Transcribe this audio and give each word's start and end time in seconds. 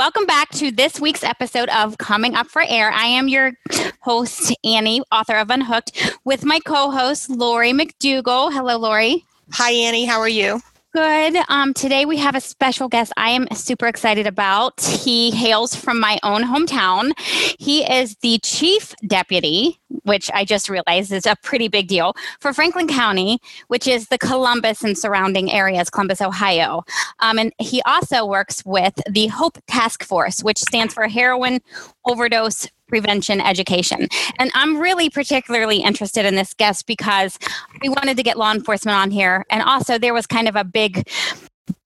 Welcome 0.00 0.24
back 0.24 0.48
to 0.52 0.70
this 0.70 0.98
week's 0.98 1.22
episode 1.22 1.68
of 1.68 1.98
Coming 1.98 2.34
Up 2.34 2.46
for 2.46 2.64
Air. 2.66 2.90
I 2.90 3.04
am 3.04 3.28
your 3.28 3.52
host, 4.00 4.50
Annie, 4.64 5.02
author 5.12 5.36
of 5.36 5.50
Unhooked, 5.50 6.16
with 6.24 6.42
my 6.42 6.58
co 6.60 6.90
host, 6.90 7.28
Lori 7.28 7.72
McDougall. 7.72 8.50
Hello, 8.50 8.78
Lori. 8.78 9.26
Hi, 9.52 9.72
Annie. 9.72 10.06
How 10.06 10.18
are 10.18 10.26
you? 10.26 10.62
Good. 10.92 11.36
Um, 11.48 11.72
today 11.72 12.04
we 12.04 12.16
have 12.16 12.34
a 12.34 12.40
special 12.40 12.88
guest 12.88 13.12
I 13.16 13.30
am 13.30 13.46
super 13.54 13.86
excited 13.86 14.26
about. 14.26 14.80
He 14.80 15.30
hails 15.30 15.72
from 15.72 16.00
my 16.00 16.18
own 16.24 16.42
hometown. 16.42 17.12
He 17.60 17.84
is 17.84 18.16
the 18.22 18.40
chief 18.42 18.92
deputy, 19.06 19.78
which 20.02 20.32
I 20.34 20.44
just 20.44 20.68
realized 20.68 21.12
is 21.12 21.26
a 21.26 21.36
pretty 21.44 21.68
big 21.68 21.86
deal, 21.86 22.14
for 22.40 22.52
Franklin 22.52 22.88
County, 22.88 23.38
which 23.68 23.86
is 23.86 24.08
the 24.08 24.18
Columbus 24.18 24.82
and 24.82 24.98
surrounding 24.98 25.52
areas, 25.52 25.90
Columbus, 25.90 26.20
Ohio. 26.20 26.82
Um, 27.20 27.38
and 27.38 27.52
he 27.58 27.80
also 27.82 28.26
works 28.26 28.64
with 28.66 28.94
the 29.08 29.28
HOPE 29.28 29.58
Task 29.68 30.02
Force, 30.02 30.42
which 30.42 30.58
stands 30.58 30.92
for 30.92 31.06
Heroin 31.06 31.60
Overdose 32.04 32.66
prevention 32.90 33.40
education. 33.40 34.08
And 34.38 34.50
I'm 34.54 34.78
really 34.78 35.08
particularly 35.08 35.78
interested 35.78 36.26
in 36.26 36.34
this 36.34 36.52
guest 36.52 36.86
because 36.86 37.38
we 37.80 37.88
wanted 37.88 38.16
to 38.18 38.22
get 38.22 38.36
law 38.36 38.52
enforcement 38.52 38.98
on 38.98 39.10
here. 39.10 39.46
And 39.48 39.62
also, 39.62 39.96
there 39.98 40.12
was 40.12 40.26
kind 40.26 40.48
of 40.48 40.56
a 40.56 40.64
big 40.64 41.08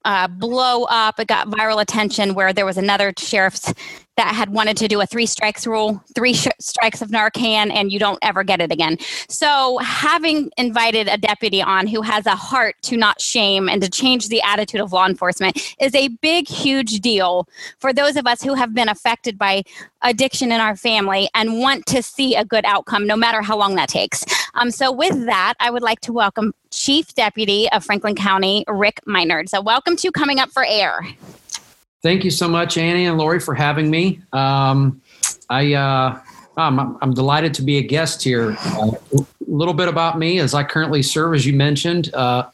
uh, 0.04 0.28
blow 0.28 0.84
up. 0.84 1.20
It 1.20 1.28
got 1.28 1.48
viral 1.48 1.80
attention 1.80 2.34
where 2.34 2.52
there 2.52 2.66
was 2.66 2.76
another 2.76 3.12
sheriff's 3.18 3.72
that 4.16 4.34
had 4.34 4.50
wanted 4.50 4.76
to 4.76 4.88
do 4.88 5.00
a 5.00 5.06
three 5.06 5.26
strikes 5.26 5.66
rule, 5.66 6.02
three 6.14 6.34
sh- 6.34 6.48
strikes 6.60 7.02
of 7.02 7.10
Narcan, 7.10 7.72
and 7.72 7.90
you 7.90 7.98
don't 7.98 8.18
ever 8.22 8.44
get 8.44 8.60
it 8.60 8.70
again. 8.70 8.98
So, 9.28 9.78
having 9.78 10.50
invited 10.56 11.08
a 11.08 11.16
deputy 11.16 11.60
on 11.60 11.86
who 11.86 12.02
has 12.02 12.26
a 12.26 12.36
heart 12.36 12.76
to 12.82 12.96
not 12.96 13.20
shame 13.20 13.68
and 13.68 13.82
to 13.82 13.88
change 13.88 14.28
the 14.28 14.40
attitude 14.42 14.80
of 14.80 14.92
law 14.92 15.06
enforcement 15.06 15.60
is 15.80 15.94
a 15.94 16.08
big, 16.08 16.48
huge 16.48 17.00
deal 17.00 17.48
for 17.78 17.92
those 17.92 18.16
of 18.16 18.26
us 18.26 18.42
who 18.42 18.54
have 18.54 18.74
been 18.74 18.88
affected 18.88 19.38
by 19.38 19.62
addiction 20.02 20.52
in 20.52 20.60
our 20.60 20.76
family 20.76 21.28
and 21.34 21.58
want 21.58 21.86
to 21.86 22.02
see 22.02 22.36
a 22.36 22.44
good 22.44 22.64
outcome, 22.64 23.06
no 23.06 23.16
matter 23.16 23.42
how 23.42 23.56
long 23.56 23.74
that 23.74 23.88
takes. 23.88 24.24
Um, 24.54 24.70
so, 24.70 24.92
with 24.92 25.26
that, 25.26 25.54
I 25.58 25.70
would 25.70 25.82
like 25.82 26.00
to 26.00 26.12
welcome 26.12 26.54
Chief 26.70 27.14
Deputy 27.14 27.68
of 27.70 27.84
Franklin 27.84 28.14
County, 28.14 28.64
Rick 28.68 29.00
Minerd. 29.06 29.48
So, 29.48 29.60
welcome 29.60 29.96
to 29.96 30.12
Coming 30.12 30.38
Up 30.38 30.50
for 30.50 30.64
Air. 30.64 31.00
Thank 32.04 32.22
you 32.22 32.30
so 32.30 32.46
much, 32.48 32.76
Annie 32.76 33.06
and 33.06 33.16
Lori, 33.16 33.40
for 33.40 33.54
having 33.54 33.90
me. 33.90 34.20
Um, 34.34 35.00
I, 35.48 35.72
uh, 35.72 36.20
I'm, 36.54 36.98
I'm, 37.00 37.14
delighted 37.14 37.54
to 37.54 37.62
be 37.62 37.78
a 37.78 37.82
guest 37.82 38.22
here. 38.22 38.54
Uh, 38.60 38.90
a 39.14 39.26
little 39.46 39.72
bit 39.72 39.88
about 39.88 40.18
me 40.18 40.38
as 40.38 40.52
I 40.52 40.64
currently 40.64 41.02
serve, 41.02 41.32
as 41.32 41.46
you 41.46 41.54
mentioned, 41.54 42.14
uh, 42.14 42.50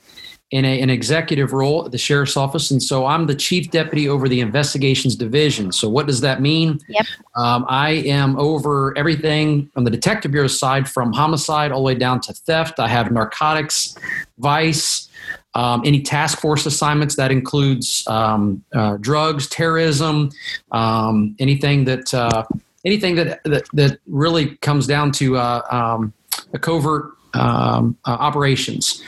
in 0.53 0.65
a, 0.65 0.81
an 0.81 0.89
executive 0.89 1.53
role 1.53 1.85
at 1.85 1.91
the 1.91 1.99
sheriff's 1.99 2.37
office. 2.37 2.71
And 2.71 2.81
so 2.81 3.07
I'm 3.07 3.27
the 3.27 3.35
chief 3.35 3.73
deputy 3.73 4.09
over 4.09 4.29
the 4.29 4.41
investigations 4.41 5.17
division. 5.17 5.73
So, 5.73 5.89
what 5.89 6.07
does 6.07 6.21
that 6.21 6.41
mean? 6.41 6.79
Yep. 6.89 7.07
Um, 7.35 7.67
I 7.69 7.91
am 7.91 8.39
over 8.39 8.97
everything 8.97 9.69
on 9.75 9.83
the 9.83 9.91
detective 9.91 10.31
bureau 10.31 10.47
side 10.47 10.89
from 10.89 11.13
homicide 11.13 11.73
all 11.73 11.81
the 11.81 11.87
way 11.87 11.97
down 11.97 12.21
to 12.21 12.33
theft. 12.33 12.79
I 12.79 12.87
have 12.87 13.11
narcotics, 13.11 13.99
vice, 14.39 15.10
um, 15.55 15.83
any 15.85 16.03
task 16.03 16.39
force 16.39 16.67
assignments 16.67 17.17
that 17.17 17.31
includes 17.31 18.05
um, 18.07 18.65
uh, 18.75 18.97
drugs, 18.99 19.49
terrorism, 19.49 20.31
um, 20.73 21.35
anything 21.39 21.85
that 21.85 22.13
uh, 22.15 22.45
anything 22.85 23.17
that, 23.17 23.43
that, 23.45 23.65
that 23.73 23.99
really 24.07 24.57
comes 24.57 24.87
down 24.87 25.13
to 25.13 25.37
uh, 25.37 25.63
um, 25.71 26.13
a 26.53 26.59
covert 26.59 27.13
um, 27.35 27.97
uh, 28.05 28.11
operations. 28.11 29.03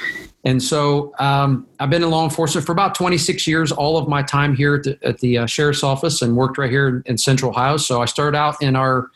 And 0.44 0.60
so 0.60 1.14
um, 1.20 1.68
I've 1.78 1.90
been 1.90 2.02
in 2.02 2.10
law 2.10 2.24
enforcement 2.24 2.66
for 2.66 2.72
about 2.72 2.96
26 2.96 3.46
years, 3.46 3.70
all 3.70 3.96
of 3.96 4.08
my 4.08 4.22
time 4.22 4.56
here 4.56 4.74
at 4.74 4.82
the, 4.82 4.98
at 5.02 5.18
the 5.18 5.38
uh, 5.38 5.46
sheriff's 5.46 5.84
office 5.84 6.20
and 6.20 6.36
worked 6.36 6.58
right 6.58 6.70
here 6.70 6.88
in, 6.88 7.02
in, 7.06 7.18
Central 7.18 7.52
Ohio. 7.52 7.76
So 7.76 8.02
I 8.02 8.06
started 8.06 8.36
out 8.36 8.60
in 8.60 8.74
our 8.74 9.10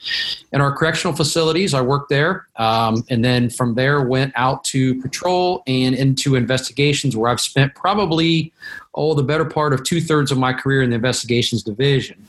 in 0.53 0.61
our 0.61 0.73
correctional 0.73 1.17
facilities. 1.17 1.75
I 1.75 1.81
worked 1.81 2.11
there. 2.11 2.47
Um, 2.57 3.05
and 3.11 3.25
then 3.25 3.51
from 3.51 3.75
there 3.75 4.03
went 4.03 4.33
out 4.37 4.63
to 4.65 5.01
patrol 5.03 5.65
and 5.67 5.97
into 5.97 6.37
investigations 6.37 7.17
where 7.17 7.29
I've 7.29 7.41
spent 7.41 7.75
probably, 7.75 8.53
oh, 8.95 9.15
the 9.15 9.25
better 9.25 9.45
part 9.45 9.73
of 9.73 9.83
two 9.83 10.01
thirds 10.01 10.31
of 10.31 10.39
my 10.39 10.53
career 10.53 10.83
in 10.83 10.91
the 10.91 10.97
investigations 10.97 11.65
division. 11.65 12.25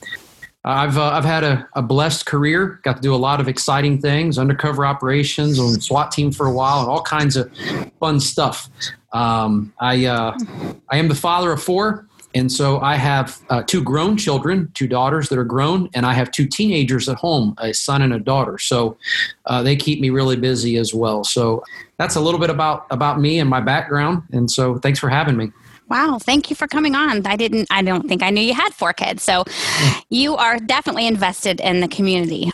I've 0.68 0.98
uh, 0.98 1.04
I've 1.04 1.24
had 1.24 1.44
a, 1.44 1.66
a, 1.74 1.80
blessed 1.80 2.26
career. 2.26 2.78
Got 2.82 2.96
to 2.96 3.02
do 3.02 3.14
a 3.14 3.16
lot 3.16 3.40
of 3.40 3.48
exciting 3.48 4.02
things, 4.02 4.38
undercover 4.38 4.84
operations 4.84 5.58
on 5.58 5.80
SWAT 5.80 6.12
team 6.12 6.30
for 6.30 6.46
a 6.46 6.52
while, 6.52 6.80
and 6.80 6.90
all 6.90 7.00
kinds 7.00 7.38
of 7.38 7.50
fun 7.98 8.20
stuff. 8.20 8.68
Um, 9.14 9.72
I 9.80 10.04
uh, 10.04 10.36
I 10.90 10.98
am 10.98 11.08
the 11.08 11.14
father 11.14 11.52
of 11.52 11.62
four, 11.62 12.06
and 12.34 12.52
so 12.52 12.80
I 12.80 12.96
have 12.96 13.40
uh, 13.48 13.62
two 13.62 13.82
grown 13.82 14.18
children, 14.18 14.70
two 14.74 14.86
daughters 14.86 15.30
that 15.30 15.38
are 15.38 15.44
grown, 15.44 15.88
and 15.94 16.04
I 16.04 16.12
have 16.12 16.30
two 16.30 16.46
teenagers 16.46 17.08
at 17.08 17.16
home, 17.16 17.54
a 17.56 17.72
son 17.72 18.02
and 18.02 18.12
a 18.12 18.20
daughter. 18.20 18.58
So 18.58 18.98
uh, 19.46 19.62
they 19.62 19.74
keep 19.74 20.02
me 20.02 20.10
really 20.10 20.36
busy 20.36 20.76
as 20.76 20.92
well. 20.92 21.24
So 21.24 21.64
that's 21.96 22.14
a 22.14 22.20
little 22.20 22.38
bit 22.38 22.50
about 22.50 22.86
about 22.90 23.18
me 23.18 23.38
and 23.38 23.48
my 23.48 23.62
background. 23.62 24.22
And 24.32 24.50
so 24.50 24.76
thanks 24.76 24.98
for 24.98 25.08
having 25.08 25.38
me. 25.38 25.50
Wow, 25.88 26.18
thank 26.20 26.50
you 26.50 26.56
for 26.56 26.66
coming 26.66 26.94
on. 26.94 27.26
I 27.26 27.36
didn't 27.36 27.66
I 27.70 27.82
don't 27.82 28.08
think 28.08 28.22
I 28.22 28.30
knew 28.30 28.42
you 28.42 28.54
had 28.54 28.74
four 28.74 28.92
kids. 28.92 29.22
So 29.22 29.44
hmm. 29.46 29.98
you 30.10 30.36
are 30.36 30.58
definitely 30.58 31.06
invested 31.06 31.60
in 31.60 31.80
the 31.80 31.88
community. 31.88 32.50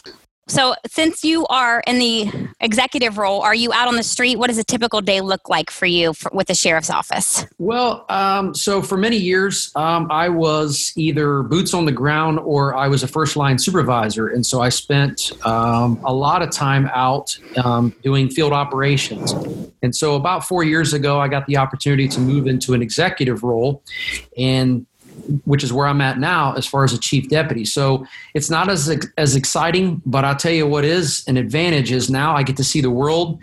So, 0.47 0.75
since 0.87 1.25
you 1.25 1.47
are 1.47 1.83
in 1.87 1.99
the 1.99 2.31
executive 2.61 3.17
role, 3.17 3.41
are 3.41 3.55
you 3.55 3.73
out 3.73 3.89
on 3.89 3.97
the 3.97 4.03
street? 4.03 4.39
What 4.39 4.49
does 4.49 4.59
a 4.59 4.65
typical 4.65 5.01
day 5.01 5.21
look 5.21 5.49
like 5.49 5.71
for 5.71 5.87
you 5.87 6.13
for, 6.13 6.31
with 6.35 6.49
the 6.49 6.55
sheriff's 6.55 6.91
office? 6.91 7.47
Well, 7.59 8.05
um, 8.11 8.55
so 8.55 8.83
for 8.83 8.99
many 8.99 9.17
years, 9.17 9.73
um, 9.75 10.07
I 10.11 10.29
was 10.29 10.93
either 10.97 11.43
boots 11.43 11.73
on 11.73 11.87
the 11.87 11.93
ground 11.93 12.39
or 12.41 12.77
I 12.77 12.89
was 12.89 13.03
a 13.03 13.09
first 13.09 13.37
line 13.37 13.59
supervisor. 13.59 14.29
And 14.29 14.45
so 14.45 14.61
I 14.61 14.69
spent 14.69 15.33
um, 15.47 15.99
a 16.05 16.13
lot 16.13 16.43
of 16.43 16.51
time 16.51 16.91
out 16.93 17.39
um, 17.65 17.95
doing 18.03 18.29
field 18.29 18.53
operations. 18.53 19.33
And 19.83 19.95
so 19.95 20.15
about 20.15 20.47
four 20.47 20.63
years 20.63 20.93
ago, 20.93 21.21
I 21.21 21.29
got 21.29 21.47
the 21.47 21.57
opportunity 21.57 22.07
to 22.09 22.21
move 22.21 22.47
into 22.47 22.75
an 22.75 22.83
executive 22.83 23.43
role. 23.43 23.83
And 24.37 24.87
which 25.45 25.65
is 25.65 25.73
where 25.73 25.87
I'm 25.87 26.01
at 26.01 26.19
now 26.19 26.55
as 26.55 26.67
far 26.67 26.85
as 26.85 26.93
a 26.93 26.99
chief 26.99 27.29
deputy. 27.29 27.65
So 27.65 28.07
it's 28.35 28.51
not 28.51 28.69
as 28.69 28.95
as 29.17 29.37
exciting, 29.37 30.03
but 30.07 30.25
I'll 30.25 30.37
tell 30.37 30.53
you 30.53 30.67
what 30.67 30.85
is 30.85 31.25
an 31.27 31.37
advantage 31.37 31.93
is 31.93 32.11
now 32.11 32.35
I 32.35 32.43
get 32.43 32.57
to 32.57 32.65
see 32.65 32.81
the 32.81 32.91
world 32.91 33.39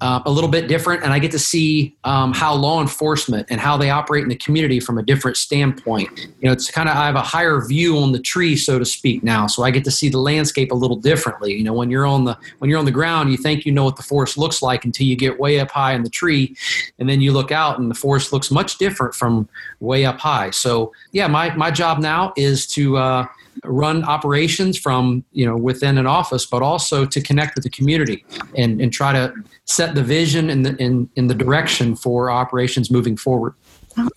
uh, 0.00 0.20
a 0.24 0.30
little 0.30 0.50
bit 0.50 0.68
different, 0.68 1.02
and 1.02 1.12
I 1.12 1.18
get 1.18 1.30
to 1.32 1.38
see 1.38 1.96
um, 2.04 2.32
how 2.32 2.54
law 2.54 2.80
enforcement 2.80 3.46
and 3.50 3.60
how 3.60 3.76
they 3.76 3.90
operate 3.90 4.22
in 4.22 4.28
the 4.28 4.36
community 4.36 4.80
from 4.80 4.98
a 4.98 5.02
different 5.02 5.36
standpoint. 5.36 6.08
You 6.40 6.48
know, 6.48 6.52
it's 6.52 6.70
kind 6.70 6.88
of 6.88 6.96
I 6.96 7.06
have 7.06 7.16
a 7.16 7.22
higher 7.22 7.60
view 7.66 7.98
on 7.98 8.12
the 8.12 8.20
tree, 8.20 8.56
so 8.56 8.78
to 8.78 8.84
speak, 8.84 9.22
now, 9.22 9.46
so 9.46 9.62
I 9.62 9.70
get 9.70 9.84
to 9.84 9.90
see 9.90 10.08
the 10.08 10.18
landscape 10.18 10.72
a 10.72 10.74
little 10.74 10.96
differently. 10.96 11.54
You 11.54 11.64
know, 11.64 11.72
when 11.72 11.90
you're 11.90 12.06
on 12.06 12.24
the 12.24 12.36
when 12.58 12.70
you're 12.70 12.78
on 12.78 12.84
the 12.84 12.90
ground, 12.90 13.30
you 13.30 13.36
think 13.36 13.66
you 13.66 13.72
know 13.72 13.84
what 13.84 13.96
the 13.96 14.02
forest 14.02 14.38
looks 14.38 14.62
like 14.62 14.84
until 14.84 15.06
you 15.06 15.16
get 15.16 15.38
way 15.38 15.60
up 15.60 15.70
high 15.70 15.94
in 15.94 16.02
the 16.02 16.10
tree, 16.10 16.56
and 16.98 17.08
then 17.08 17.20
you 17.20 17.32
look 17.32 17.52
out 17.52 17.78
and 17.78 17.90
the 17.90 17.94
forest 17.94 18.32
looks 18.32 18.50
much 18.50 18.78
different 18.78 19.14
from 19.14 19.48
way 19.80 20.04
up 20.04 20.18
high. 20.18 20.50
So 20.50 20.92
my, 21.26 21.54
my 21.56 21.70
job 21.70 21.98
now 21.98 22.32
is 22.36 22.66
to 22.68 22.96
uh, 22.96 23.26
run 23.64 24.04
operations 24.04 24.78
from 24.78 25.24
you 25.32 25.44
know 25.44 25.56
within 25.56 25.98
an 25.98 26.06
office, 26.06 26.46
but 26.46 26.62
also 26.62 27.04
to 27.06 27.20
connect 27.20 27.54
with 27.54 27.64
the 27.64 27.70
community 27.70 28.24
and, 28.56 28.80
and 28.80 28.92
try 28.92 29.12
to 29.12 29.32
set 29.64 29.94
the 29.94 30.02
vision 30.02 30.50
and 30.50 30.64
the, 30.64 30.76
in, 30.76 31.08
in 31.16 31.26
the 31.26 31.34
direction 31.34 31.96
for 31.96 32.30
operations 32.30 32.90
moving 32.90 33.16
forward. 33.16 33.54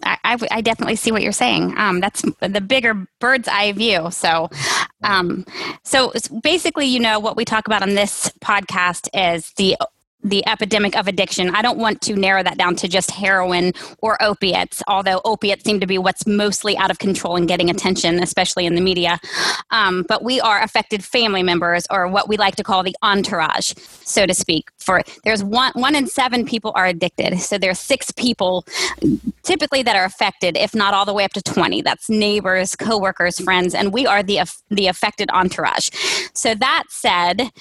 I, 0.04 0.38
I, 0.52 0.62
definitely 0.62 0.96
see 0.96 1.12
what 1.12 1.24
you're 1.24 1.32
saying. 1.32 1.76
Um, 1.76 2.02
that's 2.02 2.24
the 2.40 2.62
bigger 2.62 3.08
bird's 3.20 3.48
eye 3.48 3.72
view. 3.72 4.12
So, 4.12 4.50
um, 5.04 5.44
so 5.84 6.14
basically, 6.44 6.86
you 6.86 7.00
know, 7.00 7.20
what 7.20 7.36
we 7.36 7.46
talk 7.46 7.66
about 7.66 7.82
on 7.82 7.96
this 7.96 8.32
podcast 8.42 9.10
is 9.14 9.52
the 9.54 9.76
the 10.24 10.48
epidemic 10.48 10.96
of 10.96 11.08
addiction. 11.08 11.54
I 11.56 11.62
don't 11.62 11.78
want 11.78 12.02
to 12.02 12.16
narrow 12.16 12.44
that 12.44 12.58
down 12.58 12.76
to 12.78 12.88
just 12.88 13.12
heroin 13.12 13.74
or 14.00 14.22
opiates, 14.22 14.84
although 14.88 15.22
opiates 15.26 15.64
seem 15.64 15.80
to 15.80 15.88
be 15.88 15.98
what's 15.98 16.28
mostly 16.28 16.78
out 16.78 16.92
of 16.92 17.00
control 17.00 17.36
and 17.36 17.48
getting 17.48 17.70
attention, 17.70 18.22
especially 18.22 18.66
in 18.66 18.76
the 18.76 18.82
media. 18.82 19.20
Um, 19.72 20.06
but 20.08 20.24
we 20.24 20.40
are 20.40 20.62
affected 20.62 21.04
family 21.04 21.44
members, 21.44 21.86
or 21.90 22.08
what 22.08 22.28
we 22.30 22.38
like 22.38 22.56
to 22.58 22.64
call 22.64 22.84
the 22.84 22.96
entourage, 23.02 23.74
so 23.78 24.26
to 24.26 24.34
speak. 24.34 24.70
For 24.80 25.02
there's 25.24 25.44
one 25.44 25.72
one 25.74 25.96
in 25.96 26.08
seven 26.08 26.46
people 26.46 26.72
are 26.76 26.86
addicted, 26.86 27.40
so 27.40 27.58
there's 27.58 27.80
six 27.80 28.12
people 28.12 28.66
typically 29.44 29.84
that 29.84 29.96
are 29.96 30.06
affected, 30.06 30.58
if 30.58 30.76
not 30.76 30.94
all 30.94 31.06
the 31.06 31.14
way 31.14 31.24
up 31.24 31.34
to 31.34 31.42
twenty. 31.42 31.82
That's 31.82 32.10
neighbors, 32.10 32.76
coworkers, 32.76 33.40
friends, 33.40 33.74
and 33.74 33.94
we 33.94 34.06
are 34.06 34.24
the 34.24 34.40
the 34.70 34.88
affected 34.88 35.30
entourage. 35.32 35.90
So 36.34 36.56
that 36.56 36.84
said, 36.90 37.52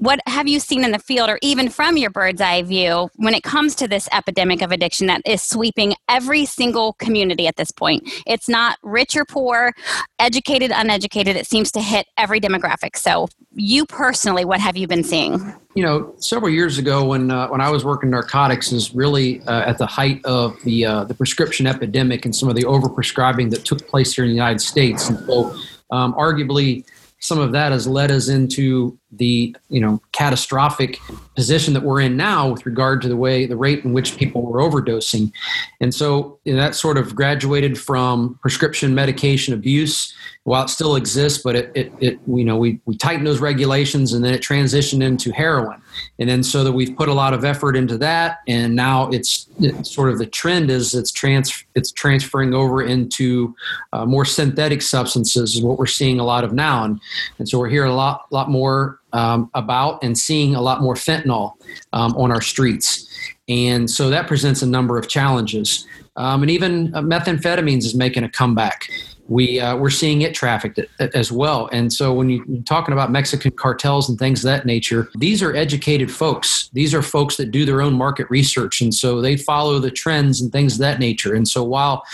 what 0.00 0.18
have 0.26 0.48
you 0.48 0.58
seen 0.60 0.82
in 0.82 0.92
the 0.92 0.98
field 0.98 1.28
or 1.28 1.38
even 1.42 1.68
from 1.68 1.98
your 1.98 2.08
bird's 2.08 2.40
eye 2.40 2.62
view 2.62 3.10
when 3.16 3.34
it 3.34 3.42
comes 3.42 3.74
to 3.74 3.86
this 3.86 4.08
epidemic 4.12 4.62
of 4.62 4.72
addiction 4.72 5.06
that 5.08 5.20
is 5.26 5.42
sweeping 5.42 5.94
every 6.08 6.46
single 6.46 6.94
community 6.94 7.46
at 7.46 7.56
this 7.56 7.70
point? 7.70 8.10
It's 8.26 8.48
not 8.48 8.78
rich 8.82 9.14
or 9.14 9.26
poor 9.26 9.72
educated 10.18 10.72
uneducated. 10.74 11.36
It 11.36 11.46
seems 11.46 11.70
to 11.72 11.82
hit 11.82 12.06
every 12.16 12.40
demographic. 12.40 12.96
So 12.96 13.28
you 13.52 13.84
personally 13.84 14.46
what 14.46 14.58
have 14.58 14.74
you 14.74 14.86
been 14.86 15.04
seeing? 15.04 15.54
You 15.74 15.84
know 15.84 16.14
several 16.16 16.50
years 16.50 16.78
ago 16.78 17.04
when 17.04 17.30
uh, 17.30 17.48
when 17.48 17.60
i 17.60 17.70
was 17.70 17.84
working 17.84 18.10
narcotics 18.10 18.72
is 18.72 18.94
really 18.94 19.42
uh, 19.42 19.68
at 19.68 19.78
the 19.78 19.86
height 19.86 20.24
of 20.24 20.60
the 20.62 20.86
uh, 20.86 21.04
the 21.04 21.14
prescription 21.14 21.66
epidemic 21.66 22.24
and 22.24 22.34
some 22.34 22.48
of 22.48 22.56
the 22.56 22.64
overprescribing 22.64 23.50
that 23.50 23.64
took 23.66 23.86
place 23.86 24.14
here 24.14 24.24
in 24.24 24.30
the 24.30 24.34
united 24.34 24.60
states. 24.60 25.08
And 25.10 25.18
so 25.26 25.54
um, 25.90 26.14
arguably 26.14 26.84
some 27.20 27.38
of 27.38 27.52
that 27.52 27.70
has 27.70 27.86
led 27.86 28.10
us 28.10 28.28
into 28.28 28.98
the 29.12 29.56
you 29.68 29.80
know 29.80 30.00
catastrophic 30.12 30.98
position 31.34 31.74
that 31.74 31.82
we're 31.82 32.00
in 32.00 32.16
now 32.16 32.50
with 32.50 32.64
regard 32.64 33.02
to 33.02 33.08
the 33.08 33.16
way 33.16 33.46
the 33.46 33.56
rate 33.56 33.84
in 33.84 33.92
which 33.92 34.16
people 34.16 34.42
were 34.42 34.60
overdosing. 34.60 35.32
And 35.80 35.94
so 35.94 36.38
that 36.44 36.74
sort 36.74 36.98
of 36.98 37.14
graduated 37.14 37.78
from 37.78 38.38
prescription 38.40 38.94
medication 38.94 39.54
abuse. 39.54 40.14
While 40.44 40.64
it 40.64 40.68
still 40.68 40.96
exists 40.96 41.42
but 41.42 41.54
it, 41.54 41.70
it, 41.74 41.92
it 42.00 42.20
you 42.26 42.44
know 42.44 42.56
we, 42.56 42.80
we 42.86 42.96
tightened 42.96 43.26
those 43.26 43.40
regulations 43.40 44.12
and 44.12 44.24
then 44.24 44.32
it 44.34 44.42
transitioned 44.42 45.02
into 45.02 45.32
heroin. 45.32 45.82
And 46.18 46.28
then 46.28 46.42
so 46.42 46.64
that 46.64 46.72
we've 46.72 46.96
put 46.96 47.08
a 47.08 47.14
lot 47.14 47.34
of 47.34 47.44
effort 47.44 47.76
into 47.76 47.98
that 47.98 48.38
and 48.46 48.74
now 48.74 49.10
it's, 49.10 49.48
it's 49.58 49.92
sort 49.92 50.10
of 50.10 50.18
the 50.18 50.26
trend 50.26 50.70
is 50.70 50.94
it's 50.94 51.10
trans 51.10 51.64
it's 51.74 51.92
transferring 51.92 52.54
over 52.54 52.82
into 52.82 53.54
uh, 53.92 54.06
more 54.06 54.24
synthetic 54.24 54.82
substances 54.82 55.56
is 55.56 55.62
what 55.62 55.78
we're 55.78 55.86
seeing 55.86 56.20
a 56.20 56.24
lot 56.24 56.44
of 56.44 56.52
now. 56.52 56.84
And, 56.84 57.00
and 57.38 57.48
so 57.48 57.58
we're 57.58 57.68
hearing 57.68 57.90
a 57.90 57.96
lot 57.96 58.26
lot 58.30 58.50
more 58.50 58.99
um, 59.12 59.50
about 59.54 60.02
and 60.02 60.16
seeing 60.18 60.54
a 60.54 60.60
lot 60.60 60.80
more 60.80 60.94
fentanyl 60.94 61.54
um, 61.92 62.14
on 62.16 62.30
our 62.30 62.40
streets. 62.40 63.06
And 63.48 63.90
so 63.90 64.10
that 64.10 64.28
presents 64.28 64.62
a 64.62 64.66
number 64.66 64.98
of 64.98 65.08
challenges. 65.08 65.86
Um, 66.16 66.42
and 66.42 66.50
even 66.50 66.94
uh, 66.94 67.00
methamphetamines 67.00 67.84
is 67.84 67.94
making 67.94 68.24
a 68.24 68.28
comeback 68.28 68.88
we 69.30 69.60
uh, 69.60 69.76
we're 69.76 69.90
seeing 69.90 70.22
it 70.22 70.34
trafficked 70.34 70.80
as 70.98 71.30
well. 71.30 71.68
And 71.72 71.92
so 71.92 72.12
when 72.12 72.28
you, 72.28 72.42
are 72.42 72.62
talking 72.64 72.92
about 72.92 73.12
Mexican 73.12 73.52
cartels 73.52 74.08
and 74.08 74.18
things 74.18 74.40
of 74.40 74.48
that 74.48 74.66
nature, 74.66 75.08
these 75.14 75.40
are 75.40 75.54
educated 75.54 76.10
folks. 76.10 76.68
These 76.72 76.92
are 76.94 77.00
folks 77.00 77.36
that 77.36 77.52
do 77.52 77.64
their 77.64 77.80
own 77.80 77.94
market 77.94 78.28
research, 78.28 78.80
and 78.80 78.92
so 78.92 79.20
they 79.20 79.36
follow 79.36 79.78
the 79.78 79.90
trends 79.90 80.40
and 80.40 80.50
things 80.50 80.74
of 80.74 80.80
that 80.80 80.98
nature. 80.98 81.34
And 81.34 81.46
so 81.46 81.62
while 81.62 82.04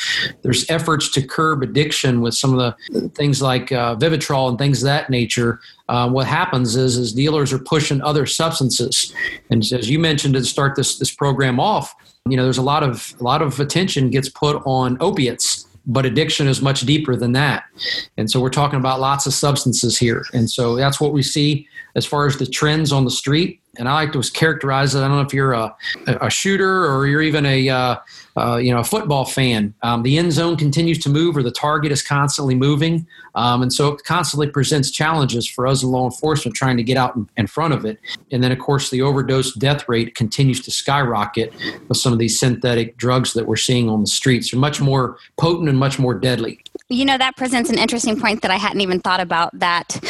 there's 0.42 0.68
efforts 0.70 1.08
to 1.12 1.26
curb 1.26 1.62
addiction 1.62 2.20
with 2.20 2.34
some 2.34 2.56
of 2.56 2.58
the 2.92 3.08
things 3.10 3.40
like 3.40 3.72
uh, 3.72 3.96
Vivitrol 3.96 4.50
and 4.50 4.58
things 4.58 4.82
of 4.82 4.86
that 4.86 5.08
nature, 5.08 5.60
uh, 5.88 6.10
what 6.10 6.26
happens 6.26 6.76
is 6.76 6.98
is 6.98 7.14
dealers 7.14 7.50
are 7.50 7.58
pushing 7.58 8.02
other 8.02 8.26
substances. 8.26 9.14
And 9.48 9.62
as 9.72 9.88
you 9.88 9.98
mentioned 9.98 10.34
to 10.34 10.44
start 10.44 10.76
this 10.76 10.98
this 10.98 11.14
program 11.14 11.58
off, 11.60 11.94
you 12.28 12.36
know, 12.36 12.44
there's 12.44 12.58
a 12.58 12.62
lot 12.62 12.82
of 12.82 13.14
a 13.18 13.24
lot 13.24 13.40
of 13.40 13.58
attention 13.58 14.10
gets 14.10 14.28
put 14.28 14.60
on 14.66 14.98
opiates 15.00 15.65
but 15.86 16.04
addiction 16.04 16.48
is 16.48 16.60
much 16.60 16.80
deeper 16.82 17.14
than 17.14 17.32
that. 17.32 17.64
And 18.16 18.30
so 18.30 18.40
we're 18.40 18.50
talking 18.50 18.78
about 18.78 19.00
lots 19.00 19.26
of 19.26 19.34
substances 19.34 19.96
here. 19.96 20.24
And 20.32 20.50
so 20.50 20.74
that's 20.74 21.00
what 21.00 21.12
we 21.12 21.22
see 21.22 21.68
as 21.94 22.04
far 22.04 22.26
as 22.26 22.36
the 22.36 22.46
trends 22.46 22.92
on 22.92 23.04
the 23.04 23.10
street. 23.10 23.60
And 23.78 23.88
I 23.88 23.94
like 23.94 24.12
to 24.12 24.22
characterize 24.32 24.94
it. 24.94 25.00
I 25.00 25.08
don't 25.08 25.16
know 25.16 25.22
if 25.22 25.34
you're 25.34 25.52
a, 25.52 25.74
a 26.06 26.30
shooter 26.30 26.86
or 26.86 27.06
you're 27.06 27.22
even 27.22 27.44
a 27.46 27.68
uh, 27.68 27.96
uh, 28.36 28.56
you 28.56 28.72
know 28.72 28.80
a 28.80 28.84
football 28.84 29.24
fan. 29.24 29.74
Um, 29.82 30.02
the 30.02 30.16
end 30.18 30.32
zone 30.32 30.56
continues 30.56 30.98
to 31.00 31.10
move, 31.10 31.36
or 31.36 31.42
the 31.42 31.50
target 31.50 31.92
is 31.92 32.02
constantly 32.02 32.54
moving, 32.54 33.06
um, 33.36 33.60
and 33.60 33.72
so 33.72 33.92
it 33.92 34.02
constantly 34.02 34.48
presents 34.48 34.90
challenges 34.90 35.46
for 35.46 35.66
us 35.66 35.82
in 35.82 35.90
law 35.90 36.06
enforcement 36.06 36.56
trying 36.56 36.78
to 36.78 36.82
get 36.82 36.96
out 36.96 37.16
in, 37.36 37.46
front 37.46 37.74
of 37.74 37.84
it. 37.84 38.00
And 38.32 38.42
then, 38.42 38.50
of 38.50 38.58
course, 38.58 38.90
the 38.90 39.02
overdose 39.02 39.54
death 39.54 39.88
rate 39.88 40.14
continues 40.14 40.60
to 40.62 40.70
skyrocket 40.70 41.54
with 41.86 41.98
some 41.98 42.12
of 42.12 42.18
these 42.18 42.40
synthetic 42.40 42.96
drugs 42.96 43.34
that 43.34 43.46
we're 43.46 43.56
seeing 43.56 43.88
on 43.88 44.00
the 44.00 44.06
streets. 44.06 44.50
They're 44.50 44.58
much 44.58 44.80
more 44.80 45.18
potent 45.36 45.68
and 45.68 45.78
much 45.78 45.98
more 45.98 46.14
deadly. 46.14 46.60
You 46.88 47.04
know 47.04 47.18
that 47.18 47.36
presents 47.36 47.70
an 47.70 47.78
interesting 47.78 48.18
point 48.18 48.42
that 48.42 48.50
I 48.50 48.56
hadn't 48.56 48.80
even 48.80 49.00
thought 49.00 49.20
about. 49.20 49.56
That 49.58 50.00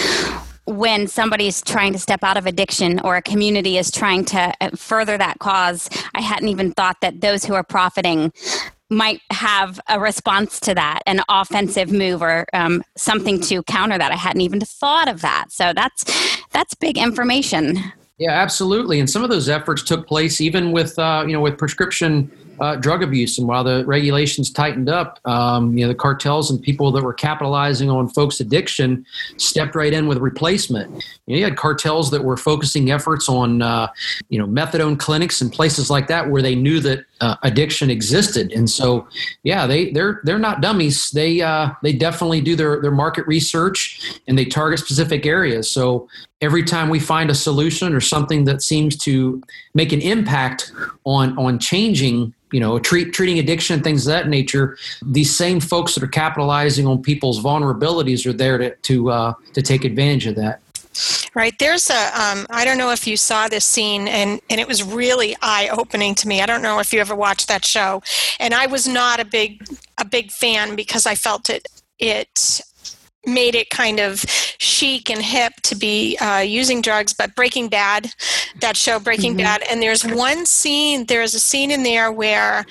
when 0.67 1.06
somebody's 1.06 1.62
trying 1.62 1.93
to 1.93 1.99
step 1.99 2.22
out 2.22 2.37
of 2.37 2.46
addiction 2.46 3.00
or 3.00 3.17
a 3.17 3.22
community 3.22 3.76
is 3.76 3.90
trying 3.90 4.25
to 4.26 4.52
uh, 4.61 4.70
further 4.76 5.19
that 5.19 5.38
cause, 5.40 5.90
I 6.14 6.20
hadn't 6.20 6.49
even 6.49 6.72
thought 6.72 7.00
that 7.02 7.20
those 7.20 7.44
who 7.44 7.55
are 7.55 7.64
profiting 7.64 8.32
might 8.91 9.21
have 9.31 9.81
a 9.88 9.99
response 9.99 10.61
to 10.61 10.75
that, 10.75 11.03
an 11.06 11.21
offensive 11.29 11.91
move 11.91 12.23
or 12.23 12.47
um, 12.53 12.83
something 12.97 13.41
to 13.43 13.62
counter 13.65 13.99
that. 13.99 14.12
I 14.12 14.17
hadn't 14.17 14.43
even 14.43 14.61
thought 14.61 15.09
of 15.09 15.23
that. 15.23 15.47
So 15.50 15.73
that's 15.73 16.05
that's 16.53 16.75
big 16.75 16.97
information. 16.97 17.79
Yeah, 18.19 18.31
absolutely. 18.31 18.99
And 18.99 19.11
some 19.11 19.23
of 19.23 19.31
those 19.31 19.49
efforts 19.49 19.83
took 19.83 20.06
place 20.06 20.41
even 20.41 20.73
with 20.73 20.99
uh, 20.99 21.25
you 21.27 21.33
know 21.33 21.41
with 21.41 21.59
prescription 21.59 22.31
uh, 22.61 22.76
drug 22.76 23.03
abuse. 23.03 23.38
And 23.38 23.47
while 23.47 23.64
the 23.64 23.85
regulations 23.87 24.50
tightened 24.50 24.88
up, 24.88 25.20
um, 25.25 25.76
you 25.76 25.85
know, 25.85 25.88
the 25.88 25.94
cartels 25.94 26.50
and 26.50 26.61
people 26.61 26.91
that 26.93 27.03
were 27.03 27.14
capitalizing 27.14 27.91
on 27.91 28.08
folks' 28.08 28.41
addiction 28.41 29.05
stepped 29.37 29.75
right 29.75 29.93
in 29.93 30.06
with 30.06 30.19
replacement. 30.19 30.91
You, 31.26 31.35
know, 31.35 31.38
you 31.38 31.44
had 31.44 31.56
cartels 31.56 32.11
that 32.11 32.25
were 32.25 32.37
focusing 32.37 32.91
efforts 32.91 33.29
on, 33.29 33.62
uh, 33.62 33.88
you 34.29 34.38
know, 34.38 34.47
methadone 34.47 34.99
clinics 34.99 35.41
and 35.41 35.53
places 35.53 35.91
like 35.91 36.06
that 36.08 36.31
where 36.31 36.43
they 36.43 36.55
knew 36.55 36.81
that 36.81 37.05
uh, 37.20 37.37
addiction 37.43 37.91
existed. 37.91 38.53
And 38.53 38.69
so, 38.69 39.08
yeah, 39.43 39.67
they 39.67 39.91
they're 39.91 40.20
they're 40.25 40.38
not 40.38 40.61
dummies. 40.61 41.11
They 41.11 41.41
uh, 41.41 41.70
they 41.82 41.93
definitely 41.93 42.41
do 42.41 42.56
their 42.56 42.81
their 42.81 42.91
market 42.91 43.26
research 43.26 44.20
and 44.29 44.38
they 44.38 44.44
target 44.44 44.79
specific 44.81 45.26
areas. 45.26 45.70
So 45.70 46.08
every 46.41 46.62
time 46.62 46.88
we 46.88 47.00
find 47.00 47.31
a 47.31 47.35
solution 47.35 47.94
or 47.94 48.00
something 48.00 48.44
that 48.44 48.62
seems 48.62 48.97
to 48.99 49.43
make 49.75 49.93
an 49.93 50.00
impact 50.00 50.73
on 51.05 51.37
on 51.38 51.58
changing 51.58 52.35
you 52.52 52.60
know 52.60 52.78
treat, 52.78 53.12
treating 53.12 53.38
addiction 53.38 53.75
and 53.75 53.84
things 53.84 54.06
of 54.06 54.12
that 54.12 54.28
nature 54.28 54.76
these 55.02 55.34
same 55.34 55.60
folks 55.60 55.94
that 55.94 56.02
are 56.02 56.08
capitalizing 56.08 56.87
on 56.87 57.02
people's 57.02 57.43
vulnerabilities 57.43 58.26
are 58.26 58.32
there 58.32 58.58
to 58.58 58.74
to 58.76 59.10
uh, 59.10 59.34
to 59.53 59.62
take 59.62 59.84
advantage 59.84 60.26
of 60.26 60.34
that 60.36 60.60
Right. 61.34 61.58
There's 61.58 61.91
a. 61.91 62.19
Um, 62.19 62.46
I 62.48 62.65
don't 62.65 62.79
know 62.79 62.91
if 62.91 63.06
you 63.06 63.17
saw 63.17 63.48
this 63.48 63.65
scene, 63.65 64.08
and, 64.08 64.41
and 64.48 64.60
it 64.60 64.67
was 64.67 64.82
really 64.82 65.36
eye 65.43 65.69
opening 65.70 66.15
to 66.17 66.29
me. 66.29 66.41
I 66.41 66.46
don't 66.46 66.62
know 66.62 66.79
if 66.79 66.93
you 66.93 67.00
ever 67.00 67.15
watched 67.15 67.48
that 67.48 67.65
show. 67.65 68.03
And 68.41 68.55
I 68.55 68.67
was 68.67 68.88
not 68.88 69.20
a 69.20 69.24
big 69.24 69.62
a 69.98 70.05
big 70.05 70.31
fan 70.31 70.76
because 70.76 71.06
I 71.06 71.15
felt 71.15 71.50
it 71.50 71.69
it 71.98 72.62
made 73.27 73.55
it 73.55 73.71
kind 73.71 73.99
of 73.99 74.21
chic 74.59 75.11
and 75.11 75.23
hip 75.23 75.53
to 75.63 75.75
be 75.75 76.17
uh, 76.19 76.39
using 76.39 76.81
drugs. 76.81 77.13
But 77.13 77.35
Breaking 77.35 77.69
Bad, 77.69 78.13
that 78.61 78.77
show 78.77 78.99
Breaking 78.99 79.33
mm-hmm. 79.33 79.43
Bad, 79.43 79.63
and 79.71 79.83
there's 79.83 80.05
one 80.05 80.47
scene. 80.47 81.06
There's 81.06 81.35
a 81.35 81.41
scene 81.41 81.71
in 81.71 81.83
there 81.83 82.13
where 82.13 82.65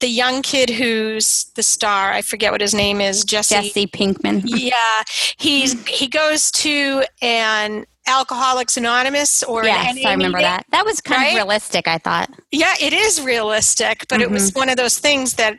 the 0.00 0.08
young 0.08 0.42
kid 0.42 0.70
who's 0.70 1.44
the 1.56 1.62
star, 1.62 2.12
I 2.12 2.22
forget 2.22 2.52
what 2.52 2.60
his 2.60 2.74
name 2.74 3.00
is, 3.00 3.24
Jesse. 3.24 3.54
Jesse 3.54 3.86
Pinkman. 3.86 4.42
yeah, 4.44 5.02
he's 5.38 5.82
he 5.86 6.08
goes 6.08 6.50
to 6.52 7.04
an 7.22 7.86
Alcoholics 8.06 8.76
Anonymous 8.76 9.42
or 9.42 9.64
yes, 9.64 9.98
I 10.04 10.12
remember 10.12 10.40
that. 10.40 10.66
That 10.70 10.84
was 10.84 11.00
kind 11.00 11.22
right? 11.22 11.28
of 11.28 11.34
realistic. 11.34 11.88
I 11.88 11.98
thought. 11.98 12.30
Yeah, 12.50 12.74
it 12.80 12.92
is 12.92 13.20
realistic, 13.20 14.06
but 14.08 14.16
mm-hmm. 14.16 14.22
it 14.22 14.30
was 14.30 14.50
mm-hmm. 14.50 14.60
one 14.60 14.68
of 14.68 14.76
those 14.76 14.98
things 14.98 15.34
that, 15.34 15.56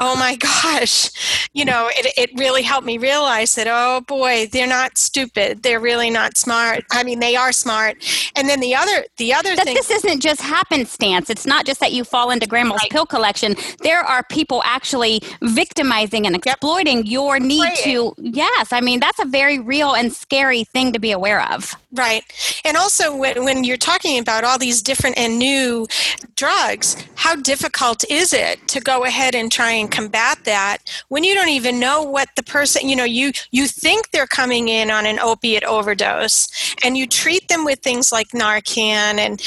oh 0.00 0.16
my 0.16 0.36
gosh, 0.40 1.10
you 1.52 1.64
know, 1.64 1.88
it 1.92 2.12
it 2.16 2.38
really 2.38 2.62
helped 2.62 2.86
me 2.86 2.98
realize 2.98 3.54
that 3.56 3.66
oh 3.68 4.02
boy, 4.02 4.46
they're 4.52 4.66
not 4.66 4.98
stupid. 4.98 5.62
They're 5.62 5.80
really 5.80 6.10
not 6.10 6.36
smart. 6.36 6.84
I 6.92 7.02
mean, 7.02 7.20
they 7.20 7.36
are 7.36 7.52
smart. 7.52 7.96
And 8.36 8.48
then 8.48 8.60
the 8.60 8.74
other 8.74 9.04
the 9.16 9.34
other 9.34 9.56
that 9.56 9.64
thing. 9.64 9.74
This 9.74 9.90
isn't 9.90 10.20
just 10.20 10.40
happenstance. 10.40 11.28
It's 11.30 11.46
not 11.46 11.66
just 11.66 11.80
that 11.80 11.92
you 11.92 12.04
fall 12.04 12.30
into 12.30 12.46
grandma's 12.46 12.80
right. 12.82 12.90
pill 12.90 13.06
collection. 13.06 13.56
There 13.82 14.00
are 14.00 14.22
people 14.24 14.62
actually 14.64 15.22
victimizing 15.42 16.26
and 16.26 16.36
exploiting 16.36 16.98
yep. 16.98 17.06
your 17.06 17.40
need 17.40 17.74
to. 17.82 18.14
Yes, 18.18 18.72
I 18.72 18.80
mean 18.80 19.00
that's 19.00 19.18
a 19.18 19.24
very 19.24 19.58
real 19.58 19.94
and 19.94 20.12
scary 20.12 20.64
thing 20.64 20.92
to 20.92 20.98
be 20.98 21.12
aware 21.12 21.42
of. 21.52 21.74
Right. 21.92 22.22
And 22.64 22.76
also, 22.76 23.16
when, 23.16 23.44
when 23.44 23.64
you're 23.64 23.76
talking 23.76 24.18
about 24.20 24.44
all 24.44 24.58
these 24.58 24.80
different 24.80 25.18
and 25.18 25.40
new 25.40 25.88
drugs, 26.36 26.96
how 27.16 27.34
difficult 27.34 28.04
is 28.08 28.32
it 28.32 28.68
to 28.68 28.80
go 28.80 29.04
ahead 29.04 29.34
and 29.34 29.50
try 29.50 29.72
and 29.72 29.90
combat 29.90 30.38
that 30.44 30.78
when 31.08 31.24
you 31.24 31.34
don't 31.34 31.48
even 31.48 31.80
know 31.80 32.02
what 32.02 32.28
the 32.36 32.44
person, 32.44 32.88
you 32.88 32.94
know, 32.94 33.04
you, 33.04 33.32
you 33.50 33.66
think 33.66 34.10
they're 34.10 34.28
coming 34.28 34.68
in 34.68 34.90
on 34.90 35.04
an 35.04 35.18
opiate 35.18 35.64
overdose 35.64 36.76
and 36.84 36.96
you 36.96 37.08
treat 37.08 37.48
them 37.48 37.64
with 37.64 37.80
things 37.80 38.12
like 38.12 38.28
Narcan 38.28 39.18
and 39.18 39.42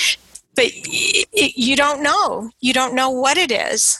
but 0.55 0.71
you 1.33 1.75
don't 1.75 2.03
know. 2.03 2.51
You 2.59 2.73
don't 2.73 2.93
know 2.93 3.09
what 3.09 3.37
it 3.37 3.51
is. 3.51 3.99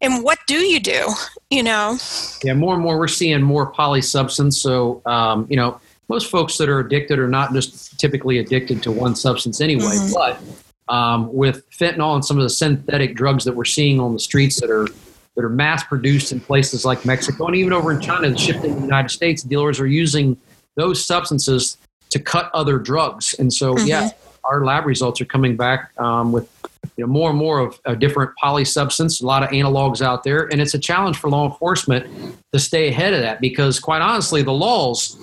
And 0.00 0.24
what 0.24 0.38
do 0.46 0.56
you 0.56 0.80
do? 0.80 1.08
You 1.50 1.62
know? 1.62 1.98
Yeah, 2.42 2.54
more 2.54 2.74
and 2.74 2.82
more 2.82 2.98
we're 2.98 3.06
seeing 3.06 3.42
more 3.42 3.72
polysubstance. 3.72 4.54
So, 4.54 5.02
um, 5.06 5.46
you 5.48 5.56
know, 5.56 5.80
most 6.10 6.28
folks 6.28 6.58
that 6.58 6.68
are 6.68 6.80
addicted 6.80 7.20
are 7.20 7.28
not 7.28 7.52
just 7.52 7.98
typically 8.00 8.38
addicted 8.38 8.82
to 8.82 8.90
one 8.90 9.14
substance 9.14 9.60
anyway, 9.60 9.84
mm-hmm. 9.84 10.12
but 10.12 10.92
um, 10.92 11.32
with 11.32 11.70
fentanyl 11.70 12.16
and 12.16 12.24
some 12.24 12.36
of 12.36 12.42
the 12.42 12.50
synthetic 12.50 13.14
drugs 13.14 13.44
that 13.44 13.54
we're 13.54 13.64
seeing 13.64 14.00
on 14.00 14.12
the 14.12 14.18
streets 14.18 14.60
that 14.60 14.70
are 14.70 14.88
that 15.36 15.44
are 15.44 15.48
mass 15.48 15.84
produced 15.84 16.32
in 16.32 16.40
places 16.40 16.84
like 16.84 17.06
Mexico 17.06 17.46
and 17.46 17.54
even 17.54 17.72
over 17.72 17.92
in 17.92 18.00
China 18.00 18.26
and 18.26 18.38
shipped 18.38 18.64
in 18.64 18.74
the 18.74 18.80
United 18.80 19.10
States, 19.10 19.44
dealers 19.44 19.78
are 19.78 19.86
using 19.86 20.36
those 20.74 21.02
substances 21.06 21.78
to 22.08 22.18
cut 22.18 22.50
other 22.52 22.76
drugs. 22.78 23.36
And 23.38 23.52
so, 23.52 23.74
mm-hmm. 23.74 23.86
yeah, 23.86 24.10
our 24.42 24.64
lab 24.64 24.86
results 24.86 25.20
are 25.20 25.26
coming 25.26 25.56
back 25.56 25.92
um, 25.96 26.32
with 26.32 26.50
you 26.96 27.06
know, 27.06 27.12
more 27.12 27.30
and 27.30 27.38
more 27.38 27.60
of 27.60 27.80
a 27.84 27.96
different 27.96 28.30
polysubstance, 28.42 29.22
a 29.22 29.26
lot 29.26 29.42
of 29.42 29.50
analogs 29.50 30.02
out 30.02 30.22
there, 30.22 30.48
and 30.52 30.60
it's 30.60 30.74
a 30.74 30.78
challenge 30.78 31.16
for 31.16 31.30
law 31.30 31.50
enforcement 31.50 32.06
to 32.52 32.58
stay 32.58 32.88
ahead 32.88 33.14
of 33.14 33.20
that 33.20 33.40
because, 33.40 33.78
quite 33.78 34.02
honestly, 34.02 34.42
the 34.42 34.52
laws 34.52 35.16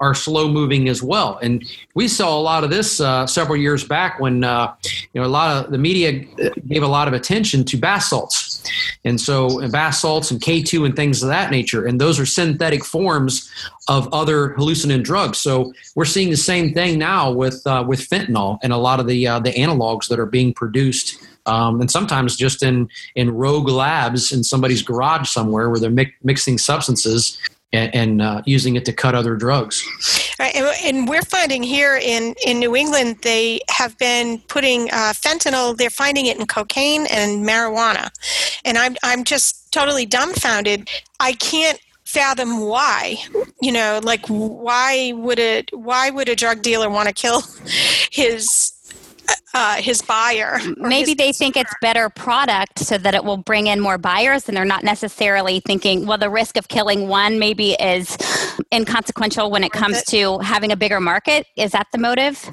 are 0.00 0.14
slow 0.14 0.48
moving 0.48 0.88
as 0.88 1.02
well. 1.02 1.38
And 1.42 1.64
we 1.94 2.08
saw 2.08 2.38
a 2.38 2.42
lot 2.42 2.62
of 2.62 2.70
this 2.70 3.00
uh, 3.00 3.26
several 3.26 3.56
years 3.56 3.84
back 3.84 4.20
when 4.20 4.44
uh, 4.44 4.74
you 5.12 5.20
know 5.20 5.26
a 5.26 5.28
lot 5.28 5.64
of 5.64 5.72
the 5.72 5.78
media 5.78 6.12
gave 6.68 6.82
a 6.82 6.88
lot 6.88 7.08
of 7.08 7.14
attention 7.14 7.64
to 7.64 7.76
bath 7.76 8.04
salts, 8.04 8.62
and 9.04 9.20
so 9.20 9.60
and 9.60 9.72
bath 9.72 9.94
salts 9.94 10.30
and 10.30 10.40
K 10.40 10.62
two 10.62 10.84
and 10.84 10.94
things 10.94 11.22
of 11.22 11.28
that 11.28 11.50
nature, 11.50 11.86
and 11.86 12.00
those 12.00 12.20
are 12.20 12.26
synthetic 12.26 12.84
forms 12.84 13.50
of 13.88 14.12
other 14.12 14.48
hallucinant 14.54 15.04
drugs. 15.04 15.38
So 15.38 15.72
we're 15.94 16.06
seeing 16.06 16.30
the 16.30 16.36
same 16.36 16.72
thing 16.74 16.98
now 16.98 17.30
with 17.30 17.66
uh, 17.66 17.84
with 17.86 18.00
fentanyl 18.00 18.58
and 18.62 18.72
a 18.72 18.76
lot 18.78 19.00
of 19.00 19.06
the 19.06 19.26
uh, 19.26 19.38
the 19.40 19.52
analogs 19.52 20.08
that 20.08 20.18
are 20.18 20.26
being 20.26 20.52
produced 20.52 21.03
um, 21.46 21.80
and 21.80 21.90
sometimes 21.90 22.36
just 22.36 22.62
in 22.62 22.88
in 23.14 23.30
rogue 23.30 23.68
labs 23.68 24.32
in 24.32 24.42
somebody's 24.44 24.82
garage 24.82 25.28
somewhere 25.28 25.70
where 25.70 25.78
they're 25.78 25.90
mi- 25.90 26.14
mixing 26.22 26.58
substances 26.58 27.38
and, 27.74 28.22
uh, 28.22 28.42
using 28.46 28.76
it 28.76 28.84
to 28.84 28.92
cut 28.92 29.14
other 29.14 29.34
drugs. 29.34 29.84
Right, 30.38 30.54
and, 30.54 30.66
and, 30.84 31.08
we're 31.08 31.22
finding 31.22 31.62
here 31.62 31.96
in, 31.96 32.34
in 32.46 32.58
New 32.58 32.76
England, 32.76 33.18
they 33.22 33.60
have 33.68 33.98
been 33.98 34.38
putting 34.46 34.90
uh, 34.90 35.12
fentanyl, 35.12 35.76
they're 35.76 35.90
finding 35.90 36.26
it 36.26 36.38
in 36.38 36.46
cocaine 36.46 37.06
and 37.06 37.44
marijuana. 37.44 38.10
And 38.64 38.78
I'm, 38.78 38.96
I'm 39.02 39.24
just 39.24 39.72
totally 39.72 40.06
dumbfounded. 40.06 40.88
I 41.20 41.32
can't 41.32 41.80
fathom 42.04 42.60
why 42.60 43.16
you 43.60 43.72
know 43.72 43.98
like 44.04 44.24
why 44.28 45.12
would 45.16 45.38
it 45.38 45.70
why 45.72 46.10
would 46.10 46.28
a 46.28 46.36
drug 46.36 46.60
dealer 46.62 46.88
want 46.88 47.08
to 47.08 47.14
kill 47.14 47.42
his 48.12 48.73
uh, 49.54 49.76
his 49.76 50.02
buyer. 50.02 50.58
Maybe 50.76 51.10
his 51.10 51.16
they 51.16 51.32
think 51.32 51.56
it's 51.56 51.74
better 51.80 52.08
product 52.10 52.80
so 52.80 52.98
that 52.98 53.14
it 53.14 53.24
will 53.24 53.36
bring 53.36 53.68
in 53.68 53.80
more 53.80 53.98
buyers, 53.98 54.48
and 54.48 54.56
they're 54.56 54.64
not 54.64 54.84
necessarily 54.84 55.60
thinking, 55.60 56.06
well, 56.06 56.18
the 56.18 56.30
risk 56.30 56.56
of 56.56 56.68
killing 56.68 57.08
one 57.08 57.38
maybe 57.38 57.72
is 57.72 58.16
inconsequential 58.72 59.50
when 59.50 59.64
it 59.64 59.72
comes 59.72 60.02
to 60.04 60.38
having 60.38 60.72
a 60.72 60.76
bigger 60.76 61.00
market. 61.00 61.46
Is 61.56 61.72
that 61.72 61.86
the 61.92 61.98
motive? 61.98 62.50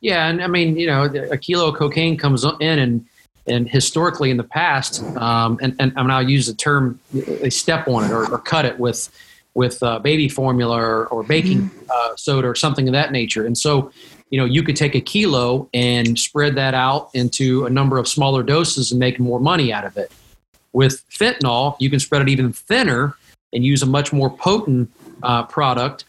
Yeah, 0.00 0.28
and 0.28 0.42
I 0.42 0.46
mean, 0.46 0.76
you 0.76 0.86
know, 0.86 1.04
a 1.04 1.36
kilo 1.36 1.68
of 1.68 1.76
cocaine 1.76 2.16
comes 2.16 2.44
in, 2.60 2.78
and 2.78 3.06
and 3.46 3.68
historically 3.68 4.30
in 4.30 4.36
the 4.36 4.44
past, 4.44 5.02
um, 5.16 5.58
and, 5.60 5.74
and 5.80 5.92
I 5.96 6.02
mean, 6.02 6.10
I'll 6.10 6.28
use 6.28 6.46
the 6.46 6.54
term, 6.54 7.00
they 7.12 7.50
step 7.50 7.88
on 7.88 8.04
it 8.04 8.12
or, 8.12 8.30
or 8.30 8.38
cut 8.38 8.64
it 8.64 8.78
with 8.78 9.10
with 9.54 9.82
uh, 9.82 9.98
baby 9.98 10.28
formula 10.28 10.80
or, 10.80 11.06
or 11.06 11.22
baking 11.24 11.62
mm-hmm. 11.62 11.90
uh, 11.92 12.16
soda 12.16 12.46
or 12.46 12.54
something 12.54 12.88
of 12.88 12.92
that 12.92 13.10
nature. 13.12 13.44
And 13.44 13.58
so 13.58 13.90
you 14.30 14.38
know 14.38 14.44
you 14.44 14.62
could 14.62 14.76
take 14.76 14.94
a 14.94 15.00
kilo 15.00 15.68
and 15.74 16.18
spread 16.18 16.54
that 16.54 16.74
out 16.74 17.10
into 17.14 17.66
a 17.66 17.70
number 17.70 17.98
of 17.98 18.08
smaller 18.08 18.42
doses 18.42 18.90
and 18.90 18.98
make 18.98 19.18
more 19.18 19.40
money 19.40 19.72
out 19.72 19.84
of 19.84 19.96
it 19.96 20.10
with 20.72 21.02
fentanyl 21.10 21.76
you 21.78 21.90
can 21.90 22.00
spread 22.00 22.22
it 22.22 22.28
even 22.28 22.52
thinner 22.52 23.14
and 23.52 23.64
use 23.64 23.82
a 23.82 23.86
much 23.86 24.12
more 24.12 24.30
potent 24.30 24.90
uh, 25.22 25.42
product 25.44 26.04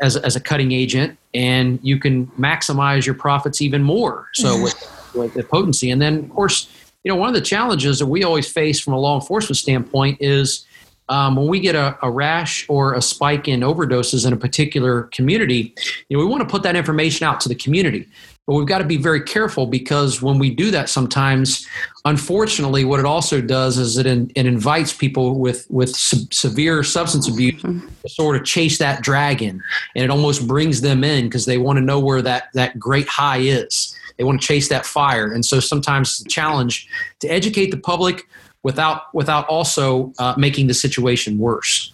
as, 0.00 0.16
as 0.16 0.34
a 0.36 0.40
cutting 0.40 0.72
agent 0.72 1.16
and 1.34 1.78
you 1.82 1.98
can 1.98 2.26
maximize 2.28 3.06
your 3.06 3.14
profits 3.14 3.60
even 3.60 3.82
more 3.82 4.28
so 4.34 4.54
mm-hmm. 4.54 4.64
with, 4.64 5.12
with 5.14 5.34
the 5.34 5.44
potency 5.44 5.90
and 5.90 6.00
then 6.00 6.18
of 6.18 6.30
course 6.30 6.68
you 7.04 7.12
know 7.12 7.16
one 7.16 7.28
of 7.28 7.34
the 7.34 7.40
challenges 7.40 7.98
that 7.98 8.06
we 8.06 8.24
always 8.24 8.50
face 8.50 8.80
from 8.80 8.94
a 8.94 8.98
law 8.98 9.14
enforcement 9.14 9.56
standpoint 9.56 10.16
is 10.20 10.66
um, 11.08 11.36
when 11.36 11.46
we 11.46 11.60
get 11.60 11.74
a, 11.74 11.96
a, 12.02 12.10
rash 12.10 12.66
or 12.68 12.94
a 12.94 13.02
spike 13.02 13.46
in 13.46 13.60
overdoses 13.60 14.26
in 14.26 14.32
a 14.32 14.36
particular 14.36 15.04
community, 15.04 15.74
you 16.08 16.16
know, 16.16 16.24
we 16.24 16.28
want 16.28 16.42
to 16.42 16.48
put 16.48 16.62
that 16.64 16.74
information 16.74 17.26
out 17.26 17.40
to 17.40 17.48
the 17.48 17.54
community. 17.54 18.08
But 18.46 18.54
we've 18.54 18.66
got 18.66 18.78
to 18.78 18.84
be 18.84 18.96
very 18.96 19.22
careful 19.22 19.66
because 19.66 20.22
when 20.22 20.38
we 20.38 20.50
do 20.54 20.70
that, 20.70 20.88
sometimes, 20.88 21.66
unfortunately, 22.04 22.84
what 22.84 23.00
it 23.00 23.06
also 23.06 23.40
does 23.40 23.76
is 23.76 23.98
it, 23.98 24.06
in, 24.06 24.30
it 24.36 24.46
invites 24.46 24.92
people 24.92 25.40
with 25.40 25.66
with 25.68 25.90
se- 25.90 26.28
severe 26.30 26.84
substance 26.84 27.28
abuse 27.28 27.60
mm-hmm. 27.60 27.88
to 28.02 28.08
sort 28.08 28.36
of 28.36 28.44
chase 28.44 28.78
that 28.78 29.02
dragon, 29.02 29.60
and 29.96 30.04
it 30.04 30.10
almost 30.10 30.46
brings 30.46 30.80
them 30.80 31.02
in 31.02 31.24
because 31.24 31.44
they 31.44 31.58
want 31.58 31.78
to 31.78 31.84
know 31.84 31.98
where 31.98 32.22
that 32.22 32.44
that 32.54 32.78
great 32.78 33.08
high 33.08 33.38
is. 33.38 33.96
They 34.16 34.22
want 34.22 34.40
to 34.40 34.46
chase 34.46 34.68
that 34.68 34.86
fire, 34.86 35.32
and 35.32 35.44
so 35.44 35.58
sometimes 35.58 36.20
a 36.20 36.28
challenge 36.28 36.88
to 37.20 37.26
educate 37.26 37.72
the 37.72 37.78
public 37.78 38.28
without 38.66 39.14
without 39.14 39.46
also 39.46 40.12
uh, 40.18 40.34
making 40.36 40.66
the 40.66 40.74
situation 40.74 41.38
worse. 41.38 41.92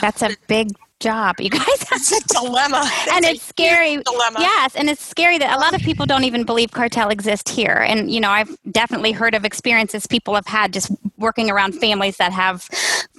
That's 0.00 0.22
a 0.22 0.36
big 0.46 0.68
job, 1.00 1.36
you 1.40 1.50
guys. 1.50 1.62
It's 1.92 2.12
a 2.12 2.20
dilemma. 2.28 2.88
and 3.12 3.24
it's, 3.24 3.42
scary. 3.42 3.96
Dilemma. 3.96 4.40
Yes, 4.40 4.74
and 4.76 4.88
it's 4.88 5.04
scary 5.04 5.38
that 5.38 5.56
a 5.56 5.60
lot 5.60 5.74
of 5.74 5.80
people 5.80 6.06
don't 6.06 6.24
even 6.24 6.44
believe 6.44 6.70
cartel 6.70 7.10
exists 7.10 7.50
here. 7.50 7.84
And 7.86 8.10
you 8.10 8.20
know, 8.20 8.30
I've 8.30 8.56
definitely 8.70 9.12
heard 9.12 9.34
of 9.34 9.44
experiences 9.44 10.06
people 10.06 10.34
have 10.34 10.46
had 10.46 10.72
just 10.72 10.90
working 11.18 11.50
around 11.50 11.72
families 11.72 12.16
that 12.16 12.32
have 12.32 12.62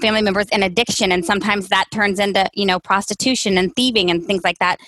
family 0.01 0.21
members 0.21 0.47
in 0.49 0.63
addiction, 0.63 1.11
and 1.11 1.25
sometimes 1.25 1.69
that 1.69 1.85
turns 1.91 2.19
into 2.19 2.49
you 2.53 2.65
know 2.65 2.79
prostitution 2.79 3.57
and 3.57 3.75
thieving 3.75 4.09
and 4.09 4.25
things 4.25 4.43
like 4.43 4.59
that. 4.59 4.79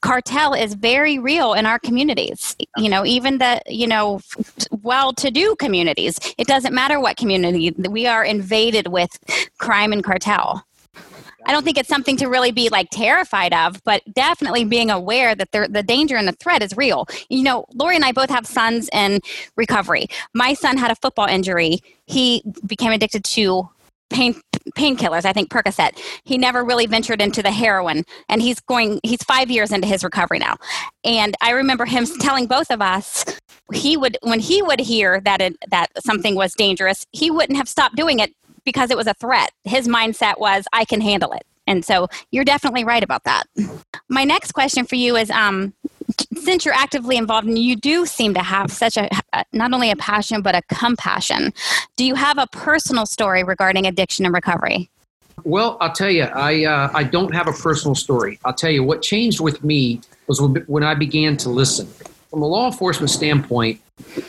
Cartel 0.00 0.54
is 0.54 0.74
very 0.74 1.18
real 1.18 1.54
in 1.54 1.66
our 1.66 1.78
communities. 1.78 2.56
You 2.76 2.88
know, 2.88 3.04
even 3.04 3.38
the 3.38 3.60
you 3.66 3.86
know 3.86 4.20
well-to-do 4.82 5.56
communities. 5.56 6.18
It 6.38 6.46
doesn't 6.46 6.74
matter 6.74 7.00
what 7.00 7.16
community 7.16 7.70
we 7.88 8.06
are 8.06 8.24
invaded 8.24 8.88
with 8.88 9.10
crime 9.58 9.92
and 9.92 10.02
cartel. 10.02 10.64
I 11.46 11.52
don't 11.52 11.64
think 11.64 11.78
it's 11.78 11.88
something 11.88 12.16
to 12.18 12.26
really 12.26 12.52
be 12.52 12.68
like 12.68 12.88
terrified 12.90 13.52
of, 13.52 13.82
but 13.84 14.02
definitely 14.12 14.64
being 14.64 14.90
aware 14.90 15.34
that 15.34 15.52
the 15.52 15.82
danger 15.82 16.16
and 16.16 16.26
the 16.26 16.32
threat 16.32 16.62
is 16.62 16.76
real. 16.76 17.06
You 17.28 17.42
know, 17.42 17.66
Lori 17.74 17.96
and 17.96 18.04
I 18.04 18.12
both 18.12 18.30
have 18.30 18.46
sons 18.46 18.88
in 18.92 19.20
recovery. 19.56 20.06
My 20.34 20.54
son 20.54 20.76
had 20.76 20.90
a 20.90 20.96
football 20.96 21.26
injury. 21.26 21.80
He 22.06 22.42
became 22.66 22.92
addicted 22.92 23.24
to 23.24 23.68
pain 24.10 24.40
painkillers, 24.78 25.26
I 25.26 25.32
think 25.32 25.50
Percocet. 25.50 25.98
He 26.24 26.38
never 26.38 26.64
really 26.64 26.86
ventured 26.86 27.20
into 27.20 27.42
the 27.42 27.50
heroin 27.50 28.04
and 28.30 28.40
he's 28.40 28.60
going 28.60 28.98
he's 29.02 29.22
5 29.22 29.50
years 29.50 29.72
into 29.72 29.86
his 29.86 30.02
recovery 30.02 30.38
now. 30.38 30.56
And 31.04 31.34
I 31.42 31.50
remember 31.50 31.84
him 31.84 32.06
telling 32.20 32.46
both 32.46 32.70
of 32.70 32.80
us 32.80 33.24
he 33.72 33.96
would 33.96 34.16
when 34.22 34.40
he 34.40 34.62
would 34.62 34.80
hear 34.80 35.20
that 35.20 35.40
it, 35.40 35.56
that 35.70 35.88
something 36.02 36.34
was 36.34 36.54
dangerous, 36.54 37.06
he 37.12 37.30
wouldn't 37.30 37.58
have 37.58 37.68
stopped 37.68 37.96
doing 37.96 38.20
it 38.20 38.32
because 38.64 38.90
it 38.90 38.96
was 38.96 39.06
a 39.06 39.14
threat. 39.14 39.50
His 39.64 39.88
mindset 39.88 40.38
was, 40.38 40.64
I 40.72 40.84
can 40.84 41.00
handle 41.00 41.32
it. 41.32 41.44
And 41.66 41.84
so 41.84 42.08
you're 42.30 42.44
definitely 42.44 42.84
right 42.84 43.02
about 43.02 43.24
that. 43.24 43.44
My 44.08 44.24
next 44.24 44.52
question 44.52 44.84
for 44.84 44.96
you 44.96 45.16
is 45.16 45.30
um, 45.30 45.72
since 46.36 46.64
you're 46.64 46.74
actively 46.74 47.16
involved 47.16 47.46
and 47.46 47.58
you 47.58 47.76
do 47.76 48.06
seem 48.06 48.34
to 48.34 48.42
have 48.42 48.70
such 48.70 48.96
a 48.96 49.08
not 49.52 49.72
only 49.72 49.90
a 49.90 49.96
passion 49.96 50.42
but 50.42 50.54
a 50.54 50.62
compassion, 50.62 51.52
do 51.96 52.04
you 52.04 52.14
have 52.14 52.38
a 52.38 52.46
personal 52.48 53.06
story 53.06 53.42
regarding 53.44 53.86
addiction 53.86 54.24
and 54.24 54.34
recovery? 54.34 54.90
Well, 55.42 55.76
I'll 55.80 55.92
tell 55.92 56.10
you, 56.10 56.24
I 56.24 56.64
uh, 56.64 56.90
I 56.94 57.02
don't 57.02 57.34
have 57.34 57.48
a 57.48 57.52
personal 57.52 57.94
story. 57.94 58.38
I'll 58.44 58.54
tell 58.54 58.70
you 58.70 58.84
what 58.84 59.02
changed 59.02 59.40
with 59.40 59.64
me 59.64 60.00
was 60.26 60.40
when 60.40 60.82
I 60.82 60.94
began 60.94 61.36
to 61.38 61.48
listen. 61.48 61.86
From 62.30 62.42
a 62.42 62.46
law 62.46 62.66
enforcement 62.66 63.10
standpoint, 63.10 63.80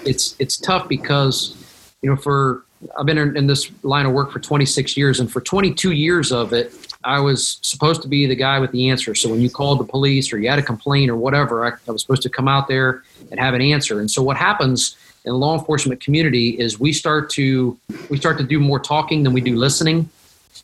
it's 0.06 0.36
it's 0.40 0.58
tough 0.58 0.88
because 0.88 1.56
you 2.02 2.10
know 2.10 2.16
for 2.16 2.66
I've 2.98 3.06
been 3.06 3.18
in, 3.18 3.48
this 3.48 3.72
line 3.84 4.06
of 4.06 4.14
work 4.14 4.32
for 4.32 4.40
26 4.40 4.98
years, 4.98 5.20
and 5.20 5.32
for 5.32 5.42
22 5.42 5.92
years 5.92 6.32
of 6.32 6.54
it, 6.54 6.74
I 7.04 7.20
was 7.20 7.60
supposed 7.62 8.02
to 8.02 8.08
be 8.08 8.26
the 8.26 8.36
guy 8.36 8.60
with 8.60 8.72
the 8.72 8.90
answer. 8.90 9.16
So 9.16 9.30
when 9.30 9.42
you 9.42 9.50
called 9.50 9.80
the 9.80 9.86
police 9.86 10.34
or 10.34 10.40
you 10.40 10.50
had 10.50 10.60
a 10.60 10.64
complaint 10.64 11.10
or 11.12 11.16
whatever, 11.16 11.66
I, 11.66 11.72
I 11.88 11.92
was 11.92 12.02
supposed 12.02 12.24
to 12.24 12.30
come 12.30 12.48
out 12.48 12.68
there 12.68 13.04
and 13.32 13.40
have 13.40 13.54
an 13.54 13.62
answer. 13.62 14.00
And 14.00 14.10
so 14.10 14.24
what 14.24 14.38
happens 14.38 14.98
in 15.24 15.32
the 15.32 15.38
law 15.38 15.58
enforcement 15.58 16.02
community 16.02 16.50
is 16.60 16.80
we 16.80 16.94
start 16.94 17.30
to 17.32 17.78
we 18.10 18.18
start 18.18 18.38
to 18.38 18.44
do 18.44 18.60
more 18.60 18.80
talking 18.80 19.24
than 19.24 19.34
we 19.34 19.42
do 19.42 19.56
listening, 19.56 20.10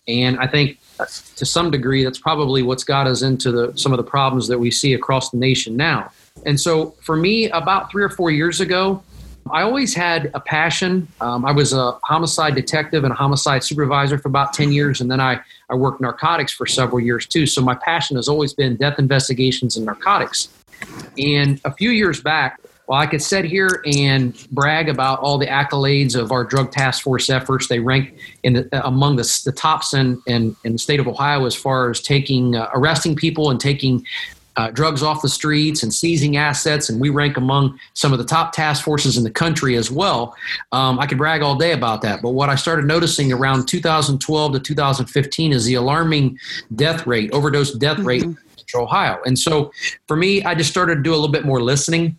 and 0.08 0.40
I 0.40 0.48
think 0.48 0.78
uh, 1.00 1.06
to 1.36 1.46
some 1.46 1.72
degree 1.72 2.04
that's 2.04 2.20
probably 2.20 2.62
what's 2.62 2.84
got 2.84 3.08
us 3.08 3.24
into 3.24 3.52
the 3.52 3.78
some 3.78 3.92
of 3.92 3.98
the 3.98 4.04
problems 4.04 4.48
that 4.48 4.60
we 4.60 4.70
see 4.72 4.94
across 4.94 5.32
the 5.32 5.38
nation 5.38 5.76
now. 5.76 6.12
And 6.46 6.60
so 6.60 6.92
for 7.02 7.16
me, 7.16 7.50
about 7.50 7.92
three 7.92 8.04
or 8.04 8.10
four 8.10 8.32
years 8.32 8.62
ago, 8.62 9.04
I 9.50 9.64
always 9.64 9.94
had 9.94 10.32
a 10.34 10.40
passion. 10.40 11.08
Um, 11.20 11.46
I 11.46 11.52
was 11.52 11.74
a 11.74 11.94
homicide 12.04 12.56
detective 12.56 13.04
and 13.04 13.12
a 13.12 13.16
homicide 13.16 13.64
supervisor 13.64 14.18
for 14.18 14.30
about 14.30 14.54
10 14.54 14.72
years, 14.72 15.02
and 15.02 15.10
then 15.10 15.20
I, 15.20 15.40
I 15.70 15.76
worked 15.76 16.02
narcotics 16.02 16.54
for 16.54 16.66
several 16.66 17.00
years 17.00 17.26
too. 17.26 17.46
So 17.46 17.62
my 17.62 17.76
passion 17.76 18.16
has 18.18 18.28
always 18.28 18.54
been 18.54 18.76
death 18.76 19.00
investigations 19.00 19.78
and 19.78 19.86
narcotics. 19.86 20.50
And 21.18 21.60
a 21.66 21.74
few 21.74 21.92
years 21.92 22.22
back, 22.22 22.60
Well, 22.88 23.00
I 23.00 23.06
could 23.06 23.22
sit 23.22 23.46
here 23.46 23.84
and 23.86 24.36
brag 24.52 24.90
about 24.90 25.20
all 25.20 25.38
the 25.38 25.48
accolades 25.48 26.16
of 26.16 26.32
our 26.32 26.44
drug 26.44 26.72
task 26.72 27.04
force 27.04 27.30
efforts. 27.30 27.68
They 27.68 27.80
rank 27.80 28.18
in 28.44 28.54
the, 28.54 28.88
among 28.88 29.18
the, 29.18 29.42
the 29.46 29.52
tops 29.52 29.94
in, 29.94 30.22
in, 30.28 30.56
in, 30.64 30.74
the 30.74 30.80
state 30.80 31.00
of 31.00 31.08
Ohio 31.08 31.46
as 31.46 31.56
far 31.56 31.90
as 31.90 32.02
taking 32.02 32.56
uh, 32.56 32.70
arresting 32.74 33.16
people 33.16 33.50
and 33.50 33.60
taking 33.60 34.06
uh, 34.58 34.72
drugs 34.72 35.04
off 35.04 35.22
the 35.22 35.30
streets 35.30 35.84
and 35.84 35.94
seizing 35.94 36.38
assets, 36.38 36.90
and 36.90 37.00
we 37.00 37.10
rank 37.10 37.38
among 37.38 37.80
some 37.94 38.12
of 38.12 38.20
the 38.20 38.26
top 38.26 38.54
task 38.54 38.84
forces 38.84 39.18
in 39.18 39.24
the 39.24 39.32
country 39.32 39.76
as 39.76 39.90
well. 39.90 40.36
Um, 40.72 41.00
I 41.00 41.08
could 41.08 41.18
brag 41.18 41.42
all 41.42 41.56
day 41.56 41.72
about 41.72 42.02
that, 42.02 42.22
but 42.22 42.32
what 42.32 42.50
I 42.50 42.56
started 42.56 42.86
noticing 42.86 43.32
around 43.32 43.68
2012 43.68 44.54
to 44.54 44.60
2015 44.60 45.54
is 45.54 45.66
the 45.66 45.76
alarming 45.76 46.38
death 46.76 47.08
rate, 47.08 47.32
overdose 47.32 47.74
death 47.74 47.98
mm-hmm. 47.98 48.08
rate. 48.08 48.26
Ohio. 48.74 49.20
And 49.26 49.38
so 49.38 49.70
for 50.08 50.16
me, 50.16 50.42
I 50.44 50.56
just 50.56 50.70
started 50.70 50.96
to 50.96 51.02
do 51.02 51.12
a 51.12 51.16
little 51.16 51.28
bit 51.28 51.44
more 51.44 51.62
listening. 51.62 52.18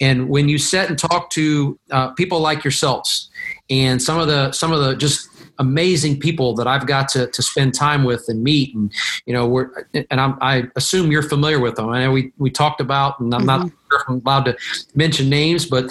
And 0.00 0.28
when 0.28 0.48
you 0.48 0.56
sit 0.56 0.88
and 0.88 0.96
talk 0.96 1.28
to 1.30 1.76
uh, 1.90 2.12
people 2.12 2.38
like 2.38 2.62
yourselves 2.62 3.30
and 3.68 4.00
some 4.00 4.18
of 4.18 4.28
the 4.28 4.52
some 4.52 4.72
of 4.72 4.80
the 4.80 4.94
just 4.94 5.28
amazing 5.58 6.20
people 6.20 6.54
that 6.54 6.66
I've 6.66 6.86
got 6.86 7.08
to, 7.10 7.26
to 7.26 7.42
spend 7.42 7.74
time 7.74 8.04
with 8.04 8.24
and 8.28 8.42
meet. 8.42 8.74
And, 8.74 8.92
you 9.26 9.32
know, 9.32 9.46
we're, 9.46 9.86
and 10.10 10.20
I'm, 10.20 10.38
i 10.40 10.64
assume 10.76 11.10
you're 11.10 11.22
familiar 11.22 11.60
with 11.60 11.76
them. 11.76 11.88
I 11.88 12.04
know 12.04 12.12
we, 12.12 12.32
we 12.38 12.50
talked 12.50 12.80
about, 12.80 13.18
and 13.20 13.34
I'm 13.34 13.40
mm-hmm. 13.40 13.46
not 13.46 13.60
sure 13.90 14.00
if 14.00 14.08
I'm 14.08 14.22
allowed 14.24 14.44
to 14.44 14.56
mention 14.94 15.28
names, 15.28 15.66
but, 15.66 15.84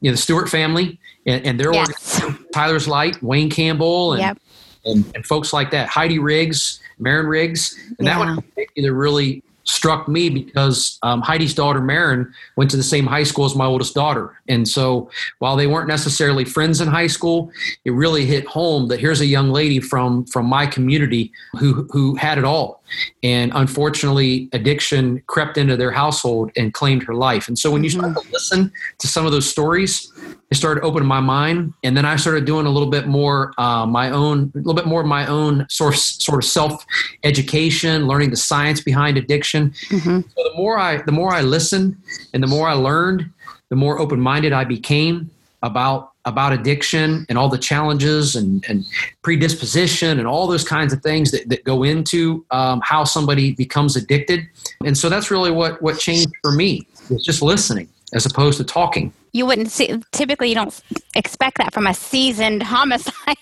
you 0.00 0.10
know, 0.10 0.12
the 0.12 0.18
Stewart 0.18 0.48
family 0.48 0.98
and, 1.26 1.44
and 1.46 1.60
their 1.60 1.72
yes. 1.72 2.22
Tyler's 2.52 2.86
Light, 2.86 3.22
Wayne 3.22 3.50
Campbell, 3.50 4.12
and, 4.12 4.22
yep. 4.22 4.38
and, 4.84 5.04
and, 5.14 5.26
folks 5.26 5.52
like 5.52 5.70
that, 5.70 5.88
Heidi 5.88 6.18
Riggs, 6.18 6.80
Marin 6.98 7.26
Riggs. 7.26 7.78
And 7.98 8.06
yeah. 8.06 8.14
that 8.14 8.18
one 8.18 8.28
in 8.30 8.42
particular 8.42 8.92
really 8.92 9.42
struck 9.64 10.08
me 10.08 10.28
because 10.28 10.98
um, 11.02 11.22
Heidi's 11.22 11.54
daughter 11.54 11.80
Marin 11.80 12.32
went 12.56 12.70
to 12.70 12.76
the 12.76 12.82
same 12.82 13.06
high 13.06 13.22
school 13.22 13.44
as 13.44 13.54
my 13.54 13.66
oldest 13.66 13.94
daughter, 13.94 14.38
and 14.48 14.66
so 14.68 15.10
while 15.38 15.56
they 15.56 15.66
weren't 15.66 15.88
necessarily 15.88 16.44
friends 16.44 16.80
in 16.80 16.88
high 16.88 17.06
school, 17.06 17.50
it 17.84 17.90
really 17.90 18.24
hit 18.24 18.46
home 18.46 18.88
that 18.88 19.00
here's 19.00 19.20
a 19.20 19.26
young 19.26 19.50
lady 19.50 19.80
from 19.80 20.24
from 20.26 20.46
my 20.46 20.66
community 20.66 21.32
who 21.58 21.88
who 21.90 22.14
had 22.14 22.38
it 22.38 22.44
all, 22.44 22.82
and 23.22 23.52
unfortunately, 23.54 24.48
addiction 24.52 25.22
crept 25.26 25.56
into 25.56 25.76
their 25.76 25.90
household 25.90 26.50
and 26.56 26.72
claimed 26.72 27.02
her 27.02 27.14
life. 27.14 27.48
And 27.48 27.58
so 27.58 27.70
when 27.70 27.82
you 27.84 27.90
start 27.90 28.12
mm-hmm. 28.12 28.26
to 28.26 28.32
listen 28.32 28.72
to 28.98 29.06
some 29.06 29.26
of 29.26 29.32
those 29.32 29.48
stories, 29.48 30.12
it 30.50 30.56
started 30.56 30.82
opening 30.84 31.08
my 31.08 31.20
mind, 31.20 31.72
and 31.82 31.96
then 31.96 32.04
I 32.04 32.16
started 32.16 32.44
doing 32.44 32.66
a 32.66 32.70
little 32.70 32.90
bit 32.90 33.06
more 33.06 33.52
uh, 33.58 33.86
my 33.86 34.10
own, 34.10 34.52
a 34.54 34.58
little 34.58 34.74
bit 34.74 34.86
more 34.86 35.00
of 35.00 35.06
my 35.06 35.26
own 35.26 35.66
source, 35.68 36.22
sort 36.22 36.42
of 36.42 36.48
self 36.48 36.84
education, 37.24 38.06
learning 38.06 38.30
the 38.30 38.36
science 38.36 38.80
behind 38.80 39.16
addiction. 39.16 39.70
Mm-hmm. 39.88 40.20
So 40.20 40.44
the 40.44 40.54
more 40.56 40.78
I, 40.78 41.02
the 41.02 41.12
more 41.12 41.32
I 41.32 41.42
listened, 41.42 41.96
and 42.32 42.42
the 42.42 42.46
more 42.46 42.68
I 42.68 42.74
learned, 42.74 43.30
the 43.70 43.76
more 43.76 43.98
open 43.98 44.20
minded 44.20 44.52
I 44.52 44.64
became 44.64 45.30
about 45.62 46.12
about 46.26 46.52
addiction 46.52 47.26
and 47.28 47.36
all 47.36 47.48
the 47.48 47.58
challenges 47.58 48.34
and, 48.34 48.64
and 48.68 48.86
predisposition 49.22 50.18
and 50.18 50.26
all 50.26 50.46
those 50.46 50.64
kinds 50.64 50.92
of 50.92 51.02
things 51.02 51.30
that, 51.30 51.48
that 51.48 51.64
go 51.64 51.82
into 51.82 52.46
um, 52.50 52.80
how 52.82 53.04
somebody 53.04 53.52
becomes 53.52 53.94
addicted. 53.94 54.40
And 54.84 54.96
so 54.96 55.10
that's 55.10 55.30
really 55.30 55.50
what, 55.50 55.82
what 55.82 55.98
changed 55.98 56.32
for 56.40 56.50
me 56.50 56.86
was 57.10 57.22
just 57.22 57.42
listening 57.42 57.88
as 58.14 58.24
opposed 58.24 58.58
to 58.58 58.64
talking. 58.64 59.12
You 59.32 59.44
wouldn't 59.44 59.70
see, 59.70 60.00
typically, 60.12 60.48
you 60.48 60.54
don't 60.54 60.80
expect 61.16 61.58
that 61.58 61.74
from 61.74 61.88
a 61.88 61.92
seasoned 61.92 62.62
homicide 62.74 63.36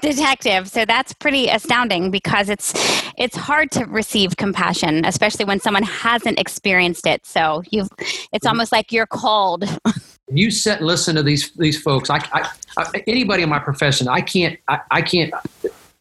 detective. 0.00 0.68
So 0.68 0.84
that's 0.86 1.12
pretty 1.12 1.48
astounding 1.48 2.10
because 2.10 2.48
it's, 2.48 2.72
it's 3.18 3.36
hard 3.36 3.70
to 3.72 3.84
receive 3.84 4.36
compassion, 4.36 5.04
especially 5.04 5.44
when 5.44 5.60
someone 5.60 5.82
hasn't 5.82 6.38
experienced 6.38 7.06
it. 7.06 7.26
So 7.26 7.62
you've, 7.70 7.88
it's 7.98 8.08
mm-hmm. 8.08 8.48
almost 8.48 8.72
like 8.72 8.90
you're 8.90 9.06
called. 9.06 9.64
you 10.32 10.50
sit 10.50 10.78
and 10.78 10.86
listen 10.86 11.14
to 11.16 11.22
these, 11.22 11.52
these 11.52 11.80
folks. 11.80 12.08
I, 12.08 12.16
I, 12.32 12.48
I 12.78 13.04
anybody 13.06 13.42
in 13.42 13.50
my 13.50 13.58
profession, 13.58 14.08
I 14.08 14.22
can't, 14.22 14.58
I, 14.66 14.80
I 14.90 15.02
can't 15.02 15.32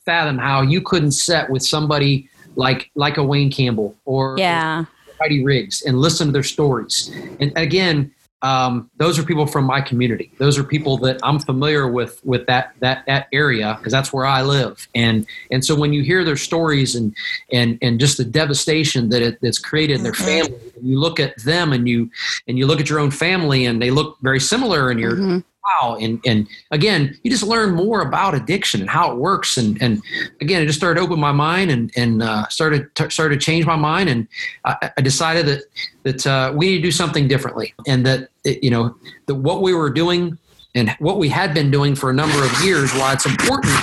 fathom 0.06 0.38
how 0.38 0.62
you 0.62 0.82
couldn't 0.82 1.12
sit 1.12 1.50
with 1.50 1.64
somebody 1.64 2.30
like, 2.56 2.90
like 2.96 3.18
a 3.18 3.24
Wayne 3.24 3.52
Campbell 3.52 3.94
or, 4.06 4.36
yeah. 4.38 4.86
Heidi 5.20 5.44
Riggs 5.44 5.82
and 5.84 6.00
listen 6.00 6.28
to 6.28 6.34
their 6.34 6.44
stories. 6.44 7.12
And 7.40 7.52
again, 7.56 8.14
um, 8.44 8.92
those 8.98 9.18
are 9.18 9.24
people 9.24 9.48
from 9.48 9.66
my 9.66 9.82
community. 9.82 10.32
Those 10.38 10.60
are 10.60 10.64
people 10.64 10.98
that 11.00 11.20
I'm 11.24 11.40
familiar 11.40 11.88
with 11.88 12.24
with 12.24 12.46
that 12.46 12.74
that 12.82 13.04
that 13.08 13.28
area 13.34 13.76
because 13.78 13.92
that's 13.92 14.14
where 14.14 14.28
I 14.28 14.44
live. 14.44 14.88
And 14.94 15.26
and 15.50 15.66
so 15.66 15.76
when 15.76 15.92
you 15.92 16.04
hear 16.04 16.24
their 16.24 16.36
stories 16.36 16.96
and 16.96 17.16
and 17.52 17.80
and 17.82 18.00
just 18.00 18.18
the 18.18 18.26
devastation 18.26 19.10
that 19.10 19.24
it, 19.24 19.40
that's 19.42 19.58
created 19.58 19.98
in 19.98 20.04
their 20.04 20.12
mm-hmm. 20.12 20.50
family, 20.50 20.72
you 20.82 21.00
look 21.00 21.20
at 21.20 21.36
them 21.44 21.74
and 21.74 21.88
you 21.90 22.12
and 22.48 22.60
you 22.60 22.68
look 22.68 22.80
at 22.80 22.90
your 22.90 23.00
own 23.00 23.10
family 23.10 23.66
and 23.66 23.82
they 23.82 23.90
look 23.90 24.18
very 24.22 24.40
similar, 24.40 24.92
and 24.92 25.00
you're 25.00 25.14
mm-hmm 25.14 25.40
wow. 25.68 25.98
And 26.00 26.20
and 26.26 26.48
again 26.72 27.18
you 27.24 27.32
just 27.32 27.44
learn 27.44 27.76
more 27.76 28.02
about 28.02 28.36
addiction 28.36 28.82
and 28.82 28.90
how 28.90 29.12
it 29.12 29.18
works. 29.18 29.58
And 29.58 29.82
and 29.82 30.02
again 30.42 30.62
it 30.62 30.66
just 30.66 30.80
started 30.80 31.00
open 31.00 31.20
my 31.20 31.32
mind 31.32 31.72
and 31.72 31.92
and 31.96 32.24
uh, 32.24 32.48
started 32.50 32.94
t- 32.96 33.10
started 33.10 33.40
to 33.40 33.46
change 33.46 33.66
my 33.66 33.76
mind. 33.76 34.10
And 34.10 34.28
I, 34.66 34.92
I 34.98 35.02
decided 35.02 35.46
that 35.48 35.64
that 36.04 36.28
uh, 36.28 36.54
we 36.56 36.68
need 36.68 36.78
to 36.78 36.84
do 36.84 36.92
something 36.92 37.28
differently 37.28 37.74
and 37.88 38.06
that 38.06 38.30
it, 38.44 38.64
you 38.64 38.70
know 38.70 38.96
that 39.26 39.36
what 39.36 39.62
we 39.62 39.74
were 39.74 39.90
doing 39.90 40.38
and 40.76 40.92
what 41.00 41.18
we 41.18 41.30
had 41.30 41.54
been 41.54 41.72
doing 41.72 41.96
for 41.96 42.10
a 42.10 42.14
number 42.14 42.44
of 42.44 42.52
years 42.64 42.94
why 42.94 43.14
it's 43.14 43.26
important 43.26 43.74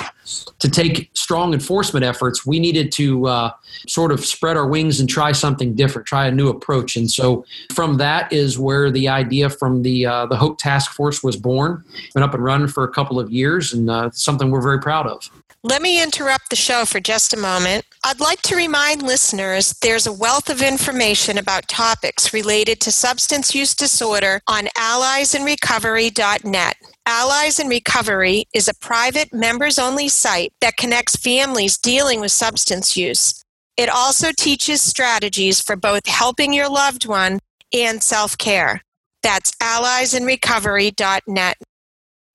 to 0.59 0.69
take 0.69 1.11
strong 1.13 1.53
enforcement 1.53 2.03
efforts, 2.03 2.45
we 2.45 2.59
needed 2.59 2.91
to 2.93 3.27
uh, 3.27 3.51
sort 3.87 4.11
of 4.11 4.25
spread 4.25 4.57
our 4.57 4.67
wings 4.67 4.99
and 4.99 5.09
try 5.09 5.31
something 5.31 5.75
different, 5.75 6.07
try 6.07 6.27
a 6.27 6.31
new 6.31 6.49
approach. 6.49 6.95
And 6.95 7.09
so 7.09 7.45
from 7.73 7.97
that 7.97 8.31
is 8.31 8.57
where 8.57 8.89
the 8.89 9.07
idea 9.07 9.49
from 9.49 9.83
the 9.83 10.05
uh, 10.05 10.25
the 10.25 10.37
Hope 10.37 10.57
Task 10.57 10.91
Force 10.91 11.23
was 11.23 11.35
born. 11.35 11.83
Been 12.13 12.23
up 12.23 12.33
and 12.33 12.43
running 12.43 12.67
for 12.67 12.83
a 12.83 12.89
couple 12.89 13.19
of 13.19 13.31
years, 13.31 13.73
and 13.73 13.89
uh, 13.89 14.09
something 14.11 14.49
we're 14.49 14.61
very 14.61 14.79
proud 14.79 15.07
of. 15.07 15.29
Let 15.67 15.81
me 15.81 16.03
interrupt 16.03 16.51
the 16.51 16.55
show 16.55 16.85
for 16.85 16.99
just 16.99 17.33
a 17.33 17.37
moment. 17.37 17.85
I'd 18.03 18.19
like 18.19 18.43
to 18.43 18.55
remind 18.55 19.01
listeners 19.01 19.73
there's 19.81 20.05
a 20.05 20.13
wealth 20.13 20.47
of 20.47 20.61
information 20.61 21.39
about 21.39 21.67
topics 21.67 22.35
related 22.35 22.79
to 22.81 22.91
substance 22.91 23.55
use 23.55 23.73
disorder 23.73 24.41
on 24.47 24.67
alliesinrecovery.net. 24.77 26.75
Allies 27.07 27.59
in 27.59 27.67
Recovery 27.67 28.45
is 28.53 28.67
a 28.67 28.75
private 28.75 29.33
members 29.33 29.79
only 29.79 30.07
site 30.07 30.53
that 30.61 30.77
connects 30.77 31.15
families 31.15 31.79
dealing 31.79 32.19
with 32.19 32.31
substance 32.31 32.95
use. 32.95 33.43
It 33.75 33.89
also 33.89 34.27
teaches 34.37 34.83
strategies 34.83 35.59
for 35.59 35.75
both 35.75 36.05
helping 36.05 36.53
your 36.53 36.69
loved 36.69 37.07
one 37.07 37.39
and 37.73 38.03
self 38.03 38.37
care. 38.37 38.83
That's 39.23 39.51
alliesinrecovery.net. 39.53 41.57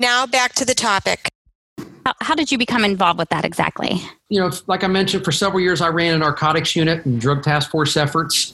Now 0.01 0.27
back 0.27 0.55
to 0.55 0.65
the 0.65 0.75
topic. 0.75 1.29
How, 2.11 2.27
how, 2.27 2.35
did 2.35 2.51
you 2.51 2.59
become 2.59 2.85
involved 2.85 3.19
with 3.19 3.29
that 3.29 3.45
exactly? 3.45 4.01
You 4.29 4.41
know, 4.41 4.51
like 4.67 4.83
I 4.83 4.89
mentioned, 4.89 5.25
for 5.25 5.33
several 5.33 5.61
years 5.61 5.81
I 5.81 5.89
ran 5.89 6.15
a 6.15 6.19
narcotics 6.19 6.75
unit 6.75 7.05
and 7.05 7.21
drug 7.21 7.43
task 7.43 7.71
force 7.71 7.97
efforts. 7.97 8.53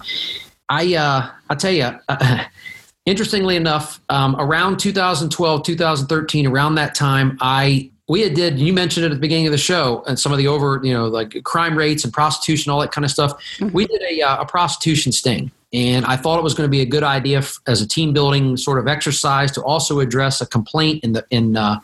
I, 0.69 0.95
uh, 0.95 1.31
I 1.49 1.55
tell 1.55 1.73
you, 1.73 1.91
uh, 2.09 2.45
interestingly 3.07 3.57
enough, 3.57 4.01
um, 4.11 4.37
around 4.39 4.79
2012, 4.79 5.63
2013, 5.63 6.47
around 6.47 6.75
that 6.75 6.95
time, 6.95 7.39
I 7.41 7.91
we 8.09 8.21
had 8.21 8.35
did 8.35 8.59
you 8.59 8.73
mentioned 8.73 9.05
it 9.05 9.11
at 9.11 9.15
the 9.15 9.21
beginning 9.21 9.47
of 9.47 9.53
the 9.53 9.59
show 9.59 10.05
and 10.07 10.17
some 10.17 10.31
of 10.31 10.39
the 10.39 10.47
over 10.47 10.81
you 10.85 10.93
know 10.93 11.09
like 11.09 11.43
crime 11.43 11.77
rates 11.77 12.05
and 12.05 12.13
prostitution 12.13 12.71
all 12.71 12.79
that 12.81 12.93
kind 12.93 13.05
of 13.05 13.11
stuff 13.11 13.33
mm-hmm. 13.57 13.75
we 13.75 13.85
did 13.85 14.01
a, 14.01 14.23
uh, 14.23 14.43
a 14.43 14.47
prostitution 14.47 15.11
sting 15.11 15.51
and 15.73 16.05
i 16.07 16.17
thought 16.17 16.39
it 16.39 16.43
was 16.43 16.55
going 16.55 16.67
to 16.67 16.71
be 16.71 16.81
a 16.81 16.87
good 16.87 17.03
idea 17.03 17.39
f- 17.39 17.59
as 17.67 17.83
a 17.83 17.89
team 17.89 18.13
building 18.13 18.57
sort 18.57 18.79
of 18.79 18.87
exercise 18.87 19.51
to 19.51 19.63
also 19.63 20.01
address 20.01 20.41
a 20.41 20.47
complaint 20.47 21.03
in 21.03 21.13
the 21.13 21.25
in 21.31 21.57
uh, 21.57 21.79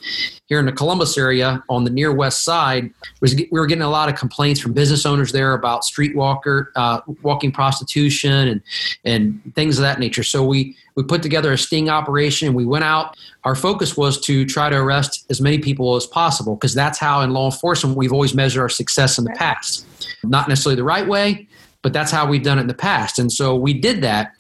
here 0.47 0.61
in 0.61 0.67
the 0.67 0.73
columbus 0.73 1.19
area 1.19 1.63
on 1.69 1.85
the 1.85 1.91
near 1.91 2.13
west 2.13 2.45
side 2.45 2.91
was 3.21 3.35
we 3.35 3.49
were 3.51 3.67
getting 3.67 3.83
a 3.83 3.91
lot 3.91 4.09
of 4.09 4.15
complaints 4.15 4.61
from 4.61 4.73
business 4.73 5.05
owners 5.05 5.33
there 5.33 5.55
about 5.55 5.85
street 5.85 6.15
walker 6.15 6.73
uh, 6.77 7.01
walking 7.23 7.51
prostitution 7.51 8.49
and 8.49 8.63
and 9.05 9.55
things 9.55 9.79
of 9.79 9.83
that 9.83 9.99
nature 9.99 10.23
so 10.23 10.45
we 10.45 10.77
we 10.95 11.03
put 11.03 11.23
together 11.23 11.53
a 11.53 11.59
sting 11.59 11.89
operation 11.89 12.49
and 12.49 12.57
we 12.57 12.67
went 12.67 12.85
out. 12.85 13.17
Our 13.45 13.55
focus 13.55 13.97
was 13.97 14.21
to 14.23 14.45
try 14.45 14.69
to 14.69 14.77
arrest 14.77 15.27
as 15.31 15.41
many 15.41 15.59
people 15.59 15.97
as 15.97 16.07
possible 16.07 16.55
because 16.55 16.75
that's 16.75 16.99
how 16.99 17.23
in 17.23 17.33
law 17.33 17.47
enforcement 17.47 17.97
we've 17.97 18.13
always 18.13 18.35
measured 18.35 18.61
our 18.61 18.69
success 18.69 19.19
in 19.19 19.25
the 19.25 19.31
past. 19.31 19.87
Not 20.23 20.49
necessarily 20.49 20.77
the 20.77 20.85
right 20.85 21.07
way, 21.07 21.49
but 21.83 21.93
that's 21.93 22.11
how 22.11 22.27
we've 22.27 22.43
done 22.43 22.59
it 22.59 22.63
in 22.63 22.67
the 22.69 22.75
past. 22.75 23.19
And 23.19 23.31
so 23.31 23.57
we 23.57 23.75
did 23.75 24.01
that. 24.03 24.35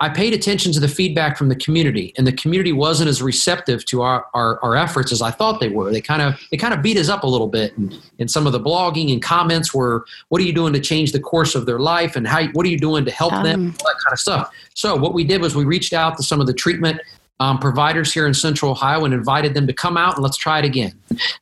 I 0.00 0.08
paid 0.08 0.34
attention 0.34 0.72
to 0.72 0.80
the 0.80 0.88
feedback 0.88 1.38
from 1.38 1.48
the 1.48 1.56
community, 1.56 2.12
and 2.18 2.26
the 2.26 2.32
community 2.32 2.72
wasn't 2.72 3.08
as 3.08 3.22
receptive 3.22 3.84
to 3.86 4.02
our, 4.02 4.26
our, 4.34 4.62
our 4.62 4.76
efforts 4.76 5.10
as 5.10 5.22
I 5.22 5.30
thought 5.30 5.58
they 5.58 5.70
were. 5.70 5.90
They 5.90 6.02
kind 6.02 6.20
of 6.20 6.38
they 6.50 6.58
kind 6.58 6.74
of 6.74 6.82
beat 6.82 6.98
us 6.98 7.08
up 7.08 7.24
a 7.24 7.26
little 7.26 7.48
bit, 7.48 7.76
and, 7.78 7.98
and 8.18 8.30
some 8.30 8.46
of 8.46 8.52
the 8.52 8.60
blogging 8.60 9.10
and 9.12 9.22
comments 9.22 9.72
were, 9.72 10.04
"What 10.28 10.40
are 10.42 10.44
you 10.44 10.52
doing 10.52 10.74
to 10.74 10.80
change 10.80 11.12
the 11.12 11.20
course 11.20 11.54
of 11.54 11.64
their 11.64 11.78
life?" 11.78 12.14
and 12.14 12.26
"How 12.26 12.46
what 12.48 12.66
are 12.66 12.68
you 12.68 12.78
doing 12.78 13.06
to 13.06 13.10
help 13.10 13.32
um, 13.32 13.44
them?" 13.44 13.74
All 13.80 13.86
that 13.86 13.96
kind 14.04 14.12
of 14.12 14.18
stuff. 14.18 14.52
So 14.74 14.96
what 14.96 15.14
we 15.14 15.24
did 15.24 15.40
was 15.40 15.56
we 15.56 15.64
reached 15.64 15.94
out 15.94 16.18
to 16.18 16.22
some 16.22 16.42
of 16.42 16.46
the 16.46 16.54
treatment 16.54 17.00
um, 17.40 17.58
providers 17.58 18.12
here 18.12 18.26
in 18.26 18.34
Central 18.34 18.70
Ohio 18.70 19.04
and 19.04 19.12
invited 19.12 19.54
them 19.54 19.66
to 19.66 19.72
come 19.72 19.96
out 19.96 20.14
and 20.14 20.22
let's 20.22 20.36
try 20.36 20.58
it 20.58 20.64
again. 20.64 20.92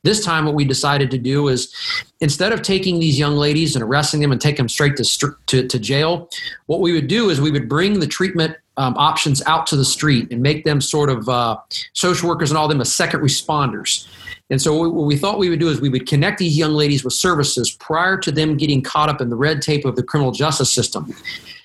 This 0.02 0.24
time, 0.24 0.44
what 0.44 0.54
we 0.54 0.64
decided 0.64 1.10
to 1.12 1.18
do 1.18 1.48
is 1.48 1.72
instead 2.20 2.52
of 2.52 2.62
taking 2.62 2.98
these 2.98 3.18
young 3.18 3.36
ladies 3.36 3.76
and 3.76 3.82
arresting 3.82 4.20
them 4.20 4.32
and 4.32 4.40
take 4.40 4.56
them 4.56 4.68
straight 4.68 4.96
to, 4.96 5.36
to, 5.46 5.68
to 5.68 5.78
jail, 5.78 6.28
what 6.66 6.80
we 6.80 6.92
would 6.92 7.06
do 7.06 7.30
is 7.30 7.40
we 7.40 7.50
would 7.50 7.68
bring 7.68 8.00
the 8.00 8.06
treatment 8.06 8.56
um, 8.76 8.96
options 8.96 9.40
out 9.46 9.66
to 9.68 9.76
the 9.76 9.84
street 9.84 10.32
and 10.32 10.42
make 10.42 10.64
them 10.64 10.80
sort 10.80 11.10
of 11.10 11.28
uh, 11.28 11.56
social 11.92 12.28
workers 12.28 12.50
and 12.50 12.58
all 12.58 12.66
them 12.66 12.80
as 12.80 12.92
second 12.92 13.20
responders. 13.20 14.08
And 14.54 14.62
so 14.62 14.88
what 14.88 15.04
we 15.04 15.16
thought 15.16 15.40
we 15.40 15.50
would 15.50 15.58
do 15.58 15.68
is 15.68 15.80
we 15.80 15.88
would 15.88 16.06
connect 16.06 16.38
these 16.38 16.56
young 16.56 16.74
ladies 16.74 17.02
with 17.02 17.12
services 17.12 17.72
prior 17.72 18.16
to 18.18 18.30
them 18.30 18.56
getting 18.56 18.82
caught 18.82 19.08
up 19.08 19.20
in 19.20 19.28
the 19.28 19.34
red 19.34 19.60
tape 19.60 19.84
of 19.84 19.96
the 19.96 20.02
criminal 20.04 20.30
justice 20.30 20.70
system. 20.70 21.12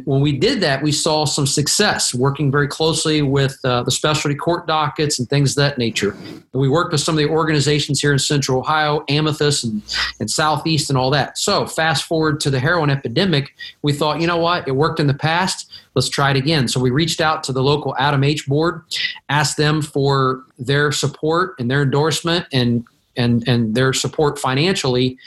When 0.06 0.22
we 0.22 0.32
did 0.32 0.60
that, 0.62 0.82
we 0.82 0.92
saw 0.92 1.26
some 1.26 1.46
success 1.46 2.16
working 2.16 2.50
very 2.52 2.68
closely 2.68 3.22
with 3.22 3.60
uh, 3.64 3.84
the 3.84 3.92
specialty 3.92 4.34
court 4.34 4.66
dockets 4.66 5.20
and 5.20 5.30
things 5.30 5.52
of 5.52 5.58
that 5.58 5.78
nature. 5.78 6.18
We 6.52 6.68
worked 6.68 6.92
with 6.92 7.02
some 7.02 7.14
of 7.14 7.20
the 7.20 7.30
organizations 7.30 8.02
here 8.02 8.12
in 8.12 8.18
Central 8.18 8.58
Ohio, 8.58 9.06
Amethyst 9.08 9.66
and, 9.66 9.84
and 10.20 10.32
Southeast 10.32 10.90
and 10.90 10.98
all 10.98 11.12
that. 11.12 11.38
So 11.38 11.68
fast 11.68 12.06
forward 12.06 12.40
to 12.40 12.50
the 12.50 12.60
heroin 12.60 12.90
epidemic, 12.90 13.54
we 13.84 13.94
thought, 13.94 14.20
you 14.20 14.26
know 14.26 14.38
what, 14.38 14.68
it 14.68 14.72
worked 14.72 15.00
in 15.00 15.06
the 15.06 15.14
past 15.14 15.72
let's 16.00 16.10
try 16.10 16.32
it 16.32 16.38
again. 16.38 16.68
So 16.68 16.80
we 16.80 16.92
reached 16.92 17.20
out 17.20 17.44
to 17.44 17.52
the 17.52 17.62
local 17.62 17.94
ADAMH 18.00 18.48
board, 18.48 18.84
asked 19.28 19.58
them 19.58 19.82
for 19.82 20.44
their 20.58 20.92
support 20.92 21.56
and 21.60 21.70
their 21.70 21.84
endorsement 21.84 22.48
and 22.54 22.86
and 23.18 23.46
and 23.48 23.76
their 23.76 23.92
support 23.92 24.40
financially. 24.40 25.18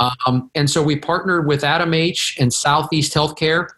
Um, 0.00 0.50
and 0.54 0.70
so 0.70 0.82
we 0.82 0.96
partnered 0.96 1.46
with 1.46 1.62
ADAMH 1.62 2.40
and 2.40 2.50
Southeast 2.52 3.12
Healthcare, 3.12 3.68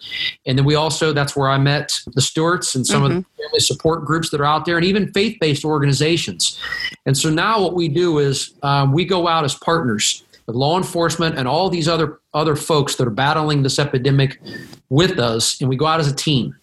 and 0.47 0.57
then 0.57 0.65
we 0.65 0.77
also 0.77 1.13
that's 1.13 1.35
where 1.35 1.51
I 1.51 1.59
met 1.59 1.99
the 2.15 2.21
Stewarts 2.21 2.77
and 2.77 2.87
some 2.87 3.03
mm-hmm. 3.03 3.19
of 3.19 3.25
the 3.25 3.43
family 3.43 3.61
support 3.61 4.05
groups 4.05 4.31
that 4.31 4.41
are 4.41 4.47
out 4.47 4.65
there, 4.65 4.77
and 4.77 4.87
even 4.87 5.13
faith-based 5.13 5.65
organizations. 5.65 6.59
And 7.05 7.19
so 7.19 7.31
now 7.31 7.61
what 7.61 7.75
we 7.75 7.89
do 7.89 8.19
is 8.19 8.55
um, 8.63 8.93
we 8.93 9.05
go 9.05 9.27
out 9.27 9.45
as 9.45 9.57
partners 9.57 10.23
with 10.47 10.57
law 10.57 10.77
enforcement 10.77 11.39
and 11.39 11.49
all 11.49 11.71
these 11.71 11.89
other 11.89 12.21
other 12.33 12.57
folks 12.57 12.97
that 12.97 13.07
are 13.07 13.11
battling 13.11 13.63
this 13.63 13.79
epidemic 13.79 14.41
with 14.89 15.19
us, 15.19 15.61
and 15.61 15.69
we 15.69 15.77
go 15.77 15.87
out 15.87 16.01
as 16.01 16.11
a 16.11 16.15
team 16.15 16.55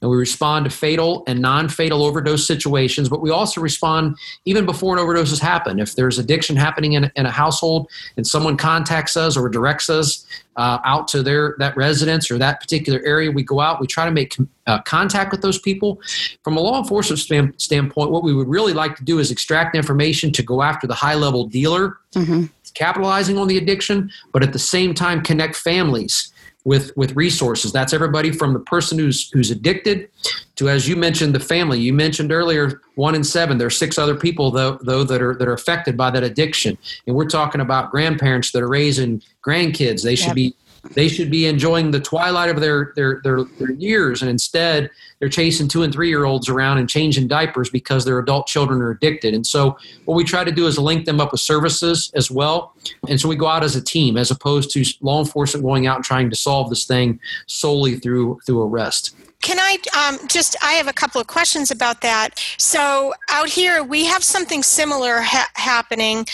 and 0.00 0.10
we 0.10 0.16
respond 0.16 0.64
to 0.64 0.70
fatal 0.70 1.22
and 1.26 1.40
non-fatal 1.40 2.02
overdose 2.02 2.46
situations 2.46 3.08
but 3.08 3.20
we 3.20 3.30
also 3.30 3.60
respond 3.60 4.16
even 4.44 4.66
before 4.66 4.96
an 4.96 5.02
overdose 5.02 5.30
has 5.30 5.38
happened. 5.38 5.80
If 5.80 5.94
there's 5.94 6.18
addiction 6.18 6.56
happening 6.56 6.94
in, 6.94 7.10
in 7.16 7.26
a 7.26 7.30
household 7.30 7.88
and 8.16 8.26
someone 8.26 8.56
contacts 8.56 9.16
us 9.16 9.36
or 9.36 9.48
directs 9.48 9.88
us 9.88 10.26
uh, 10.56 10.78
out 10.84 11.08
to 11.08 11.22
their 11.22 11.54
that 11.58 11.76
residence 11.76 12.30
or 12.30 12.38
that 12.38 12.60
particular 12.60 13.00
area 13.04 13.30
we 13.30 13.42
go 13.42 13.60
out 13.60 13.80
we 13.80 13.86
try 13.86 14.04
to 14.04 14.10
make 14.10 14.36
uh, 14.66 14.80
contact 14.82 15.32
with 15.32 15.42
those 15.42 15.58
people. 15.58 16.00
From 16.44 16.56
a 16.56 16.60
law 16.60 16.80
enforcement 16.80 17.18
stand, 17.18 17.54
standpoint 17.58 18.10
what 18.10 18.22
we 18.22 18.34
would 18.34 18.48
really 18.48 18.72
like 18.72 18.96
to 18.96 19.04
do 19.04 19.18
is 19.18 19.30
extract 19.30 19.74
information 19.74 20.32
to 20.32 20.42
go 20.42 20.62
after 20.62 20.86
the 20.86 20.94
high 20.94 21.14
level 21.14 21.46
dealer 21.46 21.98
mm-hmm 22.14 22.46
capitalizing 22.74 23.38
on 23.38 23.48
the 23.48 23.58
addiction, 23.58 24.10
but 24.32 24.42
at 24.42 24.52
the 24.52 24.58
same 24.58 24.94
time 24.94 25.22
connect 25.22 25.56
families 25.56 26.32
with 26.64 26.94
with 26.96 27.16
resources. 27.16 27.72
That's 27.72 27.92
everybody 27.92 28.32
from 28.32 28.52
the 28.52 28.60
person 28.60 28.98
who's 28.98 29.30
who's 29.30 29.50
addicted 29.50 30.10
to, 30.56 30.68
as 30.68 30.88
you 30.88 30.96
mentioned, 30.96 31.34
the 31.34 31.40
family. 31.40 31.80
You 31.80 31.92
mentioned 31.92 32.32
earlier, 32.32 32.82
one 32.96 33.14
in 33.14 33.24
seven. 33.24 33.58
There 33.58 33.66
are 33.66 33.70
six 33.70 33.98
other 33.98 34.14
people 34.14 34.50
though 34.50 34.78
though 34.82 35.04
that 35.04 35.22
are 35.22 35.34
that 35.36 35.48
are 35.48 35.54
affected 35.54 35.96
by 35.96 36.10
that 36.10 36.22
addiction, 36.22 36.76
and 37.06 37.16
we're 37.16 37.28
talking 37.28 37.60
about 37.60 37.90
grandparents 37.90 38.52
that 38.52 38.62
are 38.62 38.68
raising 38.68 39.22
grandkids. 39.46 40.02
They 40.02 40.14
should 40.14 40.28
yep. 40.28 40.36
be 40.36 40.54
they 40.94 41.08
should 41.08 41.30
be 41.30 41.46
enjoying 41.46 41.90
the 41.90 42.00
twilight 42.00 42.50
of 42.50 42.60
their, 42.60 42.92
their, 42.96 43.20
their, 43.22 43.44
their 43.58 43.72
years, 43.72 44.22
and 44.22 44.30
instead 44.30 44.90
they're 45.18 45.28
chasing 45.28 45.68
two 45.68 45.82
and 45.82 45.92
three 45.92 46.08
year 46.08 46.24
olds 46.24 46.48
around 46.48 46.78
and 46.78 46.88
changing 46.88 47.28
diapers 47.28 47.70
because 47.70 48.04
their 48.04 48.18
adult 48.18 48.46
children 48.46 48.80
are 48.80 48.90
addicted. 48.90 49.34
And 49.34 49.46
so, 49.46 49.76
what 50.06 50.14
we 50.14 50.24
try 50.24 50.44
to 50.44 50.52
do 50.52 50.66
is 50.66 50.78
link 50.78 51.04
them 51.04 51.20
up 51.20 51.32
with 51.32 51.40
services 51.40 52.10
as 52.14 52.30
well. 52.30 52.74
And 53.08 53.20
so, 53.20 53.28
we 53.28 53.36
go 53.36 53.46
out 53.46 53.62
as 53.62 53.76
a 53.76 53.82
team 53.82 54.16
as 54.16 54.30
opposed 54.30 54.70
to 54.70 54.84
law 55.00 55.20
enforcement 55.20 55.64
going 55.64 55.86
out 55.86 55.96
and 55.96 56.04
trying 56.04 56.30
to 56.30 56.36
solve 56.36 56.70
this 56.70 56.86
thing 56.86 57.20
solely 57.46 57.96
through 57.96 58.40
through 58.46 58.62
arrest. 58.62 59.14
Can 59.42 59.58
I 59.58 59.78
um, 59.98 60.28
just? 60.28 60.54
I 60.62 60.72
have 60.72 60.86
a 60.86 60.92
couple 60.92 61.20
of 61.20 61.26
questions 61.26 61.70
about 61.70 62.02
that. 62.02 62.38
So, 62.58 63.14
out 63.30 63.48
here, 63.48 63.82
we 63.82 64.04
have 64.04 64.22
something 64.22 64.62
similar 64.62 65.20
ha- 65.20 65.50
happening, 65.54 66.26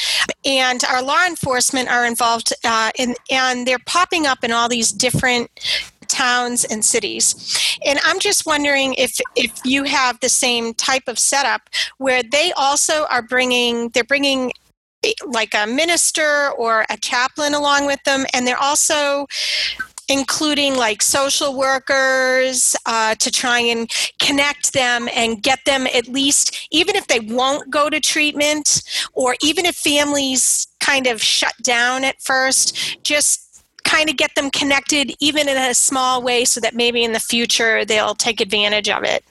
and 0.45 0.83
our 0.85 1.03
law 1.03 1.25
enforcement 1.27 1.89
are 1.89 2.05
involved 2.05 2.53
uh, 2.65 2.91
in, 2.99 3.15
and 3.31 3.67
they're 3.67 3.79
popping 3.87 4.27
up 4.27 4.43
in 4.43 4.51
all 4.51 4.69
these 4.69 4.91
different 4.91 5.51
towns 6.09 6.65
and 6.65 6.85
cities. 6.85 7.79
And 7.85 7.99
I'm 8.05 8.19
just 8.19 8.47
wondering 8.47 8.95
if 8.95 9.21
if 9.37 9.53
you 9.65 9.85
have 9.85 10.19
the 10.21 10.29
same 10.29 10.75
type 10.75 11.05
of 11.07 11.19
setup 11.19 11.69
where 11.99 12.23
they 12.23 12.53
also 12.57 13.07
are 13.11 13.23
bringing 13.23 13.91
they're 13.91 14.05
bringing 14.05 14.53
like 15.27 15.55
a 15.55 15.67
minister 15.67 16.51
or 16.57 16.85
a 16.91 16.97
chaplain 16.97 17.55
along 17.55 17.87
with 17.87 18.03
them 18.05 18.27
and 18.35 18.47
they're 18.47 18.61
also 18.61 19.27
including 20.09 20.77
like 20.77 21.03
social 21.03 21.57
workers 21.57 22.77
uh, 22.87 23.15
to 23.17 23.31
try 23.31 23.61
and 23.61 23.91
connect 24.21 24.73
them 24.73 25.09
and 25.15 25.43
get 25.43 25.65
them 25.65 25.87
at 25.87 26.09
least, 26.09 26.69
even 26.71 26.97
if 26.97 27.07
they 27.07 27.21
won't 27.21 27.71
go 27.71 27.91
to 27.91 28.01
treatment, 28.01 28.83
or 29.13 29.37
even 29.43 29.67
if 29.67 29.77
families 29.77 30.69
kind 30.81 31.07
of 31.07 31.23
shut 31.23 31.55
down 31.63 32.05
at 32.05 32.21
first, 32.23 33.03
just 33.03 33.65
kind 33.85 34.11
of 34.11 34.17
get 34.17 34.35
them 34.35 34.51
connected 34.51 35.15
even 35.21 35.49
in 35.49 35.57
a 35.57 35.73
small 35.73 36.21
way 36.21 36.45
so 36.45 36.61
that 36.61 36.75
maybe 36.75 37.05
in 37.05 37.13
the 37.13 37.21
future 37.21 37.85
they'll 37.85 38.17
take 38.17 38.41
advantage 38.41 38.89
of 38.89 39.05
it 39.05 39.25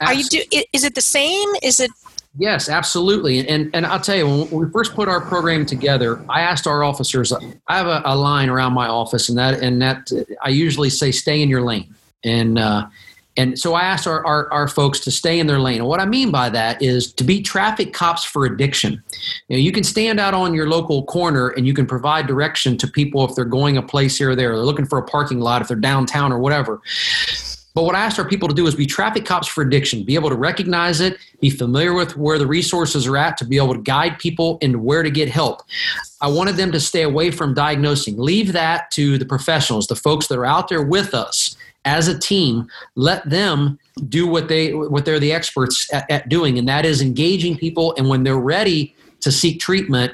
Absolutely. 0.00 0.06
are 0.06 0.14
you 0.14 0.28
do 0.28 0.62
is 0.74 0.84
it 0.84 0.94
the 0.94 1.00
same 1.00 1.48
is 1.62 1.80
it 1.80 1.90
Yes, 2.38 2.70
absolutely. 2.70 3.46
And 3.46 3.70
and 3.74 3.84
I'll 3.84 4.00
tell 4.00 4.16
you, 4.16 4.26
when 4.26 4.50
we 4.50 4.70
first 4.70 4.94
put 4.94 5.06
our 5.06 5.20
program 5.20 5.66
together, 5.66 6.24
I 6.30 6.40
asked 6.40 6.66
our 6.66 6.82
officers. 6.82 7.30
I 7.32 7.76
have 7.76 7.86
a, 7.86 8.02
a 8.06 8.16
line 8.16 8.48
around 8.48 8.72
my 8.72 8.88
office, 8.88 9.28
and 9.28 9.36
that 9.36 9.60
and 9.60 9.82
that 9.82 10.10
I 10.42 10.48
usually 10.48 10.88
say, 10.88 11.10
"Stay 11.10 11.42
in 11.42 11.50
your 11.50 11.60
lane." 11.60 11.94
And 12.24 12.58
uh, 12.58 12.86
and 13.36 13.58
so 13.58 13.74
I 13.74 13.82
asked 13.82 14.06
our, 14.06 14.24
our, 14.26 14.52
our, 14.52 14.68
folks 14.68 15.00
to 15.00 15.10
stay 15.10 15.38
in 15.38 15.46
their 15.46 15.58
lane. 15.58 15.78
And 15.78 15.86
what 15.86 16.00
I 16.00 16.04
mean 16.04 16.30
by 16.30 16.50
that 16.50 16.82
is 16.82 17.12
to 17.14 17.24
be 17.24 17.40
traffic 17.40 17.94
cops 17.94 18.24
for 18.24 18.44
addiction. 18.44 19.02
You, 19.48 19.56
know, 19.56 19.60
you 19.62 19.72
can 19.72 19.84
stand 19.84 20.20
out 20.20 20.34
on 20.34 20.52
your 20.52 20.68
local 20.68 21.04
corner 21.04 21.48
and 21.48 21.66
you 21.66 21.72
can 21.72 21.86
provide 21.86 22.26
direction 22.26 22.76
to 22.78 22.86
people 22.86 23.26
if 23.26 23.34
they're 23.34 23.46
going 23.46 23.78
a 23.78 23.82
place 23.82 24.18
here 24.18 24.30
or 24.30 24.36
there. 24.36 24.54
They're 24.54 24.64
looking 24.64 24.84
for 24.84 24.98
a 24.98 25.02
parking 25.02 25.40
lot, 25.40 25.62
if 25.62 25.68
they're 25.68 25.78
downtown 25.78 26.30
or 26.30 26.38
whatever. 26.38 26.82
But 27.74 27.84
what 27.84 27.94
I 27.94 28.00
asked 28.04 28.18
our 28.18 28.28
people 28.28 28.48
to 28.48 28.54
do 28.54 28.66
is 28.66 28.74
be 28.74 28.86
traffic 28.86 29.24
cops 29.24 29.48
for 29.48 29.62
addiction, 29.62 30.04
be 30.04 30.14
able 30.14 30.28
to 30.28 30.36
recognize 30.36 31.00
it, 31.00 31.18
be 31.40 31.50
familiar 31.50 31.94
with 31.94 32.16
where 32.16 32.38
the 32.38 32.46
resources 32.46 33.06
are 33.06 33.16
at 33.16 33.36
to 33.38 33.44
be 33.44 33.56
able 33.56 33.74
to 33.74 33.80
guide 33.80 34.18
people 34.18 34.58
into 34.60 34.78
where 34.78 35.02
to 35.02 35.10
get 35.10 35.28
help. 35.28 35.62
I 36.20 36.28
wanted 36.28 36.56
them 36.56 36.72
to 36.72 36.80
stay 36.80 37.02
away 37.02 37.30
from 37.30 37.54
diagnosing. 37.54 38.18
Leave 38.18 38.52
that 38.52 38.90
to 38.92 39.16
the 39.18 39.24
professionals, 39.24 39.86
the 39.86 39.96
folks 39.96 40.26
that 40.28 40.38
are 40.38 40.46
out 40.46 40.68
there 40.68 40.82
with 40.82 41.14
us 41.14 41.56
as 41.84 42.08
a 42.08 42.18
team. 42.18 42.68
Let 42.94 43.28
them 43.28 43.78
do 44.08 44.26
what 44.26 44.48
they 44.48 44.72
what 44.72 45.04
they're 45.04 45.18
the 45.18 45.32
experts 45.32 45.92
at, 45.92 46.10
at 46.10 46.28
doing, 46.28 46.58
and 46.58 46.68
that 46.68 46.84
is 46.84 47.02
engaging 47.02 47.56
people. 47.56 47.94
And 47.96 48.08
when 48.08 48.22
they're 48.22 48.36
ready 48.36 48.94
to 49.20 49.32
seek 49.32 49.60
treatment, 49.60 50.12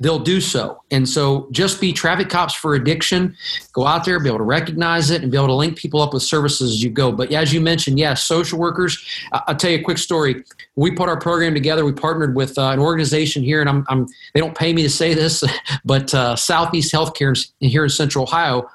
they'll 0.00 0.18
do 0.18 0.40
so. 0.40 0.82
And 0.90 1.08
so 1.08 1.48
just 1.52 1.80
be 1.80 1.92
traffic 1.92 2.28
cops 2.28 2.54
for 2.54 2.74
addiction. 2.74 3.36
Go 3.72 3.86
out 3.86 4.04
there, 4.04 4.18
be 4.18 4.28
able 4.28 4.38
to 4.38 4.44
recognize 4.44 5.10
it, 5.10 5.22
and 5.22 5.30
be 5.30 5.36
able 5.36 5.48
to 5.48 5.54
link 5.54 5.76
people 5.76 6.00
up 6.00 6.12
with 6.12 6.22
services 6.22 6.72
as 6.72 6.82
you 6.82 6.90
go. 6.90 7.12
But 7.12 7.32
as 7.32 7.52
you 7.52 7.60
mentioned, 7.60 7.98
yes, 7.98 8.26
social 8.26 8.58
workers. 8.58 9.04
I'll 9.32 9.54
tell 9.54 9.70
you 9.70 9.78
a 9.78 9.82
quick 9.82 9.98
story. 9.98 10.42
We 10.74 10.90
put 10.90 11.08
our 11.08 11.20
program 11.20 11.54
together. 11.54 11.84
We 11.84 11.92
partnered 11.92 12.34
with 12.34 12.58
uh, 12.58 12.70
an 12.70 12.78
organization 12.78 13.42
here, 13.42 13.60
and 13.60 13.68
I'm, 13.68 13.84
I'm, 13.88 14.06
they 14.34 14.40
don't 14.40 14.56
pay 14.56 14.72
me 14.72 14.82
to 14.82 14.90
say 14.90 15.14
this, 15.14 15.44
but 15.84 16.12
uh, 16.14 16.34
Southeast 16.34 16.92
Healthcare 16.92 17.50
here 17.60 17.84
in 17.84 17.90
Central 17.90 18.24
Ohio 18.24 18.68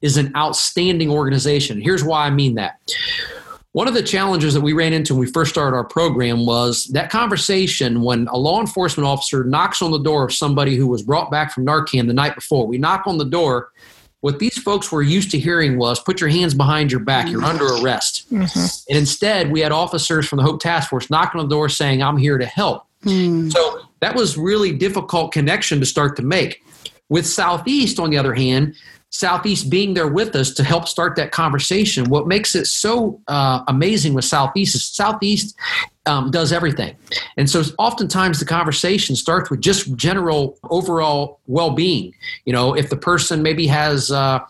is 0.00 0.16
an 0.16 0.34
outstanding 0.36 1.10
organization. 1.10 1.80
Here's 1.80 2.04
why 2.04 2.26
I 2.26 2.30
mean 2.30 2.54
that 2.54 2.78
one 3.76 3.86
of 3.86 3.92
the 3.92 4.02
challenges 4.02 4.54
that 4.54 4.62
we 4.62 4.72
ran 4.72 4.94
into 4.94 5.12
when 5.12 5.20
we 5.20 5.26
first 5.26 5.50
started 5.50 5.76
our 5.76 5.84
program 5.84 6.46
was 6.46 6.84
that 6.94 7.10
conversation 7.10 8.00
when 8.00 8.26
a 8.28 8.36
law 8.38 8.58
enforcement 8.58 9.06
officer 9.06 9.44
knocks 9.44 9.82
on 9.82 9.90
the 9.90 9.98
door 9.98 10.24
of 10.24 10.32
somebody 10.32 10.76
who 10.76 10.86
was 10.86 11.02
brought 11.02 11.30
back 11.30 11.52
from 11.52 11.66
Narcan 11.66 12.06
the 12.06 12.14
night 12.14 12.34
before. 12.34 12.66
We 12.66 12.78
knock 12.78 13.06
on 13.06 13.18
the 13.18 13.26
door. 13.26 13.72
What 14.20 14.38
these 14.38 14.56
folks 14.56 14.90
were 14.90 15.02
used 15.02 15.30
to 15.32 15.38
hearing 15.38 15.76
was 15.76 16.00
put 16.00 16.22
your 16.22 16.30
hands 16.30 16.54
behind 16.54 16.90
your 16.90 17.02
back, 17.02 17.28
you're 17.28 17.44
under 17.44 17.66
arrest. 17.66 18.24
Mm-hmm. 18.32 18.58
And 18.88 18.98
instead, 18.98 19.52
we 19.52 19.60
had 19.60 19.72
officers 19.72 20.26
from 20.26 20.38
the 20.38 20.42
Hope 20.42 20.62
Task 20.62 20.88
Force 20.88 21.10
knocking 21.10 21.38
on 21.38 21.46
the 21.46 21.54
door 21.54 21.68
saying, 21.68 22.02
I'm 22.02 22.16
here 22.16 22.38
to 22.38 22.46
help. 22.46 22.86
Mm. 23.04 23.52
So 23.52 23.82
that 24.00 24.14
was 24.14 24.38
really 24.38 24.72
difficult 24.72 25.32
connection 25.32 25.80
to 25.80 25.86
start 25.86 26.16
to 26.16 26.22
make. 26.22 26.64
With 27.10 27.26
Southeast, 27.26 28.00
on 28.00 28.08
the 28.08 28.16
other 28.16 28.32
hand, 28.32 28.74
Southeast 29.10 29.70
being 29.70 29.94
there 29.94 30.08
with 30.08 30.34
us 30.36 30.52
to 30.54 30.64
help 30.64 30.88
start 30.88 31.16
that 31.16 31.32
conversation. 31.32 32.04
What 32.10 32.26
makes 32.26 32.54
it 32.54 32.66
so 32.66 33.20
uh, 33.28 33.62
amazing 33.68 34.14
with 34.14 34.24
Southeast 34.24 34.74
is 34.74 34.84
Southeast 34.84 35.56
um, 36.06 36.30
does 36.30 36.52
everything. 36.52 36.96
And 37.36 37.48
so 37.48 37.62
oftentimes 37.78 38.38
the 38.38 38.44
conversation 38.44 39.16
starts 39.16 39.50
with 39.50 39.60
just 39.60 39.94
general 39.96 40.58
overall 40.70 41.40
well 41.46 41.70
being. 41.70 42.12
You 42.44 42.52
know, 42.52 42.74
if 42.74 42.90
the 42.90 42.96
person 42.96 43.42
maybe 43.42 43.66
has 43.66 44.10
uh, 44.10 44.40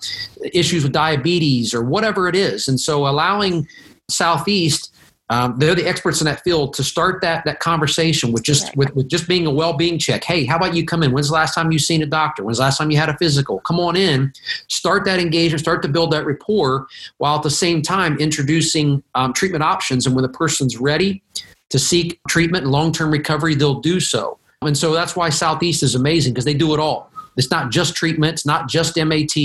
issues 0.52 0.82
with 0.82 0.92
diabetes 0.92 1.74
or 1.74 1.82
whatever 1.82 2.28
it 2.28 2.36
is. 2.36 2.68
And 2.68 2.80
so 2.80 3.06
allowing 3.06 3.66
Southeast 4.08 4.94
um, 5.28 5.58
they're 5.58 5.74
the 5.74 5.86
experts 5.86 6.20
in 6.20 6.26
that 6.26 6.42
field 6.44 6.74
to 6.74 6.84
start 6.84 7.20
that 7.20 7.44
that 7.44 7.58
conversation 7.60 8.32
with 8.32 8.42
just 8.42 8.74
with, 8.76 8.94
with 8.94 9.08
just 9.08 9.26
being 9.26 9.46
a 9.46 9.50
well-being 9.50 9.98
check. 9.98 10.22
Hey 10.22 10.44
how 10.44 10.56
about 10.56 10.74
you 10.74 10.84
come 10.84 11.02
in? 11.02 11.12
When's 11.12 11.28
the 11.28 11.34
last 11.34 11.54
time 11.54 11.72
you've 11.72 11.82
seen 11.82 12.02
a 12.02 12.06
doctor? 12.06 12.44
When's 12.44 12.58
the 12.58 12.64
last 12.64 12.78
time 12.78 12.90
you 12.90 12.96
had 12.96 13.08
a 13.08 13.16
physical? 13.18 13.60
Come 13.60 13.80
on 13.80 13.96
in. 13.96 14.32
Start 14.68 15.04
that 15.06 15.18
engagement 15.18 15.60
start 15.60 15.82
to 15.82 15.88
build 15.88 16.12
that 16.12 16.26
rapport 16.26 16.86
while 17.18 17.36
at 17.36 17.42
the 17.42 17.50
same 17.50 17.82
time 17.82 18.16
introducing 18.18 19.02
um, 19.14 19.32
treatment 19.32 19.64
options. 19.64 20.06
And 20.06 20.14
when 20.14 20.22
the 20.22 20.28
person's 20.28 20.76
ready 20.78 21.22
to 21.70 21.78
seek 21.78 22.20
treatment 22.28 22.64
and 22.64 22.72
long-term 22.72 23.10
recovery 23.10 23.54
they'll 23.54 23.80
do 23.80 23.98
so. 24.00 24.38
And 24.62 24.76
so 24.76 24.92
that's 24.92 25.16
why 25.16 25.30
southeast 25.30 25.82
is 25.82 25.94
amazing 25.94 26.32
because 26.32 26.44
they 26.44 26.54
do 26.54 26.72
it 26.74 26.80
all 26.80 27.10
it's 27.36 27.50
not 27.50 27.70
just 27.70 27.94
treatment. 27.94 28.34
It's 28.34 28.46
not 28.46 28.68
just 28.68 28.96
MAT. 28.96 29.36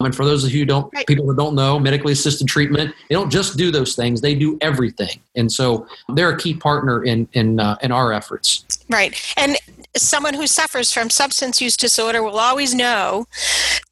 And 0.00 0.14
for 0.14 0.24
those 0.24 0.44
of 0.44 0.52
you 0.52 0.60
who 0.60 0.66
don't, 0.66 0.92
right. 0.94 1.06
people 1.06 1.26
who 1.26 1.34
don't 1.34 1.54
know, 1.54 1.78
medically 1.78 2.12
assisted 2.12 2.46
treatment, 2.46 2.94
they 3.08 3.14
don't 3.14 3.30
just 3.30 3.56
do 3.56 3.70
those 3.70 3.94
things. 3.94 4.20
They 4.20 4.34
do 4.34 4.58
everything. 4.60 5.20
And 5.34 5.50
so 5.50 5.86
they're 6.14 6.30
a 6.30 6.38
key 6.38 6.54
partner 6.54 7.04
in 7.04 7.28
in 7.32 7.60
uh, 7.60 7.76
in 7.82 7.92
our 7.92 8.12
efforts. 8.12 8.64
Right. 8.88 9.14
And 9.36 9.56
someone 9.96 10.34
who 10.34 10.46
suffers 10.46 10.92
from 10.92 11.10
substance 11.10 11.60
use 11.60 11.76
disorder 11.76 12.22
will 12.22 12.38
always 12.38 12.74
know 12.74 13.26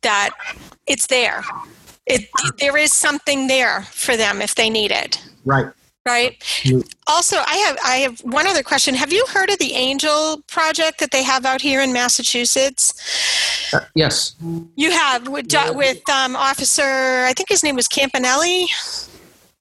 that 0.02 0.30
it's 0.86 1.06
there. 1.06 1.42
It, 2.06 2.28
there 2.58 2.76
is 2.76 2.92
something 2.92 3.46
there 3.46 3.82
for 3.82 4.16
them 4.16 4.42
if 4.42 4.54
they 4.54 4.68
need 4.68 4.90
it. 4.90 5.22
Right 5.44 5.66
right? 6.06 6.42
Also 7.06 7.36
i 7.46 7.56
have 7.56 7.78
i 7.84 7.96
have 7.96 8.20
one 8.20 8.46
other 8.46 8.62
question. 8.62 8.94
Have 8.94 9.12
you 9.12 9.24
heard 9.28 9.50
of 9.50 9.58
the 9.58 9.72
angel 9.72 10.42
project 10.46 10.98
that 11.00 11.10
they 11.10 11.22
have 11.22 11.44
out 11.44 11.60
here 11.60 11.80
in 11.80 11.92
massachusetts? 11.92 12.94
Uh, 13.72 13.80
yes. 13.94 14.34
You 14.76 14.90
have 14.90 15.28
with, 15.28 15.46
with 15.74 16.08
um, 16.08 16.36
officer 16.36 16.82
i 16.82 17.32
think 17.36 17.48
his 17.48 17.62
name 17.62 17.76
was 17.76 17.88
Campanello? 17.88 18.66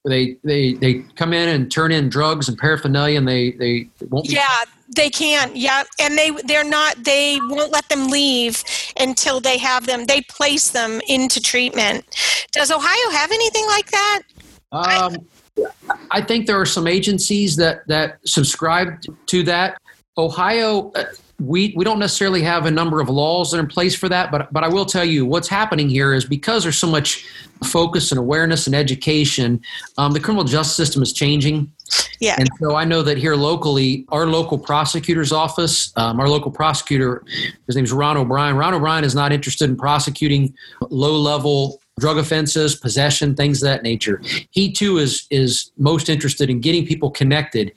They 0.05 0.37
they 0.43 0.73
they 0.73 1.03
come 1.15 1.33
in 1.33 1.49
and 1.49 1.71
turn 1.71 1.91
in 1.91 2.09
drugs 2.09 2.47
and 2.47 2.57
paraphernalia 2.57 3.17
and 3.17 3.27
they 3.27 3.51
they 3.51 3.89
won't 4.09 4.31
yeah 4.31 4.63
they 4.95 5.09
can't 5.09 5.55
yeah. 5.55 5.83
And 5.99 6.17
they 6.17 6.31
they're 6.31 6.63
not 6.63 7.03
they 7.03 7.39
won't 7.43 7.71
let 7.71 7.87
them 7.89 8.07
leave 8.07 8.63
until 8.99 9.39
they 9.39 9.57
have 9.57 9.85
them 9.85 10.05
they 10.05 10.21
place 10.21 10.69
them 10.69 11.01
into 11.07 11.39
treatment. 11.39 12.05
Does 12.51 12.71
ohio 12.71 13.11
have 13.11 13.31
anything 13.31 13.65
like 13.67 13.91
that? 13.91 14.21
Um, 14.71 14.83
I, 14.83 15.17
I 16.11 16.21
think 16.21 16.47
there 16.47 16.59
are 16.59 16.65
some 16.65 16.87
agencies 16.87 17.55
that 17.57 17.87
that 17.87 18.19
subscribe 18.25 19.01
to 19.27 19.43
that. 19.43 19.77
Ohio, 20.17 20.91
uh, 20.91 21.05
we 21.39 21.73
we 21.75 21.85
don't 21.85 21.99
necessarily 21.99 22.41
have 22.41 22.65
a 22.65 22.71
number 22.71 22.99
of 22.99 23.09
laws 23.09 23.51
that 23.51 23.57
are 23.57 23.61
in 23.61 23.67
place 23.67 23.95
for 23.95 24.09
that, 24.09 24.31
but 24.31 24.51
but 24.51 24.63
I 24.63 24.67
will 24.67 24.85
tell 24.85 25.05
you 25.05 25.25
what's 25.25 25.47
happening 25.47 25.89
here 25.89 26.13
is 26.13 26.25
because 26.25 26.63
there's 26.63 26.77
so 26.77 26.89
much 26.89 27.25
focus 27.63 28.11
and 28.11 28.19
awareness 28.19 28.67
and 28.67 28.75
education, 28.75 29.61
um, 29.97 30.13
the 30.13 30.19
criminal 30.19 30.43
justice 30.43 30.75
system 30.75 31.01
is 31.01 31.13
changing. 31.13 31.71
Yeah. 32.19 32.35
And 32.37 32.49
so 32.59 32.75
I 32.75 32.85
know 32.85 33.01
that 33.03 33.17
here 33.17 33.35
locally, 33.35 34.05
our 34.09 34.27
local 34.27 34.57
prosecutor's 34.57 35.31
office, 35.31 35.91
um, 35.95 36.19
our 36.19 36.27
local 36.27 36.51
prosecutor, 36.51 37.23
his 37.65 37.75
name 37.75 37.85
is 37.85 37.91
Ron 37.91 38.17
O'Brien. 38.17 38.55
Ron 38.55 38.73
O'Brien 38.73 39.03
is 39.03 39.15
not 39.15 39.31
interested 39.31 39.69
in 39.69 39.77
prosecuting 39.77 40.53
low 40.89 41.17
level 41.17 41.81
drug 41.99 42.17
offenses, 42.17 42.75
possession, 42.75 43.35
things 43.35 43.61
of 43.61 43.67
that 43.67 43.83
nature. 43.83 44.21
He 44.51 44.71
too 44.71 44.97
is 44.97 45.27
is 45.29 45.71
most 45.77 46.09
interested 46.09 46.49
in 46.49 46.59
getting 46.59 46.85
people 46.85 47.11
connected 47.11 47.71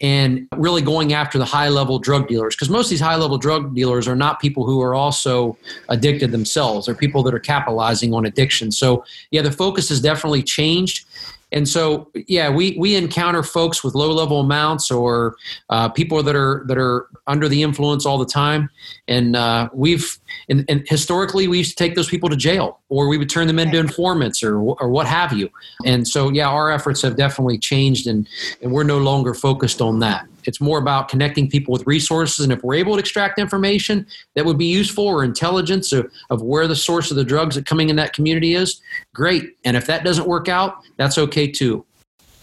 and 0.00 0.48
really 0.56 0.82
going 0.82 1.12
after 1.12 1.38
the 1.38 1.44
high 1.44 1.68
level 1.68 1.98
drug 1.98 2.28
dealers 2.28 2.54
because 2.54 2.70
most 2.70 2.86
of 2.86 2.90
these 2.90 3.00
high 3.00 3.16
level 3.16 3.38
drug 3.38 3.74
dealers 3.74 4.08
are 4.08 4.16
not 4.16 4.40
people 4.40 4.64
who 4.64 4.80
are 4.80 4.94
also 4.94 5.56
addicted 5.88 6.32
themselves. 6.32 6.86
They're 6.86 6.94
people 6.94 7.22
that 7.24 7.34
are 7.34 7.40
capitalizing 7.40 8.14
on 8.14 8.26
addiction. 8.26 8.72
So 8.72 9.04
yeah, 9.30 9.42
the 9.42 9.52
focus 9.52 9.88
has 9.90 10.00
definitely 10.00 10.42
changed. 10.42 11.06
And 11.52 11.66
so, 11.66 12.10
yeah, 12.14 12.50
we, 12.50 12.76
we 12.78 12.94
encounter 12.94 13.42
folks 13.42 13.82
with 13.82 13.94
low 13.94 14.12
level 14.12 14.40
amounts 14.40 14.90
or 14.90 15.36
uh, 15.70 15.88
people 15.88 16.22
that 16.22 16.36
are 16.36 16.64
that 16.66 16.76
are 16.76 17.08
under 17.26 17.48
the 17.48 17.62
influence 17.62 18.04
all 18.04 18.18
the 18.18 18.26
time, 18.26 18.68
and 19.06 19.34
uh, 19.34 19.68
we've 19.72 20.18
and, 20.48 20.64
and, 20.68 20.86
historically 20.86 21.48
we 21.48 21.58
used 21.58 21.70
to 21.70 21.76
take 21.76 21.94
those 21.94 22.08
people 22.08 22.28
to 22.28 22.36
jail 22.36 22.80
or 22.88 23.08
we 23.08 23.16
would 23.16 23.30
turn 23.30 23.46
them 23.46 23.58
into 23.58 23.78
informants 23.78 24.42
or 24.42 24.58
or 24.58 24.88
what 24.90 25.06
have 25.06 25.32
you. 25.32 25.48
And 25.84 26.06
so, 26.06 26.30
yeah, 26.30 26.48
our 26.48 26.70
efforts 26.70 27.00
have 27.02 27.16
definitely 27.16 27.58
changed, 27.58 28.06
and 28.06 28.28
and 28.62 28.72
we're 28.72 28.84
no 28.84 28.98
longer 28.98 29.32
focused 29.32 29.80
on 29.80 30.00
that. 30.00 30.26
It's 30.48 30.62
more 30.62 30.78
about 30.78 31.08
connecting 31.08 31.50
people 31.50 31.72
with 31.72 31.86
resources, 31.86 32.42
and 32.42 32.50
if 32.54 32.64
we're 32.64 32.76
able 32.76 32.94
to 32.94 32.98
extract 32.98 33.38
information 33.38 34.06
that 34.34 34.46
would 34.46 34.56
be 34.56 34.64
useful 34.64 35.06
or 35.06 35.22
intelligence 35.22 35.92
of, 35.92 36.10
of 36.30 36.40
where 36.40 36.66
the 36.66 36.74
source 36.74 37.10
of 37.10 37.18
the 37.18 37.24
drugs 37.24 37.54
that 37.56 37.66
coming 37.66 37.90
in 37.90 37.96
that 37.96 38.14
community 38.14 38.54
is, 38.54 38.80
great. 39.14 39.58
And 39.66 39.76
if 39.76 39.84
that 39.88 40.04
doesn't 40.04 40.26
work 40.26 40.48
out, 40.48 40.78
that's 40.96 41.18
okay 41.18 41.48
too. 41.48 41.84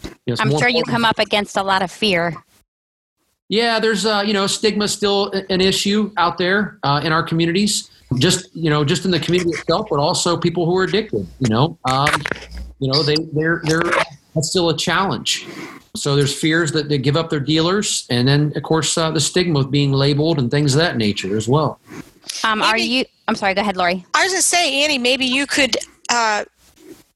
You 0.04 0.12
know, 0.28 0.36
I'm 0.38 0.52
sure 0.52 0.70
you 0.70 0.84
come 0.84 1.04
up 1.04 1.18
against 1.18 1.58
a 1.58 1.64
lot 1.64 1.82
of 1.82 1.90
fear. 1.90 2.36
Yeah, 3.50 3.80
there's 3.80 4.06
uh, 4.06 4.24
you 4.24 4.34
know 4.34 4.46
stigma 4.46 4.88
still 4.88 5.32
an 5.50 5.60
issue 5.60 6.12
out 6.16 6.38
there 6.38 6.78
uh, 6.84 7.02
in 7.04 7.12
our 7.12 7.24
communities. 7.24 7.90
Just 8.20 8.56
you 8.56 8.70
know, 8.70 8.86
just 8.86 9.06
in 9.06 9.10
the 9.10 9.20
community 9.20 9.50
itself, 9.50 9.88
but 9.90 9.98
also 9.98 10.38
people 10.38 10.68
who 10.68 10.78
are 10.78 10.84
addicted. 10.84 11.28
You 11.40 11.50
know, 11.50 11.80
um, 11.86 12.22
you 12.78 12.92
know 12.92 13.02
they 13.02 13.16
they're 13.34 13.62
they're 13.64 13.82
that's 14.36 14.50
still 14.50 14.70
a 14.70 14.78
challenge. 14.78 15.48
So 15.96 16.16
there's 16.16 16.38
fears 16.38 16.72
that 16.74 16.90
they 16.90 16.98
give 16.98 17.16
up 17.16 17.30
their 17.30 17.40
dealers, 17.40 18.06
and 18.10 18.28
then 18.28 18.54
of 18.56 18.64
course 18.64 18.98
uh, 18.98 19.12
the 19.12 19.20
stigma 19.20 19.60
of 19.60 19.72
being 19.72 19.92
labeled 19.92 20.40
and 20.40 20.50
things 20.52 20.76
of 20.76 20.80
that 20.80 20.98
nature 20.98 21.38
as 21.38 21.48
well. 21.48 21.80
Um, 22.44 22.62
are 22.62 22.78
you? 22.78 23.06
I'm 23.28 23.36
sorry. 23.36 23.54
Go 23.54 23.62
ahead, 23.62 23.78
Lori. 23.78 24.06
I 24.14 24.24
was 24.24 24.32
going 24.32 24.42
to 24.42 24.48
say, 24.48 24.84
Annie, 24.84 24.98
maybe 24.98 25.26
you 25.26 25.48
could 25.48 25.78
uh, 26.10 26.46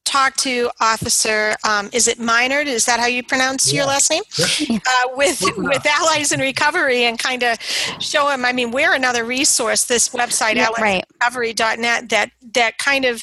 talk 0.09 0.35
to 0.37 0.69
Officer. 0.79 1.55
Um, 1.67 1.89
is 1.93 2.07
it 2.07 2.17
Minerd? 2.17 2.65
Is 2.65 2.85
that 2.85 2.99
how 2.99 3.05
you 3.05 3.23
pronounce 3.23 3.71
yeah. 3.71 3.77
your 3.77 3.87
last 3.87 4.09
name? 4.09 4.23
Yeah. 4.59 4.79
Uh, 4.87 5.15
with 5.15 5.41
with 5.57 5.85
Allies 5.85 6.31
in 6.31 6.39
Recovery 6.39 7.03
and 7.03 7.17
kind 7.17 7.43
of 7.43 7.61
show 7.99 8.29
him. 8.29 8.43
I 8.43 8.53
mean, 8.53 8.71
we're 8.71 8.93
another 8.93 9.23
resource. 9.23 9.85
This 9.85 10.09
website, 10.09 10.55
yeah, 10.55 10.69
right. 10.79 11.05
alliesrecovery.net, 11.21 12.09
that 12.09 12.31
that 12.53 12.77
kind 12.77 13.05
of 13.05 13.21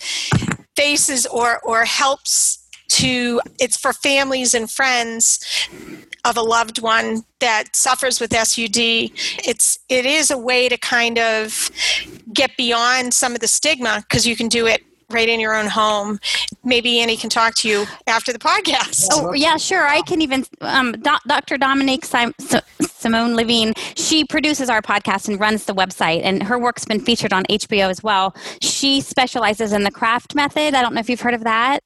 faces 0.77 1.27
or 1.27 1.61
or 1.61 1.85
helps 1.85 2.66
to 2.89 3.41
it's 3.59 3.77
for 3.77 3.93
families 3.93 4.55
and 4.55 4.71
friends 4.71 5.41
of 6.25 6.37
a 6.37 6.43
loved 6.43 6.81
one 6.81 7.23
that 7.41 7.75
suffers 7.75 8.21
with 8.21 8.33
SUD. 8.33 8.77
It's 8.77 9.79
it 9.89 10.07
is 10.07 10.31
a 10.31 10.39
way 10.39 10.69
to 10.69 10.77
kind 10.77 11.19
of 11.19 11.71
get 12.33 12.57
beyond 12.57 13.15
some 13.15 13.35
of 13.35 13.41
the 13.41 13.49
stigma 13.49 14.05
because 14.09 14.27
you 14.27 14.37
can 14.37 14.49
do 14.49 14.67
it 14.67 14.83
right 15.11 15.29
in 15.29 15.39
your 15.39 15.55
own 15.55 15.67
home. 15.67 16.19
Maybe 16.65 16.99
Annie 17.01 17.17
can 17.17 17.31
talk 17.31 17.55
to 17.57 17.69
you 17.69 17.85
after 18.07 18.33
the 18.33 18.39
podcast. 18.39 19.07
Oh, 19.13 19.33
yeah, 19.35 19.57
sure. 19.57 19.87
I 19.87 20.03
can 20.03 20.21
even, 20.21 20.45
um, 20.63 20.93
Do- 20.93 21.19
Dr. 21.29 21.57
Dominique 21.59 22.05
Sim- 22.05 22.35
Simone 22.81 23.37
Levine, 23.37 23.73
she 23.95 24.25
produces 24.25 24.69
our 24.69 24.83
podcast 24.83 25.29
and 25.29 25.39
runs 25.39 25.65
the 25.65 25.75
website, 25.75 26.23
and 26.25 26.43
her 26.43 26.59
work's 26.59 26.85
been 26.85 26.99
featured 27.01 27.33
on 27.33 27.45
HBO 27.49 27.89
as 27.89 28.03
well. 28.03 28.35
She 28.61 29.01
specializes 29.01 29.73
in 29.73 29.85
the 29.85 29.93
craft 29.93 30.35
method. 30.35 30.75
I 30.75 30.83
don't 30.83 30.95
know 30.95 31.01
if 31.01 31.09
you've 31.09 31.21
heard 31.21 31.35
of 31.35 31.45
that. 31.45 31.81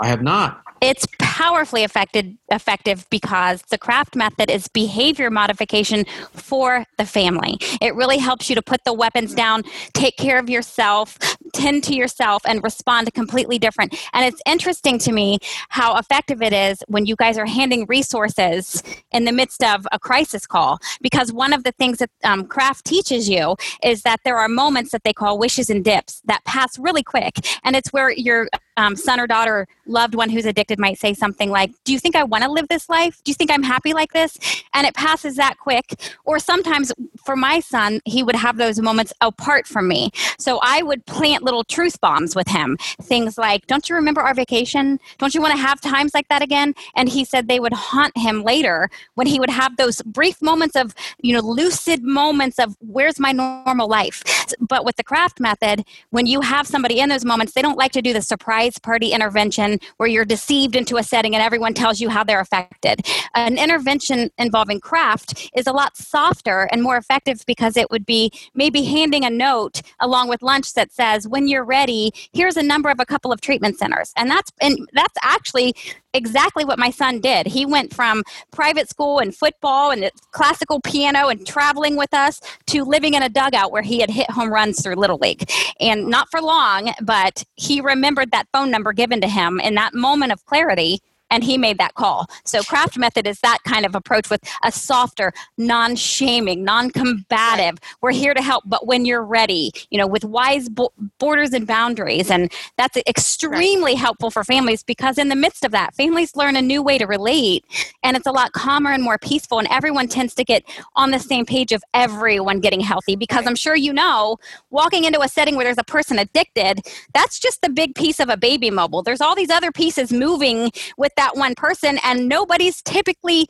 I 0.00 0.08
have 0.08 0.22
not. 0.22 0.62
It's 0.80 1.06
powerfully 1.18 1.84
affected, 1.84 2.38
effective 2.50 3.06
because 3.10 3.60
the 3.70 3.76
craft 3.76 4.16
method 4.16 4.50
is 4.50 4.66
behavior 4.66 5.30
modification 5.30 6.06
for 6.32 6.86
the 6.96 7.04
family. 7.04 7.58
It 7.82 7.94
really 7.94 8.16
helps 8.16 8.48
you 8.48 8.54
to 8.54 8.62
put 8.62 8.84
the 8.84 8.94
weapons 8.94 9.34
down, 9.34 9.62
take 9.92 10.16
care 10.16 10.38
of 10.38 10.48
yourself, 10.48 11.18
tend 11.52 11.84
to 11.84 11.94
yourself, 11.94 12.42
and 12.46 12.62
respond 12.62 13.12
completely 13.12 13.58
different. 13.58 13.94
And 14.14 14.24
it's 14.24 14.40
interesting 14.46 14.98
to 15.00 15.12
me 15.12 15.38
how 15.68 15.98
effective 15.98 16.40
it 16.40 16.54
is 16.54 16.82
when 16.88 17.04
you 17.04 17.14
guys 17.14 17.36
are 17.36 17.46
handing 17.46 17.84
resources 17.86 18.82
in 19.12 19.26
the 19.26 19.32
midst 19.32 19.62
of 19.62 19.86
a 19.92 19.98
crisis 19.98 20.46
call. 20.46 20.78
Because 21.02 21.30
one 21.30 21.52
of 21.52 21.64
the 21.64 21.72
things 21.72 21.98
that 21.98 22.10
um, 22.24 22.46
craft 22.46 22.86
teaches 22.86 23.28
you 23.28 23.54
is 23.84 24.00
that 24.02 24.20
there 24.24 24.38
are 24.38 24.48
moments 24.48 24.92
that 24.92 25.04
they 25.04 25.12
call 25.12 25.38
wishes 25.38 25.68
and 25.68 25.84
dips 25.84 26.22
that 26.24 26.42
pass 26.44 26.78
really 26.78 27.02
quick. 27.02 27.34
And 27.64 27.76
it's 27.76 27.92
where 27.92 28.10
your 28.10 28.48
um, 28.80 28.96
son 28.96 29.20
or 29.20 29.26
daughter, 29.26 29.68
loved 29.84 30.14
one 30.14 30.30
who's 30.30 30.46
addicted 30.46 30.78
might 30.78 30.98
say 30.98 31.12
something 31.12 31.50
like, 31.50 31.70
Do 31.84 31.92
you 31.92 31.98
think 31.98 32.16
I 32.16 32.24
want 32.24 32.44
to 32.44 32.50
live 32.50 32.68
this 32.68 32.88
life? 32.88 33.20
Do 33.22 33.30
you 33.30 33.34
think 33.34 33.50
I'm 33.50 33.62
happy 33.62 33.92
like 33.92 34.12
this? 34.12 34.38
And 34.72 34.86
it 34.86 34.94
passes 34.94 35.36
that 35.36 35.58
quick. 35.58 36.16
Or 36.24 36.38
sometimes 36.38 36.90
for 37.22 37.36
my 37.36 37.60
son, 37.60 38.00
he 38.06 38.22
would 38.22 38.36
have 38.36 38.56
those 38.56 38.80
moments 38.80 39.12
apart 39.20 39.66
from 39.66 39.86
me. 39.86 40.10
So 40.38 40.60
I 40.62 40.82
would 40.82 41.04
plant 41.04 41.42
little 41.42 41.62
truth 41.62 42.00
bombs 42.00 42.34
with 42.34 42.48
him. 42.48 42.78
Things 43.02 43.36
like, 43.36 43.66
Don't 43.66 43.88
you 43.88 43.94
remember 43.96 44.22
our 44.22 44.32
vacation? 44.32 44.98
Don't 45.18 45.34
you 45.34 45.42
want 45.42 45.54
to 45.54 45.60
have 45.60 45.80
times 45.80 46.14
like 46.14 46.28
that 46.28 46.40
again? 46.40 46.74
And 46.96 47.10
he 47.10 47.24
said 47.24 47.48
they 47.48 47.60
would 47.60 47.74
haunt 47.74 48.16
him 48.16 48.42
later 48.42 48.88
when 49.14 49.26
he 49.26 49.38
would 49.38 49.50
have 49.50 49.76
those 49.76 50.00
brief 50.02 50.40
moments 50.40 50.74
of, 50.74 50.94
you 51.20 51.34
know, 51.34 51.40
lucid 51.40 52.02
moments 52.02 52.58
of 52.58 52.76
where's 52.80 53.20
my 53.20 53.32
normal 53.32 53.88
life. 53.88 54.22
But 54.58 54.86
with 54.86 54.96
the 54.96 55.04
craft 55.04 55.38
method, 55.38 55.84
when 56.08 56.24
you 56.24 56.40
have 56.40 56.66
somebody 56.66 57.00
in 57.00 57.10
those 57.10 57.26
moments, 57.26 57.52
they 57.52 57.62
don't 57.62 57.76
like 57.76 57.92
to 57.92 58.00
do 58.00 58.14
the 58.14 58.22
surprise 58.22 58.69
surprise 58.72 58.90
party 58.90 59.12
intervention 59.12 59.78
where 59.98 60.08
you're 60.08 60.24
deceived 60.24 60.74
into 60.74 60.96
a 60.96 61.02
setting 61.04 61.32
and 61.34 61.44
everyone 61.44 61.72
tells 61.72 62.00
you 62.00 62.08
how 62.08 62.24
they're 62.24 62.40
affected. 62.40 63.00
An 63.36 63.56
intervention 63.56 64.28
involving 64.36 64.80
craft 64.80 65.48
is 65.54 65.68
a 65.68 65.72
lot 65.72 65.96
softer 65.96 66.68
and 66.72 66.82
more 66.82 66.96
effective 66.96 67.44
because 67.46 67.76
it 67.76 67.88
would 67.90 68.04
be 68.04 68.32
maybe 68.52 68.82
handing 68.82 69.24
a 69.24 69.30
note 69.30 69.80
along 70.00 70.28
with 70.28 70.42
lunch 70.42 70.74
that 70.74 70.90
says, 70.90 71.28
"When 71.28 71.46
you're 71.46 71.64
ready, 71.64 72.10
here's 72.32 72.56
a 72.56 72.64
number 72.64 72.90
of 72.90 72.98
a 72.98 73.06
couple 73.06 73.32
of 73.32 73.40
treatment 73.40 73.78
centers." 73.78 74.12
And 74.16 74.28
that's 74.28 74.50
and 74.60 74.88
that's 74.92 75.16
actually 75.22 75.74
exactly 76.12 76.64
what 76.64 76.78
my 76.78 76.90
son 76.90 77.20
did. 77.20 77.46
He 77.46 77.64
went 77.64 77.94
from 77.94 78.24
private 78.50 78.88
school 78.88 79.20
and 79.20 79.34
football 79.34 79.90
and 79.90 80.10
classical 80.32 80.80
piano 80.80 81.28
and 81.28 81.46
traveling 81.46 81.96
with 81.96 82.12
us 82.12 82.40
to 82.66 82.84
living 82.84 83.14
in 83.14 83.22
a 83.22 83.28
dugout 83.28 83.70
where 83.70 83.82
he 83.82 84.00
had 84.00 84.10
hit 84.10 84.30
home 84.30 84.52
runs 84.52 84.82
through 84.82 84.96
Little 84.96 85.18
League. 85.18 85.48
And 85.78 86.08
not 86.08 86.28
for 86.30 86.42
long, 86.42 86.92
but 87.00 87.44
he 87.54 87.80
remembered 87.80 88.32
that 88.32 88.49
phone 88.52 88.70
number 88.70 88.92
given 88.92 89.20
to 89.20 89.28
him 89.28 89.60
in 89.60 89.74
that 89.74 89.94
moment 89.94 90.32
of 90.32 90.44
clarity 90.44 91.00
and 91.30 91.42
he 91.44 91.58
made 91.58 91.78
that 91.78 91.94
call. 91.94 92.26
So 92.44 92.62
craft 92.62 92.96
method 92.96 93.26
is 93.26 93.40
that 93.40 93.58
kind 93.64 93.84
of 93.84 93.94
approach 93.94 94.30
with 94.30 94.42
a 94.62 94.72
softer, 94.72 95.32
non-shaming, 95.58 96.64
non-combative. 96.64 97.78
We're 98.00 98.12
here 98.12 98.34
to 98.34 98.42
help, 98.42 98.64
but 98.66 98.86
when 98.86 99.04
you're 99.04 99.24
ready, 99.24 99.72
you 99.90 99.98
know, 99.98 100.06
with 100.06 100.24
wise 100.24 100.68
bo- 100.68 100.92
borders 101.18 101.52
and 101.52 101.66
boundaries, 101.66 102.30
and 102.30 102.52
that's 102.76 102.96
extremely 103.06 103.92
right. 103.92 103.98
helpful 103.98 104.30
for 104.30 104.44
families 104.44 104.82
because 104.82 105.18
in 105.18 105.28
the 105.28 105.36
midst 105.36 105.64
of 105.64 105.72
that, 105.72 105.94
families 105.94 106.36
learn 106.36 106.56
a 106.56 106.62
new 106.62 106.82
way 106.82 106.98
to 106.98 107.06
relate, 107.06 107.64
and 108.02 108.16
it's 108.16 108.26
a 108.26 108.32
lot 108.32 108.52
calmer 108.52 108.92
and 108.92 109.02
more 109.02 109.18
peaceful, 109.18 109.58
and 109.58 109.68
everyone 109.70 110.08
tends 110.08 110.34
to 110.34 110.44
get 110.44 110.64
on 110.96 111.10
the 111.10 111.18
same 111.18 111.44
page 111.44 111.72
of 111.72 111.82
everyone 111.94 112.60
getting 112.60 112.80
healthy. 112.80 113.16
Because 113.16 113.46
I'm 113.46 113.56
sure 113.56 113.76
you 113.76 113.92
know, 113.92 114.36
walking 114.70 115.04
into 115.04 115.20
a 115.20 115.28
setting 115.28 115.56
where 115.56 115.64
there's 115.64 115.78
a 115.78 115.84
person 115.84 116.18
addicted, 116.18 116.80
that's 117.14 117.38
just 117.38 117.62
the 117.62 117.68
big 117.68 117.94
piece 117.94 118.20
of 118.20 118.28
a 118.28 118.36
baby 118.36 118.70
mobile. 118.70 119.02
There's 119.02 119.20
all 119.20 119.34
these 119.34 119.50
other 119.50 119.72
pieces 119.72 120.12
moving 120.12 120.70
with 120.96 121.12
that 121.20 121.36
one 121.36 121.54
person, 121.54 121.98
and 122.02 122.28
nobody's 122.28 122.80
typically 122.80 123.46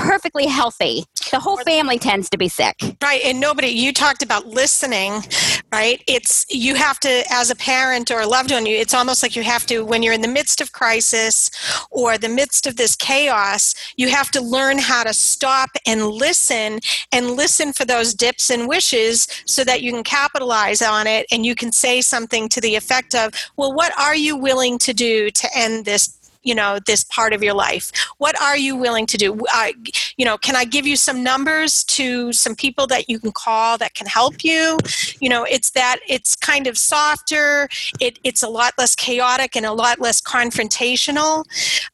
perfectly 0.00 0.46
healthy. 0.46 1.04
The 1.30 1.38
whole 1.38 1.58
family 1.58 1.98
tends 1.98 2.30
to 2.30 2.38
be 2.38 2.48
sick. 2.48 2.74
Right. 3.02 3.20
And 3.22 3.38
nobody, 3.38 3.68
you 3.68 3.92
talked 3.92 4.22
about 4.22 4.46
listening, 4.46 5.22
right? 5.70 6.02
It's, 6.08 6.46
you 6.48 6.74
have 6.74 6.98
to, 7.00 7.22
as 7.30 7.50
a 7.50 7.54
parent 7.54 8.10
or 8.10 8.20
a 8.20 8.26
loved 8.26 8.50
one, 8.50 8.64
you, 8.64 8.74
it's 8.74 8.94
almost 8.94 9.22
like 9.22 9.36
you 9.36 9.42
have 9.42 9.66
to, 9.66 9.84
when 9.84 10.02
you're 10.02 10.14
in 10.14 10.22
the 10.22 10.28
midst 10.28 10.62
of 10.62 10.72
crisis 10.72 11.50
or 11.90 12.16
the 12.16 12.30
midst 12.30 12.66
of 12.66 12.76
this 12.76 12.96
chaos, 12.96 13.74
you 13.96 14.08
have 14.08 14.30
to 14.30 14.40
learn 14.40 14.78
how 14.78 15.04
to 15.04 15.12
stop 15.12 15.68
and 15.86 16.06
listen 16.06 16.80
and 17.12 17.32
listen 17.32 17.72
for 17.74 17.84
those 17.84 18.14
dips 18.14 18.50
and 18.50 18.66
wishes 18.66 19.28
so 19.44 19.62
that 19.64 19.82
you 19.82 19.92
can 19.92 20.02
capitalize 20.02 20.80
on 20.80 21.06
it 21.06 21.26
and 21.30 21.44
you 21.44 21.54
can 21.54 21.70
say 21.70 22.00
something 22.00 22.48
to 22.48 22.60
the 22.62 22.74
effect 22.74 23.14
of, 23.14 23.34
well, 23.58 23.74
what 23.74 23.96
are 23.98 24.16
you 24.16 24.34
willing 24.34 24.78
to 24.78 24.94
do 24.94 25.30
to 25.30 25.48
end 25.54 25.84
this 25.84 26.19
you 26.42 26.54
know 26.54 26.78
this 26.86 27.04
part 27.04 27.32
of 27.32 27.42
your 27.42 27.54
life. 27.54 27.92
What 28.18 28.40
are 28.40 28.56
you 28.56 28.76
willing 28.76 29.06
to 29.06 29.16
do? 29.16 29.40
Uh, 29.54 29.72
you 30.16 30.24
know 30.24 30.36
can 30.38 30.56
i 30.56 30.64
give 30.64 30.86
you 30.86 30.96
some 30.96 31.22
numbers 31.22 31.84
to 31.84 32.32
some 32.32 32.54
people 32.54 32.86
that 32.88 33.08
you 33.08 33.18
can 33.18 33.32
call 33.32 33.78
that 33.78 33.94
can 33.94 34.06
help 34.06 34.44
you? 34.44 34.78
You 35.20 35.28
know 35.28 35.44
it's 35.44 35.70
that 35.70 35.98
it's 36.08 36.36
kind 36.36 36.66
of 36.66 36.76
softer. 36.76 37.68
It, 38.00 38.18
it's 38.24 38.42
a 38.42 38.48
lot 38.48 38.74
less 38.78 38.94
chaotic 38.94 39.56
and 39.56 39.66
a 39.66 39.72
lot 39.72 40.00
less 40.00 40.20
confrontational. 40.20 41.44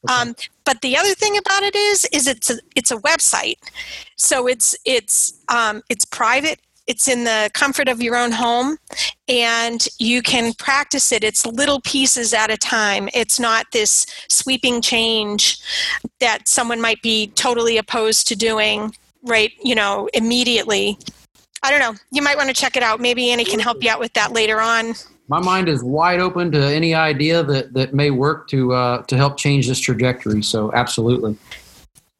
Um, 0.09 0.35
but 0.65 0.81
the 0.81 0.97
other 0.97 1.13
thing 1.13 1.37
about 1.37 1.63
it 1.63 1.75
is 1.75 2.05
is 2.11 2.27
it's 2.27 2.49
a 2.49 2.59
it's 2.75 2.91
a 2.91 2.97
website. 2.97 3.57
So 4.17 4.47
it's 4.47 4.75
it's 4.85 5.33
um, 5.47 5.81
it's 5.89 6.05
private 6.05 6.59
it's 6.87 7.07
in 7.07 7.25
the 7.25 7.49
comfort 7.53 7.89
of 7.89 8.01
your 8.01 8.15
own 8.15 8.31
home 8.31 8.77
and 9.27 9.87
you 9.99 10.21
can 10.21 10.53
practice 10.53 11.11
it. 11.11 11.23
It's 11.23 11.45
little 11.45 11.81
pieces 11.81 12.33
at 12.33 12.49
a 12.49 12.57
time. 12.57 13.09
It's 13.13 13.39
not 13.39 13.65
this 13.73 14.05
sweeping 14.29 14.81
change 14.81 15.59
that 16.19 16.47
someone 16.47 16.81
might 16.81 17.01
be 17.01 17.27
totally 17.35 17.77
opposed 17.77 18.27
to 18.29 18.35
doing 18.35 18.95
right, 19.23 19.51
you 19.61 19.75
know, 19.75 20.09
immediately. 20.13 20.97
I 21.61 21.71
don't 21.71 21.79
know. 21.79 21.99
You 22.11 22.21
might 22.21 22.37
want 22.37 22.47
to 22.47 22.55
check 22.55 22.77
it 22.77 22.83
out. 22.83 23.01
Maybe 23.01 23.31
Annie 23.31 23.43
can 23.43 23.59
help 23.59 23.83
you 23.83 23.89
out 23.89 23.99
with 23.99 24.13
that 24.13 24.31
later 24.31 24.61
on. 24.61 24.93
My 25.27 25.41
mind 25.41 25.67
is 25.67 25.83
wide 25.83 26.21
open 26.21 26.51
to 26.53 26.63
any 26.63 26.95
idea 26.95 27.43
that, 27.43 27.73
that 27.73 27.93
may 27.93 28.11
work 28.11 28.47
to 28.49 28.73
uh, 28.73 29.01
to 29.03 29.17
help 29.17 29.37
change 29.37 29.67
this 29.67 29.79
trajectory. 29.79 30.41
So 30.41 30.71
absolutely. 30.73 31.37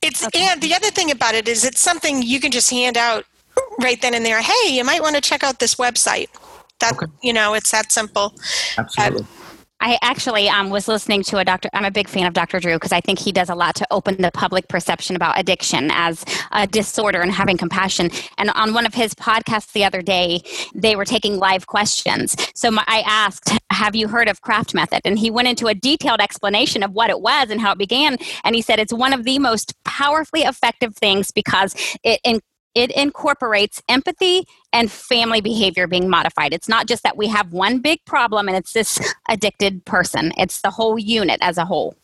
It's 0.02 0.26
okay. 0.26 0.50
and 0.52 0.62
the 0.62 0.76
other 0.76 0.90
thing 0.90 1.12
about 1.12 1.34
it 1.34 1.48
is 1.48 1.64
it's 1.64 1.80
something 1.80 2.22
you 2.22 2.42
can 2.42 2.52
just 2.52 2.70
hand 2.70 2.98
out 2.98 3.26
right 3.82 4.02
then 4.02 4.14
and 4.14 4.26
there, 4.26 4.42
hey, 4.42 4.70
you 4.70 4.84
might 4.84 5.02
want 5.02 5.16
to 5.16 5.22
check 5.22 5.44
out 5.44 5.60
this 5.60 5.76
website. 5.76 6.28
That 6.80 6.94
okay. 6.94 7.12
you 7.22 7.34
know, 7.34 7.54
it's 7.54 7.72
that 7.72 7.92
simple. 7.92 8.34
Absolutely. 8.78 9.26
I 9.80 10.00
actually 10.02 10.50
um, 10.50 10.72
was 10.72 10.88
listening 10.88 11.22
to 11.24 11.38
a 11.38 11.46
doctor. 11.46 11.70
I'm 11.74 11.86
a 11.86 11.92
big 11.92 12.08
fan 12.08 12.26
of 12.26 12.34
Dr. 12.34 12.60
Drew 12.60 12.76
because 12.76 12.92
I 12.92 13.00
think 13.00 13.20
he 13.20 13.32
does 13.32 13.50
a 13.50 13.56
lot 13.56 13.76
to 13.76 13.88
open 13.92 14.20
the 14.20 14.32
public 14.32 14.68
perception 14.68 15.16
about 15.16 15.40
addiction 15.40 15.92
as 15.92 16.26
a 16.52 16.66
disorder 16.66 17.22
and 17.22 17.32
having 17.32 17.58
compassion. 17.58 18.10
And 18.40 18.50
on 18.52 18.74
one 18.74 18.88
of 18.88 18.96
his 18.96 19.14
podcasts 19.14 19.74
the 19.74 19.84
other 19.86 20.02
day, 20.02 20.42
they 20.74 20.96
were 20.96 21.06
taking 21.06 21.38
live 21.38 21.68
questions. 21.68 22.36
So 22.56 22.72
my, 22.72 22.84
I 22.88 23.04
asked, 23.06 23.56
Have 23.70 23.96
you 23.96 24.08
heard 24.08 24.28
of 24.28 24.42
Craft 24.42 24.74
Method? 24.74 25.02
And 25.06 25.20
he 25.20 25.30
went 25.30 25.48
into 25.48 25.68
a 25.68 25.76
detailed 25.76 26.22
explanation 26.22 26.82
of 26.82 26.92
what 26.94 27.12
it 27.12 27.22
was 27.22 27.52
and 27.52 27.62
how 27.62 27.74
it 27.74 27.78
began. 27.78 28.18
And 28.44 28.56
he 28.56 28.64
said 28.64 28.80
it's 28.80 28.94
one 28.94 29.14
of 29.14 29.26
the 29.26 29.38
most 29.38 29.76
powerfully 29.84 30.42
effective 30.42 30.96
things 30.96 31.30
because 31.30 31.76
it, 32.04 32.20
in, 32.24 32.42
it 32.78 32.92
incorporates 32.92 33.82
empathy 33.90 34.48
and 34.72 34.92
family 34.92 35.42
behavior 35.42 35.88
being 35.88 36.08
modified. 36.08 36.54
It's 36.54 36.70
not 36.70 36.88
just 36.88 37.02
that 37.02 37.18
we 37.18 37.28
have 37.28 37.52
one 37.52 37.80
big 37.80 38.06
problem 38.06 38.48
and 38.48 38.56
it's 38.56 38.74
this 38.74 39.00
addicted 39.30 39.84
person, 39.86 40.32
it's 40.38 40.62
the 40.62 40.70
whole 40.70 41.00
unit 41.00 41.40
as 41.42 41.58
a 41.58 41.66
whole. 41.66 41.96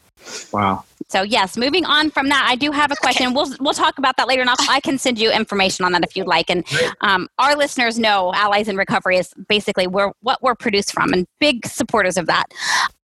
Wow. 0.52 0.84
So 1.10 1.22
yes, 1.22 1.58
moving 1.58 1.86
on 1.86 2.10
from 2.10 2.30
that, 2.30 2.48
I 2.50 2.56
do 2.56 2.72
have 2.72 2.92
a 2.92 2.96
question. 2.96 3.28
Okay. 3.28 3.36
We'll 3.36 3.56
we'll 3.60 3.74
talk 3.74 4.00
about 4.00 4.18
that 4.18 4.28
later, 4.28 4.42
and 4.42 4.50
I'll, 4.50 4.56
i 4.70 4.80
can 4.80 4.98
send 4.98 5.20
you 5.20 5.32
information 5.32 5.86
on 5.86 5.92
that 5.92 6.04
if 6.04 6.16
you'd 6.16 6.28
like. 6.28 6.50
And 6.50 6.66
um, 7.02 7.28
our 7.38 7.56
listeners 7.56 8.00
know 8.00 8.34
Allies 8.34 8.68
in 8.70 8.78
Recovery 8.78 9.18
is 9.18 9.34
basically 9.50 9.86
where 9.86 10.14
what 10.22 10.42
we're 10.42 10.56
produced 10.56 10.94
from, 10.94 11.12
and 11.12 11.28
big 11.40 11.68
supporters 11.68 12.18
of 12.18 12.26
that. 12.28 12.46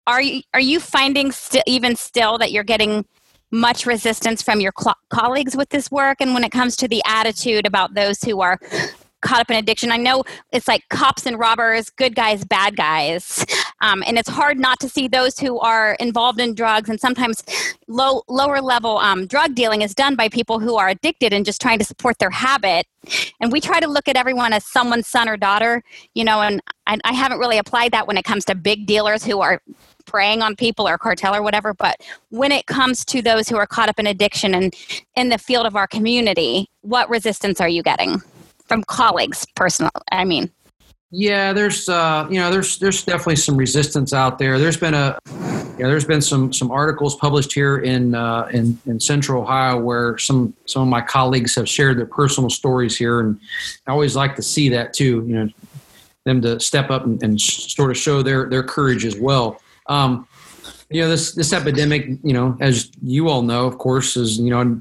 Are 0.07 0.21
you 0.21 0.41
are 0.53 0.61
you 0.61 0.79
finding 0.79 1.31
st- 1.33 1.63
even 1.67 1.97
still 1.97 2.37
that 2.37 2.51
you're 2.51 2.63
getting 2.63 3.05
much 3.51 3.85
resistance 3.85 4.41
from 4.41 4.59
your 4.59 4.73
colleagues 5.09 5.57
with 5.57 5.69
this 5.69 5.89
work 5.89 6.17
and 6.21 6.33
when 6.33 6.43
it 6.43 6.51
comes 6.51 6.75
to 6.75 6.87
the 6.87 7.01
attitude 7.05 7.65
about 7.65 7.93
those 7.93 8.21
who 8.23 8.41
are 8.41 8.59
caught 9.21 9.41
up 9.41 9.49
in 9.49 9.57
addiction. 9.57 9.91
I 9.91 9.97
know 9.97 10.23
it's 10.51 10.67
like 10.67 10.87
cops 10.89 11.25
and 11.25 11.39
robbers, 11.39 11.89
good 11.89 12.15
guys, 12.15 12.43
bad 12.43 12.75
guys, 12.75 13.45
um, 13.81 14.03
and 14.05 14.17
it's 14.17 14.29
hard 14.29 14.59
not 14.59 14.79
to 14.81 14.89
see 14.89 15.07
those 15.07 15.39
who 15.39 15.59
are 15.59 15.93
involved 15.99 16.39
in 16.39 16.55
drugs. 16.55 16.89
And 16.89 16.99
sometimes 16.99 17.43
low 17.87 18.23
lower 18.27 18.61
level 18.61 18.97
um, 18.97 19.27
drug 19.27 19.55
dealing 19.55 19.81
is 19.81 19.93
done 19.93 20.15
by 20.15 20.29
people 20.29 20.59
who 20.59 20.75
are 20.75 20.89
addicted 20.89 21.33
and 21.33 21.45
just 21.45 21.61
trying 21.61 21.79
to 21.79 21.85
support 21.85 22.17
their 22.19 22.29
habit. 22.29 22.85
And 23.39 23.51
we 23.51 23.61
try 23.61 23.79
to 23.79 23.87
look 23.87 24.07
at 24.07 24.17
everyone 24.17 24.53
as 24.53 24.65
someone's 24.65 25.07
son 25.07 25.29
or 25.29 25.37
daughter, 25.37 25.83
you 26.13 26.23
know. 26.23 26.41
And 26.41 26.61
I, 26.87 26.97
I 27.03 27.13
haven't 27.13 27.39
really 27.39 27.57
applied 27.57 27.91
that 27.91 28.07
when 28.07 28.17
it 28.17 28.25
comes 28.25 28.45
to 28.45 28.55
big 28.55 28.85
dealers 28.85 29.23
who 29.23 29.41
are 29.41 29.61
preying 30.05 30.41
on 30.41 30.55
people 30.55 30.87
or 30.87 30.97
cartel 30.97 31.35
or 31.35 31.41
whatever. 31.41 31.73
But 31.73 32.01
when 32.29 32.51
it 32.51 32.65
comes 32.65 33.05
to 33.05 33.21
those 33.21 33.47
who 33.47 33.57
are 33.57 33.67
caught 33.67 33.89
up 33.89 33.99
in 33.99 34.07
addiction 34.07 34.55
and 34.55 34.75
in 35.15 35.29
the 35.29 35.37
field 35.37 35.65
of 35.65 35.75
our 35.75 35.87
community, 35.87 36.67
what 36.81 37.09
resistance 37.09 37.61
are 37.61 37.69
you 37.69 37.83
getting 37.83 38.21
from 38.69 38.83
colleagues, 38.83 39.45
personal? 39.55 39.91
I 40.11 40.23
mean, 40.23 40.49
yeah, 41.11 41.53
there's 41.53 41.89
uh, 41.89 42.27
you 42.29 42.39
know 42.39 42.51
there's 42.51 42.77
there's 42.77 43.03
definitely 43.03 43.37
some 43.37 43.57
resistance 43.57 44.13
out 44.13 44.37
there. 44.39 44.59
There's 44.59 44.77
been 44.77 44.93
a 44.93 45.19
yeah, 45.79 45.87
there's 45.87 46.05
been 46.05 46.21
some 46.21 46.53
some 46.53 46.71
articles 46.71 47.15
published 47.15 47.51
here 47.51 47.79
in 47.79 48.13
uh, 48.13 48.47
in 48.53 48.79
in 48.85 48.99
Central 48.99 49.41
Ohio 49.41 49.79
where 49.79 50.17
some 50.19 50.53
some 50.65 50.83
of 50.83 50.87
my 50.87 51.01
colleagues 51.01 51.55
have 51.55 51.67
shared 51.67 51.97
their 51.97 52.05
personal 52.05 52.49
stories 52.49 52.95
here, 52.95 53.21
and 53.21 53.39
I 53.87 53.91
always 53.91 54.15
like 54.15 54.35
to 54.35 54.43
see 54.43 54.69
that 54.69 54.93
too. 54.93 55.25
You 55.27 55.35
know, 55.35 55.49
them 56.25 56.41
to 56.43 56.59
step 56.59 56.91
up 56.91 57.05
and, 57.05 57.21
and 57.23 57.41
sort 57.41 57.89
of 57.89 57.97
show 57.97 58.21
their 58.21 58.47
their 58.47 58.63
courage 58.63 59.03
as 59.03 59.17
well. 59.17 59.59
Um, 59.87 60.27
you 60.89 61.01
know 61.01 61.07
this 61.07 61.33
this 61.33 61.53
epidemic 61.53 62.07
you 62.23 62.33
know 62.33 62.57
as 62.59 62.91
you 63.03 63.29
all 63.29 63.43
know 63.43 63.67
of 63.67 63.77
course 63.77 64.17
is 64.17 64.39
you 64.39 64.49
know 64.49 64.79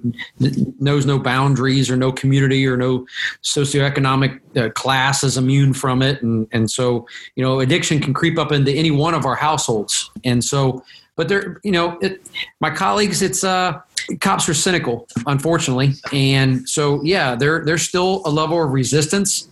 knows 0.80 1.04
no 1.04 1.18
boundaries 1.18 1.90
or 1.90 1.96
no 1.96 2.10
community 2.10 2.66
or 2.66 2.76
no 2.76 3.06
socioeconomic 3.42 4.40
uh, 4.56 4.70
class 4.70 5.22
is 5.22 5.36
immune 5.36 5.72
from 5.72 6.02
it. 6.02 6.22
And 6.22 6.48
and 6.52 6.70
so 6.70 7.06
you 7.36 7.44
know 7.44 7.60
addiction 7.60 8.00
can 8.00 8.14
creep 8.14 8.38
up 8.38 8.52
into 8.52 8.72
any 8.72 8.90
one 8.90 9.14
of 9.14 9.26
our 9.26 9.34
households. 9.34 10.10
And 10.24 10.42
so 10.42 10.82
but 11.16 11.28
there 11.28 11.60
you 11.62 11.72
know 11.72 11.98
it, 12.00 12.26
my 12.60 12.70
colleagues 12.70 13.20
it's 13.20 13.44
uh 13.44 13.80
cops 14.20 14.48
are 14.48 14.54
cynical 14.54 15.06
unfortunately. 15.26 15.92
And 16.12 16.66
so 16.68 17.02
yeah 17.02 17.34
there 17.34 17.64
there's 17.64 17.82
still 17.82 18.22
a 18.24 18.30
level 18.30 18.62
of 18.62 18.72
resistance 18.72 19.48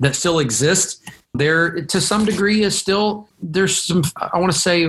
that 0.00 0.16
still 0.16 0.40
exists. 0.40 1.00
There 1.34 1.82
to 1.86 2.00
some 2.00 2.24
degree 2.24 2.62
is 2.62 2.76
still 2.78 3.28
there's 3.40 3.84
some 3.84 4.02
i 4.20 4.38
want 4.38 4.52
to 4.52 4.58
say 4.58 4.86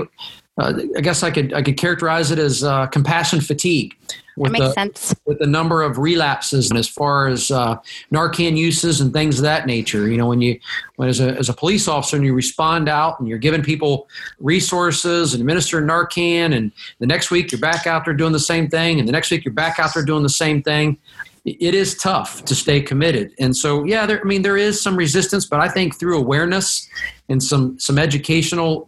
uh, 0.58 0.74
I 0.96 1.02
guess 1.02 1.24
I 1.24 1.32
could 1.32 1.54
I 1.54 1.62
could 1.62 1.78
characterize 1.78 2.32
it 2.32 2.40
as 2.40 2.64
uh, 2.64 2.88
compassion 2.88 3.42
fatigue. 3.42 3.96
With 4.36 4.52
that 4.52 4.60
makes 4.60 4.68
the, 4.68 4.74
sense. 4.74 5.16
With 5.26 5.40
the 5.40 5.48
number 5.48 5.84
of 5.84 5.98
relapses 5.98 6.70
and 6.70 6.80
as 6.80 6.88
far 6.88 7.28
as 7.28 7.52
uh, 7.52 7.78
Narcan 8.12 8.58
uses 8.58 9.00
and 9.00 9.14
things 9.14 9.38
of 9.38 9.44
that 9.44 9.68
nature. 9.68 10.08
You 10.08 10.18
know, 10.18 10.28
when 10.28 10.42
you 10.42 10.60
when 10.96 11.10
as 11.10 11.20
a 11.20 11.30
as 11.38 11.50
a 11.50 11.54
police 11.54 11.88
officer 11.88 12.18
and 12.18 12.26
you 12.26 12.34
respond 12.34 12.88
out 12.88 13.20
and 13.20 13.28
you're 13.28 13.38
giving 13.38 13.64
people 13.64 14.08
resources 14.40 15.34
and 15.34 15.42
administering 15.42 15.86
Narcan, 15.86 16.56
and 16.56 16.72
the 17.00 17.08
next 17.08 17.32
week 17.32 17.52
you're 17.52 17.62
back 17.62 17.88
out 17.88 18.06
there 18.06 18.14
doing 18.14 18.34
the 18.34 18.40
same 18.40 18.68
thing, 18.68 19.00
and 19.00 19.08
the 19.08 19.12
next 19.12 19.32
week 19.32 19.46
you're 19.46 19.54
back 19.54 19.80
out 19.80 19.94
there 19.94 20.06
doing 20.06 20.24
the 20.24 20.30
same 20.30 20.62
thing 20.62 20.98
it 21.46 21.76
is 21.76 21.96
tough 21.96 22.46
to 22.46 22.56
stay 22.56 22.82
committed. 22.82 23.34
And 23.38 23.56
so, 23.56 23.84
yeah, 23.84 24.06
there, 24.06 24.22
I 24.22 24.24
mean, 24.24 24.44
there 24.44 24.58
is 24.58 24.82
some 24.82 24.96
resistance, 24.96 25.46
but 25.46 25.60
I 25.60 25.68
think 25.68 26.00
through 26.00 26.18
awareness 26.18 26.88
and 27.30 27.42
some 27.42 27.78
some 27.80 27.98
educational 27.98 28.88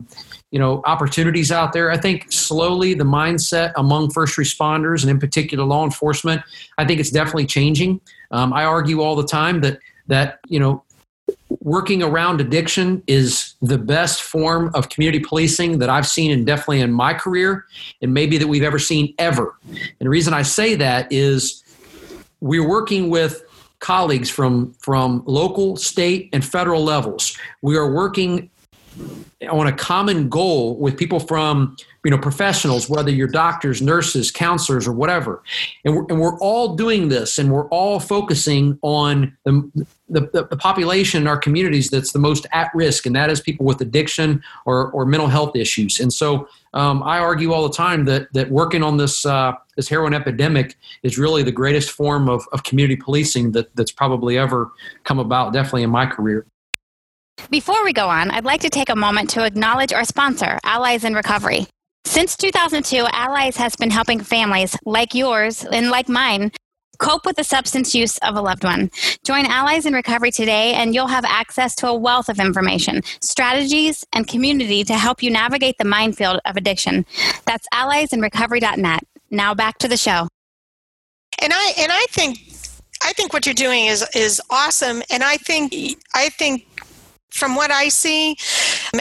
you 0.51 0.59
know 0.59 0.81
opportunities 0.85 1.51
out 1.51 1.73
there 1.73 1.91
i 1.91 1.97
think 1.97 2.31
slowly 2.31 2.93
the 2.93 3.03
mindset 3.03 3.73
among 3.75 4.09
first 4.11 4.37
responders 4.37 5.01
and 5.01 5.11
in 5.11 5.19
particular 5.19 5.65
law 5.65 5.83
enforcement 5.83 6.41
i 6.77 6.85
think 6.85 6.99
it's 6.99 7.09
definitely 7.09 7.45
changing 7.45 7.99
um, 8.31 8.53
i 8.53 8.63
argue 8.63 9.01
all 9.01 9.15
the 9.15 9.27
time 9.27 9.59
that 9.61 9.79
that 10.07 10.39
you 10.47 10.59
know 10.59 10.83
working 11.61 12.03
around 12.03 12.39
addiction 12.39 13.01
is 13.07 13.55
the 13.61 13.77
best 13.77 14.21
form 14.21 14.69
of 14.75 14.87
community 14.89 15.19
policing 15.19 15.79
that 15.79 15.89
i've 15.89 16.07
seen 16.07 16.31
and 16.31 16.45
definitely 16.45 16.79
in 16.79 16.91
my 16.91 17.13
career 17.13 17.65
and 18.01 18.13
maybe 18.13 18.37
that 18.37 18.47
we've 18.47 18.63
ever 18.63 18.79
seen 18.79 19.13
ever 19.17 19.57
and 19.67 19.99
the 19.99 20.09
reason 20.09 20.33
i 20.33 20.41
say 20.41 20.75
that 20.75 21.11
is 21.11 21.64
we're 22.45 22.67
working 22.67 23.09
with 23.09 23.43
colleagues 23.79 24.29
from 24.29 24.73
from 24.73 25.23
local 25.25 25.75
state 25.77 26.29
and 26.31 26.45
federal 26.45 26.83
levels. 26.83 27.37
We 27.61 27.75
are 27.75 27.91
working 27.91 28.51
on 29.49 29.67
a 29.67 29.73
common 29.73 30.29
goal 30.29 30.77
with 30.77 30.95
people 30.95 31.19
from 31.19 31.75
you 32.03 32.11
know 32.11 32.17
professionals 32.19 32.87
whether 32.87 33.09
you're 33.09 33.27
doctors 33.27 33.81
nurses 33.81 34.29
counselors 34.29 34.87
or 34.87 34.93
whatever. 34.93 35.41
And 35.83 35.95
we're, 35.95 36.05
and 36.07 36.21
we're 36.21 36.37
all 36.39 36.75
doing 36.75 37.09
this 37.09 37.39
and 37.39 37.51
we're 37.51 37.67
all 37.69 37.99
focusing 37.99 38.77
on 38.83 39.35
the, 39.43 39.87
the, 40.07 40.47
the 40.49 40.57
population 40.57 41.23
in 41.23 41.27
our 41.27 41.37
communities 41.37 41.89
that's 41.89 42.11
the 42.11 42.19
most 42.19 42.45
at 42.53 42.69
risk 42.75 43.07
and 43.07 43.15
that 43.15 43.31
is 43.31 43.41
people 43.41 43.65
with 43.65 43.81
addiction 43.81 44.43
or, 44.65 44.91
or 44.91 45.05
mental 45.05 45.29
health 45.29 45.55
issues. 45.55 45.99
And 45.99 46.13
so 46.13 46.47
um, 46.75 47.01
i 47.03 47.17
argue 47.17 47.51
all 47.51 47.67
the 47.67 47.73
time 47.73 48.05
that 48.05 48.31
that 48.33 48.49
working 48.51 48.83
on 48.83 48.97
this 48.97 49.25
uh, 49.25 49.51
this 49.75 49.89
heroin 49.89 50.13
epidemic 50.13 50.77
is 51.03 51.17
really 51.17 51.43
the 51.43 51.51
greatest 51.51 51.91
form 51.91 52.29
of, 52.29 52.45
of 52.53 52.63
community 52.63 52.95
policing 52.95 53.51
that, 53.51 53.75
that's 53.75 53.91
probably 53.91 54.37
ever 54.37 54.71
come 55.03 55.19
about 55.19 55.51
definitely 55.51 55.83
in 55.83 55.89
my 55.89 56.05
career 56.05 56.45
before 57.49 57.83
we 57.83 57.93
go 57.93 58.07
on, 58.07 58.31
I'd 58.31 58.45
like 58.45 58.61
to 58.61 58.69
take 58.69 58.89
a 58.89 58.95
moment 58.95 59.29
to 59.31 59.45
acknowledge 59.45 59.93
our 59.93 60.05
sponsor, 60.05 60.57
Allies 60.63 61.03
in 61.03 61.13
Recovery. 61.13 61.67
Since 62.05 62.37
2002, 62.37 63.07
Allies 63.11 63.57
has 63.57 63.75
been 63.75 63.89
helping 63.89 64.19
families 64.19 64.77
like 64.85 65.13
yours 65.13 65.65
and 65.65 65.89
like 65.89 66.07
mine 66.07 66.51
cope 66.95 67.25
with 67.25 67.35
the 67.35 67.43
substance 67.43 67.93
use 67.93 68.17
of 68.19 68.35
a 68.35 68.41
loved 68.41 68.63
one. 68.63 68.89
Join 69.23 69.45
Allies 69.45 69.85
in 69.85 69.93
Recovery 69.93 70.31
today, 70.31 70.73
and 70.73 70.93
you'll 70.93 71.07
have 71.07 71.25
access 71.25 71.75
to 71.75 71.87
a 71.87 71.93
wealth 71.93 72.29
of 72.29 72.39
information, 72.39 73.01
strategies, 73.21 74.05
and 74.13 74.27
community 74.27 74.83
to 74.83 74.93
help 74.95 75.21
you 75.21 75.31
navigate 75.31 75.77
the 75.77 75.85
minefield 75.85 76.39
of 76.45 76.57
addiction. 76.57 77.05
That's 77.45 77.67
alliesinrecovery.net. 77.73 79.03
Now 79.31 79.53
back 79.53 79.77
to 79.79 79.87
the 79.87 79.97
show. 79.97 80.27
And 81.41 81.51
I 81.53 81.73
and 81.77 81.91
I 81.91 82.05
think 82.09 82.39
I 83.03 83.13
think 83.13 83.33
what 83.33 83.45
you're 83.45 83.53
doing 83.53 83.85
is 83.85 84.07
is 84.15 84.41
awesome, 84.49 85.03
and 85.09 85.23
I 85.23 85.37
think 85.37 85.73
I 86.13 86.29
think 86.29 86.67
from 87.29 87.55
what 87.55 87.69
I 87.69 87.89
see 87.89 88.37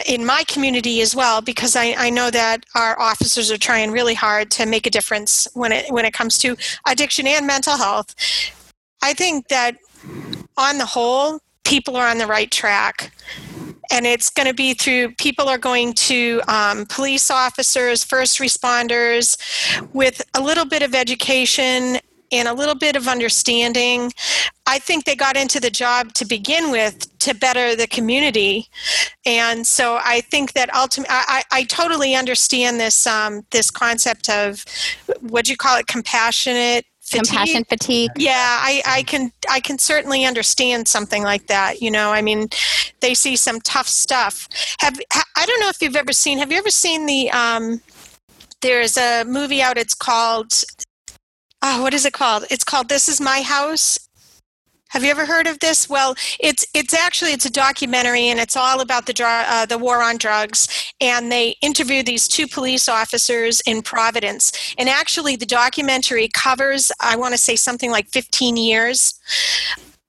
in 0.05 0.25
my 0.25 0.43
community 0.47 1.01
as 1.01 1.15
well, 1.15 1.41
because 1.41 1.75
I, 1.75 1.95
I 1.97 2.09
know 2.09 2.29
that 2.31 2.65
our 2.75 2.99
officers 2.99 3.51
are 3.51 3.57
trying 3.57 3.91
really 3.91 4.13
hard 4.13 4.51
to 4.51 4.65
make 4.65 4.85
a 4.87 4.89
difference 4.89 5.47
when 5.53 5.71
it 5.71 5.91
when 5.91 6.05
it 6.05 6.13
comes 6.13 6.37
to 6.39 6.55
addiction 6.87 7.27
and 7.27 7.45
mental 7.45 7.77
health. 7.77 8.15
I 9.01 9.13
think 9.13 9.47
that 9.49 9.77
on 10.57 10.77
the 10.77 10.85
whole, 10.85 11.39
people 11.63 11.95
are 11.97 12.07
on 12.07 12.17
the 12.17 12.27
right 12.27 12.49
track 12.49 13.11
and 13.91 14.05
it's 14.05 14.29
going 14.29 14.47
to 14.47 14.53
be 14.53 14.73
through 14.73 15.11
people 15.15 15.47
are 15.47 15.57
going 15.57 15.93
to 15.93 16.41
um, 16.47 16.85
police 16.87 17.29
officers 17.29 18.03
first 18.03 18.39
responders 18.39 19.37
with 19.93 20.21
a 20.33 20.41
little 20.41 20.65
bit 20.65 20.81
of 20.81 20.95
education 20.95 21.97
and 22.37 22.47
a 22.47 22.53
little 22.53 22.75
bit 22.75 22.95
of 22.95 23.07
understanding. 23.07 24.11
I 24.67 24.79
think 24.79 25.05
they 25.05 25.15
got 25.15 25.37
into 25.37 25.59
the 25.59 25.69
job 25.69 26.13
to 26.13 26.25
begin 26.25 26.71
with 26.71 27.17
to 27.19 27.33
better 27.33 27.75
the 27.75 27.87
community, 27.87 28.67
and 29.25 29.65
so 29.65 29.99
I 30.03 30.21
think 30.21 30.53
that 30.53 30.73
ultimately, 30.73 31.15
I, 31.15 31.43
I, 31.51 31.63
totally 31.63 32.15
understand 32.15 32.79
this 32.79 33.05
um, 33.07 33.45
this 33.51 33.71
concept 33.71 34.29
of 34.29 34.65
what 35.21 35.45
do 35.45 35.51
you 35.51 35.57
call 35.57 35.77
it, 35.77 35.87
compassionate 35.87 36.85
Fatigue. 37.05 37.27
compassion 37.27 37.63
fatigue. 37.65 38.11
Yeah 38.17 38.33
I, 38.61 38.81
I 38.83 39.03
can 39.03 39.31
i 39.47 39.59
can 39.59 39.77
certainly 39.77 40.25
understand 40.25 40.87
something 40.87 41.21
like 41.21 41.45
that 41.47 41.79
you 41.79 41.91
know? 41.91 42.11
I 42.11 42.23
mean 42.23 42.47
they 42.99 43.13
see 43.13 43.35
some 43.35 43.59
tough 43.61 43.87
stuff. 43.87 44.47
Have 44.79 44.99
i 45.13 45.45
don't 45.45 45.59
know 45.59 45.69
if 45.69 45.81
you've 45.81 45.95
ever 45.95 46.13
seen 46.13 46.39
have 46.39 46.51
you 46.51 46.57
ever 46.57 46.71
seen 46.71 47.05
the 47.05 47.29
um 47.29 47.79
there's 48.61 48.97
a 48.97 49.23
movie 49.25 49.61
out 49.61 49.77
it's 49.77 49.93
called 49.93 50.51
oh, 51.65 51.81
what 51.81 51.93
is 51.93 52.05
it 52.05 52.13
called? 52.13 52.45
It's 52.51 52.63
called 52.63 52.89
This 52.89 53.09
Is 53.09 53.19
My 53.19 53.41
House. 53.41 53.97
Have 54.89 55.03
you 55.03 55.09
ever 55.09 55.25
heard 55.25 55.47
of 55.47 55.59
this? 55.59 55.89
Well, 55.89 56.15
it's 56.39 56.65
it's 56.73 56.93
actually 56.93 57.31
it's 57.31 57.45
a 57.45 57.51
documentary 57.51 58.27
and 58.29 58.39
it's 58.39 58.55
all 58.55 58.81
about 58.81 59.07
the 59.07 59.15
uh, 59.25 59.65
the 59.65 59.77
war 59.77 60.01
on 60.01 60.17
drugs. 60.17 60.93
And 61.01 61.31
they 61.31 61.55
interview 61.61 62.03
these 62.03 62.27
two 62.27 62.47
police 62.47 62.87
officers 62.87 63.61
in 63.61 63.81
Providence. 63.81 64.75
And 64.77 64.87
actually, 64.87 65.35
the 65.35 65.45
documentary 65.45 66.29
covers 66.33 66.91
I 67.01 67.17
want 67.17 67.33
to 67.33 67.39
say 67.39 67.55
something 67.55 67.91
like 67.91 68.07
15 68.09 68.57
years 68.57 69.19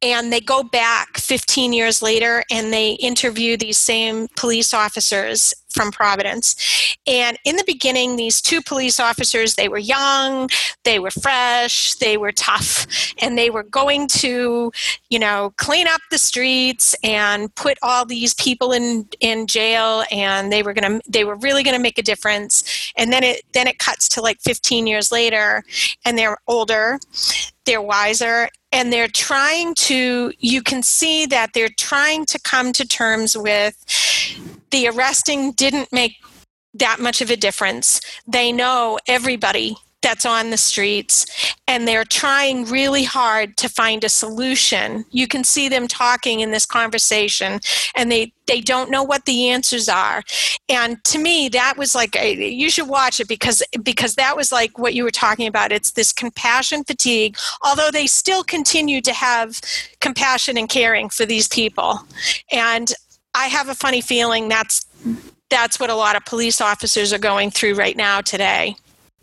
and 0.03 0.31
they 0.33 0.41
go 0.41 0.63
back 0.63 1.17
15 1.17 1.73
years 1.73 2.03
later 2.03 2.45
and 2.51 2.73
they 2.73 2.93
interview 2.93 3.57
these 3.57 3.79
same 3.79 4.29
police 4.37 4.75
officers 4.75 5.55
from 5.77 5.93
Providence. 5.93 6.97
And 7.07 7.39
in 7.45 7.57
the 7.57 7.65
beginning, 7.67 8.17
these 8.17 8.41
two 8.41 8.61
police 8.63 8.99
officers, 8.99 9.55
they 9.55 9.69
were 9.69 9.79
young, 9.79 10.49
they 10.85 10.99
were 10.99 11.11
fresh, 11.11 11.95
they 11.95 12.17
were 12.17 12.33
tough, 12.33 12.87
and 13.21 13.39
they 13.39 13.51
were 13.51 13.63
going 13.63 14.09
to, 14.09 14.73
you 15.11 15.19
know, 15.19 15.53
clean 15.57 15.87
up 15.87 16.01
the 16.11 16.19
streets 16.19 16.97
and 17.05 17.55
put 17.55 17.79
all 17.83 18.05
these 18.05 18.35
people 18.35 18.73
in 18.73 19.07
in 19.21 19.47
jail 19.47 20.05
and 20.11 20.51
they 20.51 20.63
were 20.63 20.73
going 20.73 21.01
to 21.01 21.11
they 21.11 21.25
were 21.25 21.37
really 21.37 21.63
going 21.63 21.77
to 21.77 21.83
make 21.83 21.99
a 21.99 22.03
difference. 22.03 22.93
And 22.97 23.13
then 23.13 23.23
it 23.23 23.43
then 23.53 23.69
it 23.69 23.79
cuts 23.79 24.09
to 24.11 24.23
like 24.23 24.41
15 24.41 24.87
years 24.87 25.13
later 25.13 25.63
and 26.05 26.19
they're 26.19 26.39
older, 26.49 26.99
they're 27.65 27.83
wiser 27.83 28.49
and 28.73 28.93
they're 28.93 29.09
trying 29.09 29.75
to 29.75 30.33
you 30.39 30.63
can 30.63 30.83
see 30.83 31.27
that 31.27 31.53
they're 31.53 31.69
trying 31.79 32.25
to 32.27 32.39
come 32.41 32.73
to 32.73 32.87
terms 32.87 33.37
with 33.37 33.85
the 34.77 34.89
arresting 34.89 35.53
didn't 35.53 35.91
make 35.91 36.23
that 36.75 37.01
much 37.01 37.23
of 37.23 37.31
a 37.31 37.37
difference. 37.37 37.99
They 38.27 38.53
know 38.53 38.99
everybody 39.09 39.77
that's 40.03 40.27
on 40.27 40.51
the 40.51 40.59
streets 40.59 41.57
and 41.67 41.89
they're 41.89 42.05
trying 42.05 42.67
really 42.67 43.03
hard 43.03 43.57
to 43.57 43.71
find 43.71 44.05
a 44.05 44.11
solution. 44.11 45.07
You 45.11 45.27
can 45.27 45.43
see 45.43 45.71
them 45.71 45.89
talking 45.89 46.41
in 46.41 46.51
this 46.51 46.67
conversation 46.67 47.59
and 47.97 48.13
they 48.13 48.35
they 48.47 48.61
don't 48.61 48.91
know 48.91 49.03
what 49.03 49.25
the 49.25 49.49
answers 49.49 49.89
are. 49.89 50.23
And 50.69 51.03
to 51.05 51.19
me 51.19 51.49
that 51.49 51.79
was 51.79 51.95
like 51.95 52.15
you 52.15 52.69
should 52.69 52.89
watch 52.89 53.19
it 53.19 53.29
because 53.29 53.63
because 53.83 54.15
that 54.17 54.37
was 54.37 54.53
like 54.53 54.79
what 54.79 54.93
you 54.93 55.05
were 55.05 55.11
talking 55.11 55.47
about. 55.49 55.73
It's 55.73 55.93
this 55.93 56.13
compassion 56.13 56.85
fatigue 56.85 57.39
although 57.63 57.91
they 57.91 58.07
still 58.07 58.45
continue 58.45 59.01
to 59.01 59.15
have 59.15 59.59
compassion 60.01 60.59
and 60.59 60.69
caring 60.69 61.09
for 61.09 61.25
these 61.25 61.49
people. 61.49 62.01
And 62.53 62.93
I 63.37 63.49
have 63.49 63.69
a 63.69 63.75
funny 63.75 64.01
feeling 64.01 64.49
that's 64.49 64.87
that's 65.51 65.79
what 65.79 65.91
a 65.91 65.95
lot 65.95 66.17
of 66.17 66.25
police 66.25 66.61
officers 66.61 67.13
are 67.13 67.19
going 67.19 67.51
through 67.51 67.75
right 67.75 67.97
now 67.97 68.21
today. 68.21 68.75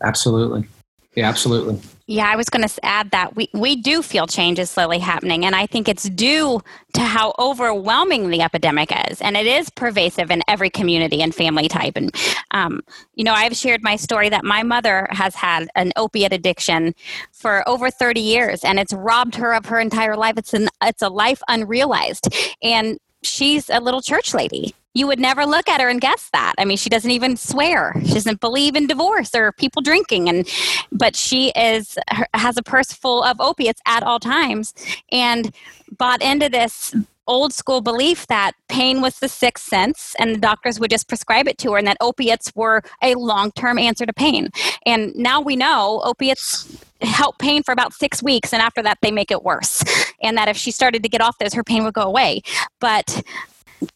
Absolutely. 0.02 0.66
Yeah, 1.14 1.28
absolutely. 1.28 1.80
Yeah, 2.06 2.28
I 2.30 2.36
was 2.36 2.50
going 2.50 2.66
to 2.68 2.84
add 2.84 3.12
that 3.12 3.34
we, 3.34 3.48
we 3.54 3.76
do 3.76 4.02
feel 4.02 4.26
change 4.26 4.58
is 4.58 4.68
slowly 4.68 4.98
happening, 4.98 5.46
and 5.46 5.54
I 5.54 5.66
think 5.66 5.88
it's 5.88 6.02
due 6.10 6.60
to 6.92 7.00
how 7.00 7.34
overwhelming 7.38 8.28
the 8.28 8.42
epidemic 8.42 8.92
is, 9.10 9.22
and 9.22 9.38
it 9.38 9.46
is 9.46 9.70
pervasive 9.70 10.30
in 10.30 10.42
every 10.46 10.68
community 10.68 11.22
and 11.22 11.34
family 11.34 11.66
type. 11.66 11.96
And 11.96 12.14
um, 12.50 12.82
you 13.14 13.24
know, 13.24 13.32
I've 13.32 13.56
shared 13.56 13.82
my 13.82 13.96
story 13.96 14.28
that 14.28 14.44
my 14.44 14.62
mother 14.62 15.06
has 15.10 15.34
had 15.34 15.68
an 15.76 15.92
opiate 15.96 16.32
addiction 16.32 16.94
for 17.32 17.66
over 17.66 17.90
30 17.90 18.20
years, 18.20 18.64
and 18.64 18.78
it's 18.78 18.92
robbed 18.92 19.36
her 19.36 19.54
of 19.54 19.64
her 19.66 19.80
entire 19.80 20.16
life. 20.16 20.34
It's 20.36 20.52
an 20.52 20.68
it's 20.82 21.00
a 21.02 21.08
life 21.08 21.42
unrealized, 21.48 22.28
and 22.62 22.98
she's 23.24 23.68
a 23.70 23.80
little 23.80 24.02
church 24.02 24.34
lady. 24.34 24.74
You 24.94 25.08
would 25.08 25.18
never 25.18 25.44
look 25.44 25.68
at 25.68 25.80
her 25.80 25.88
and 25.88 26.00
guess 26.00 26.30
that. 26.32 26.54
I 26.56 26.64
mean, 26.64 26.76
she 26.76 26.88
doesn't 26.88 27.10
even 27.10 27.36
swear. 27.36 27.94
She 28.04 28.14
doesn't 28.14 28.40
believe 28.40 28.76
in 28.76 28.86
divorce 28.86 29.34
or 29.34 29.50
people 29.52 29.82
drinking, 29.82 30.28
and 30.28 30.48
but 30.92 31.16
she 31.16 31.50
is 31.56 31.98
has 32.32 32.56
a 32.56 32.62
purse 32.62 32.92
full 32.92 33.24
of 33.24 33.40
opiates 33.40 33.80
at 33.86 34.04
all 34.04 34.20
times, 34.20 34.72
and 35.10 35.52
bought 35.98 36.22
into 36.22 36.48
this 36.48 36.94
old 37.26 37.52
school 37.52 37.80
belief 37.80 38.26
that 38.26 38.52
pain 38.68 39.00
was 39.00 39.18
the 39.18 39.28
sixth 39.28 39.66
sense 39.66 40.14
and 40.18 40.34
the 40.34 40.38
doctors 40.38 40.78
would 40.78 40.90
just 40.90 41.08
prescribe 41.08 41.48
it 41.48 41.58
to 41.58 41.72
her 41.72 41.78
and 41.78 41.86
that 41.86 41.96
opiates 42.00 42.52
were 42.54 42.82
a 43.02 43.14
long 43.14 43.50
term 43.52 43.78
answer 43.78 44.04
to 44.04 44.12
pain. 44.12 44.48
And 44.84 45.14
now 45.14 45.40
we 45.40 45.56
know 45.56 46.02
opiates 46.04 46.82
help 47.00 47.38
pain 47.38 47.62
for 47.62 47.72
about 47.72 47.92
six 47.92 48.22
weeks 48.22 48.52
and 48.52 48.60
after 48.60 48.82
that 48.82 48.98
they 49.00 49.10
make 49.10 49.30
it 49.30 49.42
worse. 49.42 49.82
And 50.24 50.36
that 50.36 50.48
if 50.48 50.56
she 50.56 50.70
started 50.70 51.02
to 51.02 51.08
get 51.08 51.20
off 51.20 51.38
those, 51.38 51.54
her 51.54 51.64
pain 51.64 51.84
would 51.84 51.94
go 51.94 52.02
away. 52.02 52.42
But 52.80 53.22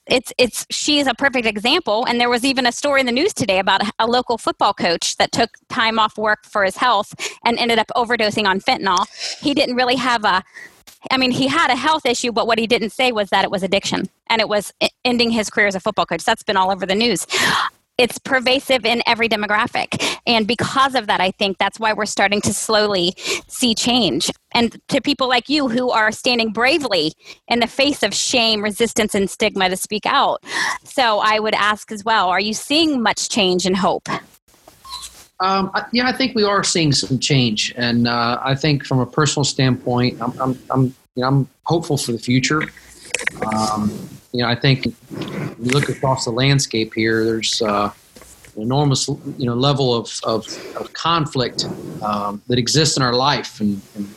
it's 0.07 0.33
it's 0.39 0.67
she 0.71 0.99
is 0.99 1.07
a 1.07 1.15
perfect 1.15 1.47
example 1.47 2.05
and 2.07 2.21
there 2.21 2.29
was 2.29 2.45
even 2.45 2.67
a 2.67 2.73
story 2.73 3.01
in 3.01 3.07
the 3.07 3.13
news 3.13 3.33
today 3.33 3.59
about 3.59 3.81
a 3.99 4.07
local 4.07 4.37
football 4.37 4.75
coach 4.75 5.17
that 5.17 5.33
took 5.33 5.51
time 5.71 5.99
off 5.99 6.19
work 6.19 6.45
for 6.45 6.63
his 6.63 6.77
health 6.77 7.15
and 7.45 7.59
ended 7.59 7.79
up 7.79 7.87
overdosing 7.97 8.47
on 8.47 8.61
fentanyl 8.61 9.07
he 9.41 9.55
didn't 9.55 9.77
really 9.77 9.97
have 9.97 10.25
a 10.25 10.43
I 11.11 11.17
mean, 11.17 11.31
he 11.31 11.47
had 11.47 11.71
a 11.71 11.77
health 11.77 12.05
issue, 12.07 12.33
but 12.33 12.47
what 12.47 12.59
he 12.59 12.67
didn't 12.67 12.91
say 12.91 13.13
was 13.13 13.31
that 13.31 13.45
it 13.45 13.51
was 13.51 13.63
addiction 13.63 14.09
and 14.29 14.41
it 14.41 14.49
was 14.49 14.73
ending 15.05 15.31
his 15.31 15.49
career 15.49 15.67
as 15.67 15.75
a 15.75 15.81
football 15.81 16.07
coach. 16.07 16.25
That's 16.25 16.43
been 16.43 16.57
all 16.57 16.71
over 16.71 16.87
the 16.87 16.95
news. 16.95 17.27
It's 17.99 18.17
pervasive 18.19 18.85
in 18.85 19.03
every 19.07 19.29
demographic. 19.29 20.19
And 20.25 20.47
because 20.47 20.95
of 20.95 21.09
that, 21.09 21.21
I 21.21 21.33
think 21.33 21.59
that's 21.59 21.81
why 21.81 21.93
we're 21.93 22.07
starting 22.07 22.41
to 22.43 22.55
slowly 22.55 23.13
see 23.49 23.75
change. 23.75 24.31
And 24.53 24.81
to 24.89 25.01
people 25.01 25.29
like 25.29 25.49
you 25.49 25.69
who 25.69 25.91
are 25.91 26.13
standing 26.13 26.53
bravely 26.53 27.13
in 27.49 27.59
the 27.59 27.67
face 27.67 28.05
of 28.05 28.15
shame, 28.15 28.63
resistance, 28.63 29.17
and 29.17 29.29
stigma 29.29 29.69
to 29.69 29.77
speak 29.77 30.07
out. 30.07 30.45
So 30.85 31.19
I 31.19 31.41
would 31.41 31.55
ask 31.55 31.91
as 31.91 32.05
well 32.05 32.29
are 32.29 32.41
you 32.41 32.55
seeing 32.55 33.03
much 33.03 33.29
change 33.29 33.67
and 33.67 33.77
hope? 33.77 34.09
Um, 35.41 35.71
yeah, 35.93 36.09
I 36.09 36.13
think 36.13 36.35
we 36.35 36.43
are 36.43 36.65
seeing 36.65 36.93
some 36.93 37.19
change, 37.21 37.73
and 37.77 38.09
uh, 38.09 38.41
I 38.43 38.57
think 38.57 38.85
from 38.85 38.99
a 38.99 39.07
personal 39.07 39.45
standpoint, 39.45 40.21
I'm, 40.21 40.33
I'm, 40.41 40.59
I'm, 40.71 40.85
you 41.15 41.23
know, 41.23 41.29
I'm 41.29 41.49
hopeful 41.65 41.97
for 41.97 42.11
the 42.11 42.19
future. 42.19 42.63
Um, 43.55 44.09
you 44.39 44.45
know, 44.45 44.51
I 44.51 44.55
think 44.55 44.87
you 44.87 44.95
look 45.59 45.89
across 45.89 46.25
the 46.25 46.31
landscape 46.31 46.95
here. 46.95 47.25
There's 47.25 47.61
uh, 47.61 47.91
an 48.55 48.63
enormous, 48.63 49.09
you 49.09 49.47
know, 49.47 49.55
level 49.55 49.93
of 49.97 50.13
of, 50.23 50.47
of 50.77 50.93
conflict 50.93 51.67
um, 52.03 52.41
that 52.47 52.57
exists 52.57 52.97
in 52.97 53.03
our 53.03 53.15
life, 53.15 53.59
and, 53.59 53.83
and 53.97 54.15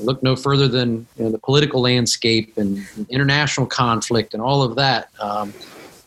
look 0.00 0.22
no 0.22 0.36
further 0.36 0.68
than 0.68 1.06
you 1.18 1.24
know, 1.24 1.30
the 1.30 1.38
political 1.38 1.82
landscape 1.82 2.56
and, 2.56 2.82
international 3.10 3.66
conflict 3.66 4.32
and 4.32 4.42
all 4.42 4.62
of 4.62 4.74
that. 4.76 5.10
Um, 5.20 5.52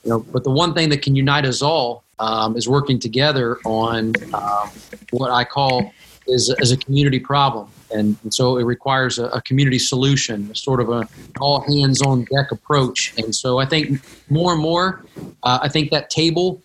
you 0.03 0.09
know, 0.09 0.21
but 0.21 0.43
the 0.43 0.49
one 0.49 0.73
thing 0.73 0.89
that 0.89 1.03
can 1.03 1.15
unite 1.15 1.45
us 1.45 1.61
all 1.61 2.03
um, 2.17 2.57
is 2.57 2.67
working 2.67 2.97
together 2.97 3.59
on 3.63 4.13
um, 4.33 4.71
what 5.11 5.29
I 5.29 5.43
call 5.43 5.93
is, 6.27 6.51
is 6.57 6.71
a 6.71 6.77
community 6.77 7.19
problem. 7.19 7.69
And, 7.91 8.17
so 8.29 8.57
it 8.57 8.63
requires 8.63 9.19
a, 9.19 9.25
a, 9.27 9.41
community 9.41 9.79
solution, 9.79 10.53
sort 10.55 10.79
of 10.79 10.89
a 10.89 11.07
all 11.39 11.61
hands 11.61 12.01
on 12.01 12.25
deck 12.25 12.51
approach. 12.51 13.13
And 13.17 13.33
so 13.33 13.59
I 13.59 13.65
think 13.65 14.01
more 14.29 14.53
and 14.53 14.61
more, 14.61 15.05
uh, 15.43 15.59
I 15.61 15.69
think 15.69 15.91
that 15.91 16.09
table 16.09 16.61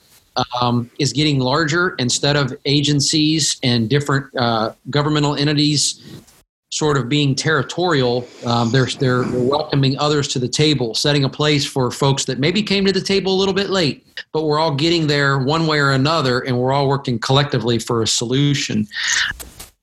um, 0.60 0.90
is 0.98 1.12
getting 1.12 1.38
larger 1.40 1.94
instead 1.98 2.36
of 2.36 2.56
agencies 2.64 3.58
and 3.62 3.88
different 3.88 4.34
uh, 4.36 4.72
governmental 4.88 5.34
entities 5.34 6.22
sort 6.72 6.96
of 6.96 7.08
being 7.08 7.34
territorial, 7.34 8.26
um, 8.46 8.70
they're, 8.70 8.86
they're 8.86 9.24
welcoming 9.32 9.98
others 9.98 10.28
to 10.28 10.38
the 10.38 10.48
table, 10.48 10.94
setting 10.94 11.24
a 11.24 11.28
place 11.28 11.66
for 11.66 11.90
folks 11.90 12.24
that 12.24 12.38
maybe 12.38 12.62
came 12.62 12.86
to 12.86 12.92
the 12.92 13.00
table 13.00 13.34
a 13.34 13.38
little 13.38 13.54
bit 13.54 13.70
late, 13.70 14.06
but 14.32 14.44
we're 14.44 14.58
all 14.58 14.74
getting 14.74 15.08
there 15.08 15.40
one 15.40 15.66
way 15.66 15.80
or 15.80 15.90
another, 15.90 16.40
and 16.40 16.56
we're 16.56 16.70
all 16.70 16.86
working 16.86 17.18
collectively 17.18 17.78
for 17.80 18.02
a 18.02 18.06
solution 18.06 18.86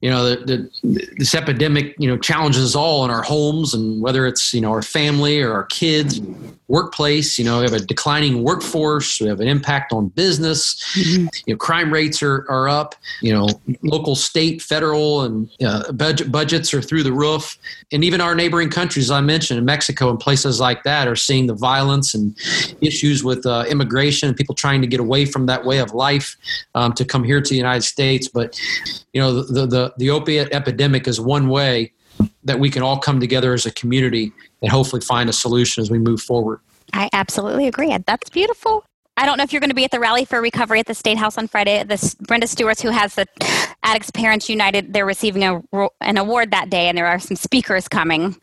you 0.02 0.10
know, 0.10 0.30
the, 0.30 0.70
the, 0.84 1.08
this 1.18 1.34
epidemic, 1.34 1.96
you 1.98 2.08
know, 2.08 2.18
challenges 2.18 2.64
us 2.64 2.76
all 2.76 3.04
in 3.04 3.12
our 3.12 3.24
homes 3.24 3.74
and 3.74 4.02
whether 4.02 4.28
it's, 4.28 4.54
you 4.54 4.62
know, 4.62 4.72
our 4.72 4.84
family 4.84 5.42
or 5.42 5.54
our 5.54 5.64
kids, 5.66 6.22
workplace, 6.68 7.40
you 7.40 7.46
know, 7.46 7.60
we 7.60 7.64
have 7.64 7.74
a 7.74 7.80
declining 7.80 8.44
workforce, 8.44 9.22
we 9.22 9.28
have 9.28 9.40
an 9.40 9.48
impact 9.48 9.94
on 9.94 10.10
business, 10.10 10.76
mm-hmm. 10.94 11.28
you 11.46 11.54
know, 11.54 11.58
crime 11.58 11.92
rates 11.92 12.22
are, 12.22 12.46
are 12.50 12.68
up, 12.68 12.94
you 13.22 13.34
know, 13.34 13.48
local, 13.84 14.16
state, 14.16 14.62
federal 14.62 15.22
and 15.22 15.50
uh, 15.66 15.92
budget, 15.94 16.32
budgets 16.32 16.74
are 16.74 16.82
through 16.82 17.04
the 17.04 17.12
roof. 17.12 17.58
And 17.94 18.04
even 18.04 18.20
our 18.20 18.36
neighboring 18.36 18.70
countries, 18.70 19.10
I 19.10 19.22
mentioned, 19.22 19.58
in 19.58 19.66
Mexico 19.66 20.10
and 20.10 20.20
places 20.20 20.60
like 20.60 20.84
that 20.84 21.08
are 21.08 21.16
seeing 21.16 21.48
the 21.48 21.56
violence 21.56 22.14
and 22.14 22.38
issues 22.82 23.24
with 23.24 23.46
uh, 23.46 23.64
immigration 23.70 24.28
and 24.28 24.38
people 24.38 24.54
trying 24.54 24.82
to 24.82 24.88
get 24.88 25.00
away 25.00 25.26
from 25.26 25.46
that 25.46 25.64
way 25.64 25.78
of 25.80 25.94
life 25.94 26.36
um, 26.76 26.92
to 26.94 27.06
come 27.06 27.24
here 27.24 27.40
to 27.40 27.50
the 27.50 27.56
United 27.56 27.84
States. 27.84 28.28
But, 28.28 28.60
you 29.14 29.22
know, 29.22 29.42
the, 29.42 29.66
the 29.66 29.87
the 29.98 30.10
opiate 30.10 30.50
epidemic 30.52 31.08
is 31.08 31.20
one 31.20 31.50
way 31.50 31.94
that 32.44 32.60
we 32.60 32.70
can 32.70 32.82
all 32.82 32.98
come 32.98 33.20
together 33.20 33.54
as 33.54 33.66
a 33.66 33.72
community 33.72 34.32
and 34.62 34.72
hopefully 34.72 35.02
find 35.02 35.30
a 35.30 35.34
solution 35.34 35.82
as 35.82 35.92
we 35.92 36.00
move 36.00 36.22
forward. 36.22 36.60
I 36.94 37.10
absolutely 37.14 37.68
agree. 37.68 37.96
That's 38.06 38.30
beautiful. 38.30 38.84
I 39.18 39.26
don't 39.26 39.38
know 39.38 39.44
if 39.44 39.52
you're 39.52 39.60
going 39.60 39.72
to 39.72 39.76
be 39.76 39.84
at 39.84 39.92
the 39.92 40.00
rally 40.00 40.26
for 40.26 40.40
recovery 40.42 40.80
at 40.80 40.86
the 40.86 40.94
State 40.94 41.18
House 41.18 41.38
on 41.38 41.48
Friday. 41.48 41.84
This 41.84 42.14
Brenda 42.16 42.46
Stewart's, 42.46 42.82
who 42.82 42.90
has 42.90 43.16
the 43.16 43.26
Addicts 43.82 44.12
Parents 44.12 44.48
United, 44.48 44.94
they're 44.94 45.08
receiving 45.08 45.44
a, 45.44 45.62
an 46.02 46.18
award 46.18 46.52
that 46.52 46.70
day, 46.70 46.88
and 46.88 46.98
there 46.98 47.08
are 47.08 47.20
some 47.20 47.36
speakers 47.36 47.88
coming. 47.88 48.36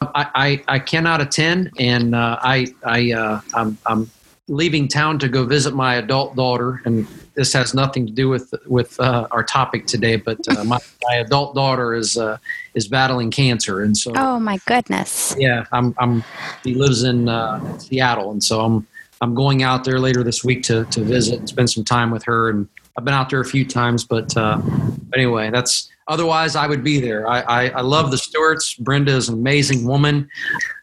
I, 0.00 0.26
I, 0.34 0.64
I 0.68 0.78
cannot 0.78 1.20
attend, 1.20 1.72
and 1.78 2.14
uh, 2.14 2.38
I 2.40 2.68
I 2.84 3.12
uh, 3.12 3.40
I'm, 3.54 3.76
I'm 3.86 4.10
leaving 4.46 4.86
town 4.86 5.18
to 5.18 5.28
go 5.28 5.44
visit 5.44 5.74
my 5.74 5.96
adult 5.96 6.36
daughter, 6.36 6.82
and 6.84 7.06
this 7.36 7.52
has 7.52 7.74
nothing 7.74 8.06
to 8.06 8.12
do 8.12 8.28
with 8.28 8.52
with 8.66 8.98
uh, 8.98 9.28
our 9.30 9.44
topic 9.44 9.86
today. 9.86 10.16
But 10.16 10.38
uh, 10.48 10.64
my, 10.64 10.78
my, 11.04 11.16
adult 11.16 11.54
daughter 11.54 11.94
is 11.94 12.16
uh, 12.16 12.38
is 12.74 12.88
battling 12.88 13.30
cancer, 13.30 13.82
and 13.82 13.96
so 13.96 14.12
oh 14.16 14.40
my 14.40 14.58
goodness, 14.66 15.36
yeah, 15.38 15.66
I'm 15.72 15.94
I'm 15.98 16.24
he 16.64 16.74
lives 16.74 17.04
in 17.04 17.28
uh, 17.28 17.78
Seattle, 17.78 18.32
and 18.32 18.42
so 18.42 18.62
I'm 18.62 18.86
I'm 19.20 19.34
going 19.34 19.62
out 19.62 19.84
there 19.84 20.00
later 20.00 20.24
this 20.24 20.42
week 20.42 20.62
to 20.64 20.84
to 20.86 21.04
visit 21.04 21.38
and 21.40 21.48
spend 21.48 21.70
some 21.70 21.84
time 21.84 22.10
with 22.10 22.24
her. 22.24 22.48
And 22.48 22.68
I've 22.96 23.04
been 23.04 23.14
out 23.14 23.28
there 23.28 23.40
a 23.40 23.44
few 23.44 23.64
times, 23.64 24.04
but, 24.04 24.34
uh, 24.36 24.58
but 24.58 25.18
anyway, 25.18 25.50
that's 25.50 25.90
otherwise 26.08 26.56
I 26.56 26.66
would 26.66 26.82
be 26.82 26.98
there. 26.98 27.28
I, 27.28 27.40
I, 27.40 27.68
I, 27.68 27.80
love 27.82 28.10
the 28.10 28.16
Stewarts. 28.16 28.74
Brenda 28.74 29.12
is 29.12 29.28
an 29.28 29.34
amazing 29.34 29.86
woman. 29.86 30.30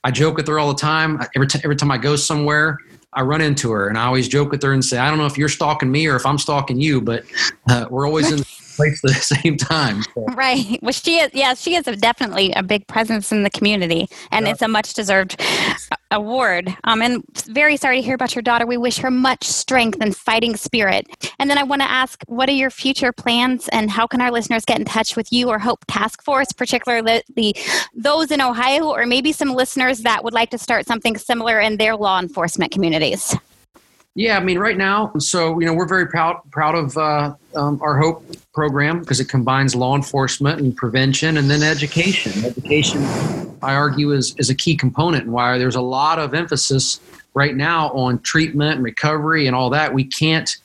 I 0.03 0.11
joke 0.11 0.37
with 0.37 0.47
her 0.47 0.59
all 0.59 0.67
the 0.67 0.79
time. 0.79 1.19
Every, 1.35 1.47
t- 1.47 1.59
every 1.63 1.75
time 1.75 1.89
I 1.89 1.97
go 1.97 2.15
somewhere, 2.15 2.77
I 3.15 3.21
run 3.21 3.41
into 3.41 3.71
her 3.71 3.87
and 3.87 3.97
I 3.97 4.05
always 4.05 4.27
joke 4.27 4.51
with 4.51 4.61
her 4.63 4.73
and 4.73 4.83
say, 4.83 4.97
I 4.97 5.09
don't 5.09 5.17
know 5.17 5.25
if 5.25 5.37
you're 5.37 5.49
stalking 5.49 5.91
me 5.91 6.07
or 6.07 6.15
if 6.15 6.25
I'm 6.25 6.37
stalking 6.37 6.79
you, 6.79 7.01
but 7.01 7.23
uh, 7.69 7.85
we're 7.89 8.07
always 8.07 8.31
in 8.31 8.37
the 8.37 8.45
place 8.75 9.03
at 9.03 9.09
the 9.09 9.13
same 9.41 9.57
time. 9.57 10.03
So. 10.13 10.25
Right. 10.33 10.79
Well, 10.81 10.91
she 10.91 11.19
is, 11.19 11.31
yeah, 11.33 11.53
she 11.53 11.75
is 11.75 11.87
a, 11.87 11.95
definitely 11.95 12.51
a 12.53 12.63
big 12.63 12.87
presence 12.87 13.31
in 13.31 13.43
the 13.43 13.49
community 13.49 14.07
and 14.31 14.45
yeah. 14.45 14.51
it's 14.51 14.61
a 14.61 14.67
much 14.67 14.93
deserved 14.93 15.41
award. 16.13 16.75
Um, 16.83 17.01
and 17.01 17.23
very 17.47 17.75
sorry 17.75 17.97
to 17.97 18.05
hear 18.05 18.15
about 18.15 18.35
your 18.35 18.41
daughter. 18.41 18.65
We 18.65 18.77
wish 18.77 18.97
her 18.97 19.11
much 19.11 19.43
strength 19.43 19.97
and 19.99 20.15
fighting 20.15 20.55
spirit. 20.55 21.07
And 21.39 21.49
then 21.49 21.57
I 21.57 21.63
want 21.63 21.81
to 21.81 21.89
ask, 21.89 22.23
what 22.27 22.47
are 22.49 22.53
your 22.53 22.69
future 22.69 23.11
plans 23.11 23.67
and 23.69 23.89
how 23.89 24.07
can 24.07 24.21
our 24.21 24.31
listeners 24.31 24.63
get 24.65 24.79
in 24.79 24.85
touch 24.85 25.15
with 25.15 25.31
you 25.33 25.49
or 25.49 25.59
Hope 25.59 25.83
Task 25.87 26.23
Force, 26.23 26.51
particularly 26.51 27.23
the, 27.35 27.55
those 27.93 28.31
in 28.31 28.41
Ohio 28.41 28.85
or 28.85 29.05
maybe 29.05 29.31
some 29.31 29.53
listeners 29.53 29.99
that 29.99 30.23
would 30.23 30.33
like 30.33 30.51
to 30.51 30.57
start 30.57 30.85
something 30.85 31.17
similar 31.17 31.59
in 31.59 31.77
their 31.77 31.95
law 31.95 32.19
enforcement 32.19 32.71
communities? 32.71 33.35
Yeah, 34.15 34.37
I 34.37 34.43
mean, 34.43 34.59
right 34.59 34.77
now, 34.77 35.11
so 35.17 35.59
you 35.59 35.65
know, 35.65 35.73
we're 35.73 35.87
very 35.87 36.05
proud 36.05 36.39
proud 36.51 36.75
of 36.75 36.95
uh, 36.97 37.33
um, 37.55 37.81
our 37.81 37.97
Hope 37.97 38.23
program 38.53 38.99
because 38.99 39.19
it 39.19 39.27
combines 39.27 39.73
law 39.73 39.95
enforcement 39.95 40.59
and 40.59 40.75
prevention, 40.75 41.37
and 41.37 41.49
then 41.49 41.63
education. 41.63 42.45
Education, 42.45 43.01
I 43.63 43.73
argue, 43.73 44.11
is 44.11 44.35
is 44.37 44.51
a 44.51 44.55
key 44.55 44.75
component, 44.75 45.23
and 45.23 45.33
why 45.33 45.57
there's 45.57 45.75
a 45.75 45.81
lot 45.81 46.19
of 46.19 46.35
emphasis 46.35 46.99
right 47.33 47.55
now 47.55 47.89
on 47.93 48.19
treatment 48.19 48.75
and 48.75 48.83
recovery 48.83 49.47
and 49.47 49.55
all 49.55 49.71
that. 49.71 49.95
We 49.95 50.03
can't 50.03 50.55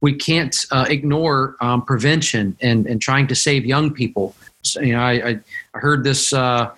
we 0.00 0.12
can't 0.12 0.66
uh, 0.72 0.86
ignore 0.88 1.54
um, 1.60 1.82
prevention 1.82 2.56
and 2.60 2.86
and 2.88 3.00
trying 3.00 3.28
to 3.28 3.36
save 3.36 3.64
young 3.64 3.94
people. 3.94 4.34
So, 4.62 4.80
you 4.80 4.94
know, 4.94 5.00
I, 5.00 5.12
I, 5.12 5.40
I 5.74 5.78
heard 5.78 6.02
this 6.02 6.32
uh, 6.32 6.74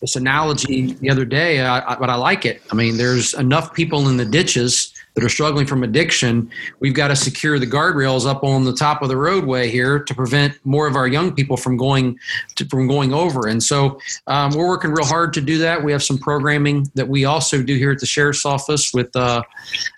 this 0.00 0.16
analogy 0.16 0.94
the 0.94 1.10
other 1.10 1.26
day, 1.26 1.58
but 1.58 2.08
I 2.08 2.14
like 2.14 2.46
it. 2.46 2.62
I 2.72 2.74
mean, 2.74 2.96
there's 2.96 3.34
enough 3.34 3.74
people 3.74 4.08
in 4.08 4.16
the 4.16 4.24
ditches 4.24 4.94
that 5.18 5.24
are 5.24 5.28
struggling 5.28 5.66
from 5.66 5.82
addiction, 5.82 6.48
we've 6.78 6.94
got 6.94 7.08
to 7.08 7.16
secure 7.16 7.58
the 7.58 7.66
guardrails 7.66 8.24
up 8.24 8.44
on 8.44 8.62
the 8.62 8.72
top 8.72 9.02
of 9.02 9.08
the 9.08 9.16
roadway 9.16 9.68
here 9.68 9.98
to 9.98 10.14
prevent 10.14 10.54
more 10.64 10.86
of 10.86 10.94
our 10.94 11.08
young 11.08 11.34
people 11.34 11.56
from 11.56 11.76
going 11.76 12.16
to, 12.54 12.64
from 12.66 12.86
going 12.86 13.12
over. 13.12 13.48
And 13.48 13.60
so 13.60 14.00
um, 14.28 14.52
we're 14.52 14.68
working 14.68 14.92
real 14.92 15.04
hard 15.04 15.32
to 15.32 15.40
do 15.40 15.58
that. 15.58 15.82
We 15.82 15.90
have 15.90 16.04
some 16.04 16.18
programming 16.18 16.88
that 16.94 17.08
we 17.08 17.24
also 17.24 17.64
do 17.64 17.74
here 17.74 17.90
at 17.90 17.98
the 17.98 18.06
sheriff's 18.06 18.46
office 18.46 18.94
with 18.94 19.14
uh, 19.16 19.42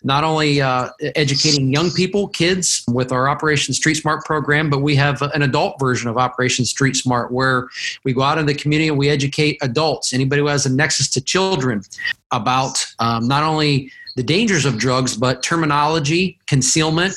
not 0.03 0.25
only 0.25 0.63
uh, 0.63 0.89
educating 1.15 1.71
young 1.71 1.91
people, 1.91 2.29
kids, 2.29 2.83
with 2.89 3.13
our 3.13 3.29
Operation 3.29 3.75
Street 3.75 3.97
Smart 3.97 4.25
program, 4.25 4.71
but 4.71 4.79
we 4.79 4.97
have 4.97 5.21
an 5.21 5.43
adult 5.43 5.79
version 5.79 6.09
of 6.09 6.17
Operation 6.17 6.65
Street 6.65 6.97
Smart 6.97 7.31
where 7.31 7.69
we 8.05 8.15
go 8.15 8.23
out 8.23 8.39
in 8.39 8.47
the 8.47 8.55
community 8.55 8.89
and 8.89 8.97
we 8.97 9.11
educate 9.11 9.59
adults, 9.61 10.15
anybody 10.15 10.41
who 10.41 10.49
has 10.49 10.65
a 10.65 10.73
nexus 10.73 11.11
to 11.11 11.21
children, 11.21 11.83
about 12.31 12.87
um, 13.01 13.29
not 13.29 13.43
only 13.43 13.93
the 14.21 14.25
dangers 14.25 14.67
of 14.67 14.77
drugs, 14.77 15.17
but 15.17 15.43
terminology, 15.43 16.39
concealment. 16.47 17.15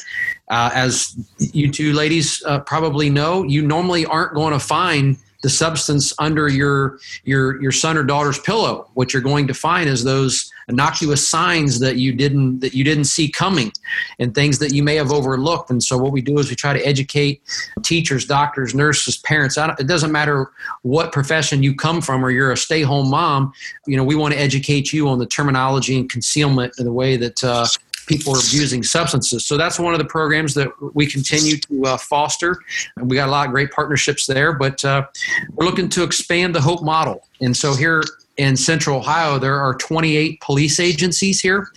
Uh, 0.47 0.69
as 0.73 1.17
you 1.37 1.69
two 1.69 1.91
ladies 1.91 2.41
uh, 2.45 2.61
probably 2.61 3.09
know, 3.09 3.43
you 3.43 3.61
normally 3.61 4.05
aren't 4.05 4.33
going 4.33 4.53
to 4.53 4.59
find 4.59 5.17
the 5.43 5.49
substance 5.49 6.13
under 6.17 6.47
your 6.47 6.99
your 7.23 7.61
your 7.61 7.71
son 7.71 7.97
or 7.97 8.03
daughter's 8.03 8.39
pillow, 8.39 8.89
what 8.95 9.13
you're 9.13 9.21
going 9.21 9.45
to 9.47 9.53
find 9.53 9.87
is 9.87 10.03
those 10.03 10.51
innocuous 10.69 11.27
signs 11.27 11.79
that 11.79 11.97
you 11.97 12.13
didn't 12.13 12.59
that 12.59 12.73
you 12.73 12.83
didn't 12.83 13.05
see 13.05 13.29
coming 13.29 13.71
and 14.19 14.33
things 14.33 14.57
that 14.59 14.73
you 14.73 14.81
may 14.81 14.95
have 14.95 15.11
overlooked. 15.11 15.69
And 15.69 15.83
so 15.83 15.97
what 15.97 16.13
we 16.13 16.21
do 16.21 16.39
is 16.39 16.49
we 16.49 16.55
try 16.55 16.73
to 16.73 16.85
educate 16.85 17.41
teachers 17.83 18.25
doctors 18.25 18.73
nurses 18.73 19.17
parents. 19.17 19.57
It 19.57 19.87
doesn't 19.87 20.11
matter 20.11 20.51
what 20.81 21.11
profession 21.11 21.61
you 21.61 21.75
come 21.75 22.01
from 22.01 22.25
or 22.25 22.31
you're 22.31 22.51
a 22.51 22.57
stay-home 22.57 23.09
mom 23.09 23.51
you 23.85 23.97
know 23.97 24.03
we 24.03 24.15
want 24.15 24.33
to 24.33 24.39
educate 24.39 24.93
you 24.93 25.07
on 25.07 25.19
the 25.19 25.25
terminology 25.25 25.97
and 25.97 26.09
concealment 26.09 26.73
and 26.77 26.87
the 26.87 26.93
way 26.93 27.17
that 27.17 27.43
uh, 27.43 27.67
people 28.05 28.35
are 28.35 28.39
abusing 28.39 28.83
substances. 28.83 29.45
So 29.45 29.57
that's 29.57 29.79
one 29.79 29.93
of 29.93 29.99
the 29.99 30.05
programs 30.05 30.53
that 30.55 30.69
we 30.93 31.05
continue 31.05 31.57
to 31.57 31.85
uh, 31.85 31.97
foster. 31.97 32.59
And 32.97 33.09
we 33.09 33.15
got 33.15 33.27
a 33.27 33.31
lot 33.31 33.47
of 33.47 33.51
great 33.51 33.71
partnerships 33.71 34.25
there, 34.25 34.53
but 34.53 34.83
uh, 34.83 35.07
we're 35.53 35.65
looking 35.65 35.89
to 35.89 36.03
expand 36.03 36.55
the 36.55 36.61
Hope 36.61 36.83
model. 36.83 37.27
And 37.41 37.55
so 37.55 37.73
here 37.73 38.03
in 38.37 38.57
Central 38.57 38.97
Ohio, 38.97 39.37
there 39.37 39.59
are 39.59 39.75
28 39.75 40.41
police 40.41 40.79
agencies 40.79 41.39
here. 41.39 41.71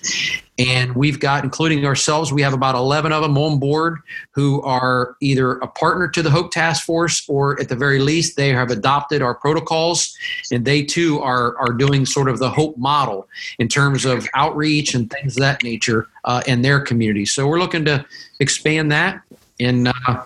And 0.58 0.94
we've 0.94 1.20
got, 1.20 1.44
including 1.44 1.84
ourselves, 1.84 2.32
we 2.32 2.40
have 2.40 2.54
about 2.54 2.74
11 2.74 3.12
of 3.12 3.22
them 3.22 3.36
on 3.36 3.58
board 3.58 3.98
who 4.30 4.62
are 4.62 5.14
either 5.20 5.58
a 5.58 5.66
partner 5.66 6.08
to 6.08 6.22
the 6.22 6.30
Hope 6.30 6.50
Task 6.50 6.86
Force 6.86 7.28
or 7.28 7.60
at 7.60 7.68
the 7.68 7.76
very 7.76 7.98
least, 7.98 8.36
they 8.36 8.48
have 8.48 8.70
adopted 8.70 9.20
our 9.20 9.34
protocols. 9.34 10.16
And 10.50 10.64
they 10.64 10.82
too 10.82 11.20
are, 11.20 11.58
are 11.58 11.74
doing 11.74 12.06
sort 12.06 12.30
of 12.30 12.38
the 12.38 12.48
Hope 12.48 12.78
model 12.78 13.28
in 13.58 13.68
terms 13.68 14.06
of 14.06 14.26
outreach 14.32 14.94
and 14.94 15.10
things 15.10 15.36
of 15.36 15.42
that 15.42 15.62
nature 15.62 16.08
uh, 16.24 16.42
in 16.46 16.62
their 16.62 16.80
community. 16.80 17.26
So 17.26 17.46
we're 17.46 17.60
looking 17.60 17.84
to 17.84 18.06
expand 18.40 18.90
that. 18.92 19.20
And 19.60 19.88
uh, 19.88 20.22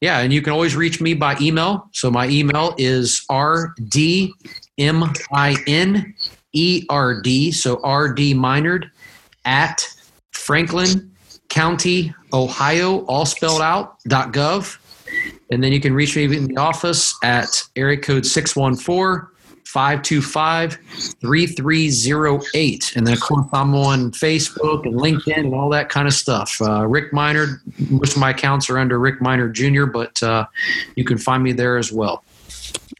yeah, 0.00 0.20
and 0.20 0.32
you 0.32 0.40
can 0.40 0.54
always 0.54 0.74
reach 0.74 1.02
me 1.02 1.12
by 1.12 1.36
email. 1.38 1.88
So 1.92 2.10
my 2.10 2.28
email 2.28 2.74
is 2.78 3.26
rd 3.30 4.32
M 4.78 5.04
I 5.32 5.56
N 5.66 6.14
E 6.52 6.86
R 6.88 7.20
D, 7.20 7.52
so 7.52 7.80
R 7.82 8.12
D 8.12 8.34
Minerd, 8.34 8.90
at 9.44 9.88
Franklin 10.32 11.12
County, 11.48 12.14
Ohio, 12.32 13.04
all 13.06 13.26
spelled 13.26 13.62
out, 13.62 14.02
dot 14.04 14.32
.gov. 14.32 14.78
And 15.50 15.62
then 15.62 15.72
you 15.72 15.80
can 15.80 15.94
reach 15.94 16.16
me 16.16 16.24
in 16.24 16.46
the 16.46 16.56
office 16.56 17.14
at 17.22 17.62
area 17.76 17.96
code 17.96 18.26
614 18.26 19.28
525 19.64 20.78
3308. 21.20 22.96
And 22.96 23.06
then, 23.06 23.14
of 23.14 23.20
course, 23.20 23.46
I'm 23.52 23.74
on 23.74 24.10
Facebook 24.12 24.86
and 24.86 24.94
LinkedIn 24.94 25.38
and 25.38 25.54
all 25.54 25.68
that 25.70 25.88
kind 25.88 26.08
of 26.08 26.14
stuff. 26.14 26.60
Uh, 26.60 26.86
Rick 26.86 27.12
Minerd, 27.12 27.58
most 27.90 28.14
of 28.14 28.20
my 28.20 28.30
accounts 28.30 28.70
are 28.70 28.78
under 28.78 28.98
Rick 28.98 29.20
Minerd 29.20 29.52
Jr., 29.52 29.86
but 29.86 30.22
uh, 30.22 30.46
you 30.94 31.04
can 31.04 31.18
find 31.18 31.42
me 31.42 31.52
there 31.52 31.76
as 31.76 31.92
well. 31.92 32.24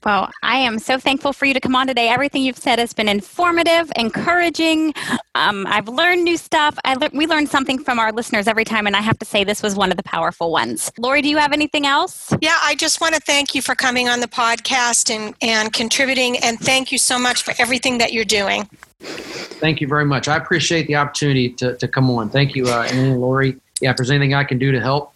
Well, 0.07 0.31
I 0.41 0.59
am 0.59 0.79
so 0.79 1.01
thankful 1.01 1.33
for 1.33 1.47
you 1.47 1.55
to 1.55 1.59
come 1.59 1.75
on 1.75 1.89
today. 1.89 2.09
Everything 2.11 2.43
you've 2.43 2.57
said 2.57 2.79
has 2.79 2.93
been 2.93 3.09
informative, 3.09 3.91
encouraging. 3.97 4.95
Um, 5.35 5.67
I've 5.67 5.89
learned 5.89 6.23
new 6.23 6.37
stuff. 6.37 6.79
I 6.85 6.95
le- 6.95 7.11
we 7.13 7.27
learn 7.27 7.49
something 7.49 7.81
from 7.81 7.99
our 7.99 8.13
listeners 8.13 8.47
every 8.47 8.65
time, 8.65 8.87
and 8.87 8.95
I 8.95 9.01
have 9.01 9.19
to 9.19 9.25
say 9.25 9.43
this 9.43 9.65
was 9.65 9.75
one 9.75 9.91
of 9.91 9.97
the 9.97 10.05
powerful 10.05 10.53
ones. 10.53 10.93
Lori, 10.97 11.23
do 11.23 11.29
you 11.29 11.39
have 11.39 11.53
anything 11.53 11.87
else? 11.89 12.33
Yeah, 12.41 12.57
I 12.63 12.77
just 12.77 13.01
want 13.01 13.17
to 13.17 13.21
thank 13.21 13.53
you 13.53 13.61
for 13.61 13.75
coming 13.75 14.09
on 14.09 14.21
the 14.21 14.29
podcast 14.29 15.13
and, 15.13 15.35
and 15.43 15.73
contributing, 15.73 16.39
and 16.39 16.57
thank 16.61 16.93
you 16.93 16.99
so 16.99 17.19
much 17.19 17.43
for 17.43 17.53
everything 17.59 17.99
that 17.99 18.13
you're 18.13 18.25
doing. 18.25 18.63
Thank 19.01 19.81
you 19.81 19.89
very 19.89 20.05
much. 20.05 20.29
I 20.29 20.37
appreciate 20.37 20.87
the 20.87 20.95
opportunity 20.95 21.49
to, 21.55 21.77
to 21.79 21.89
come 21.89 22.09
on. 22.11 22.31
Thank 22.31 22.55
you, 22.55 22.69
uh, 22.69 22.87
Annie 22.93 23.17
Lori. 23.17 23.57
Yeah, 23.81 23.91
if 23.91 23.97
there's 23.97 24.13
anything 24.13 24.35
I 24.35 24.45
can 24.45 24.59
do 24.59 24.71
to 24.71 24.81
help, 24.81 25.13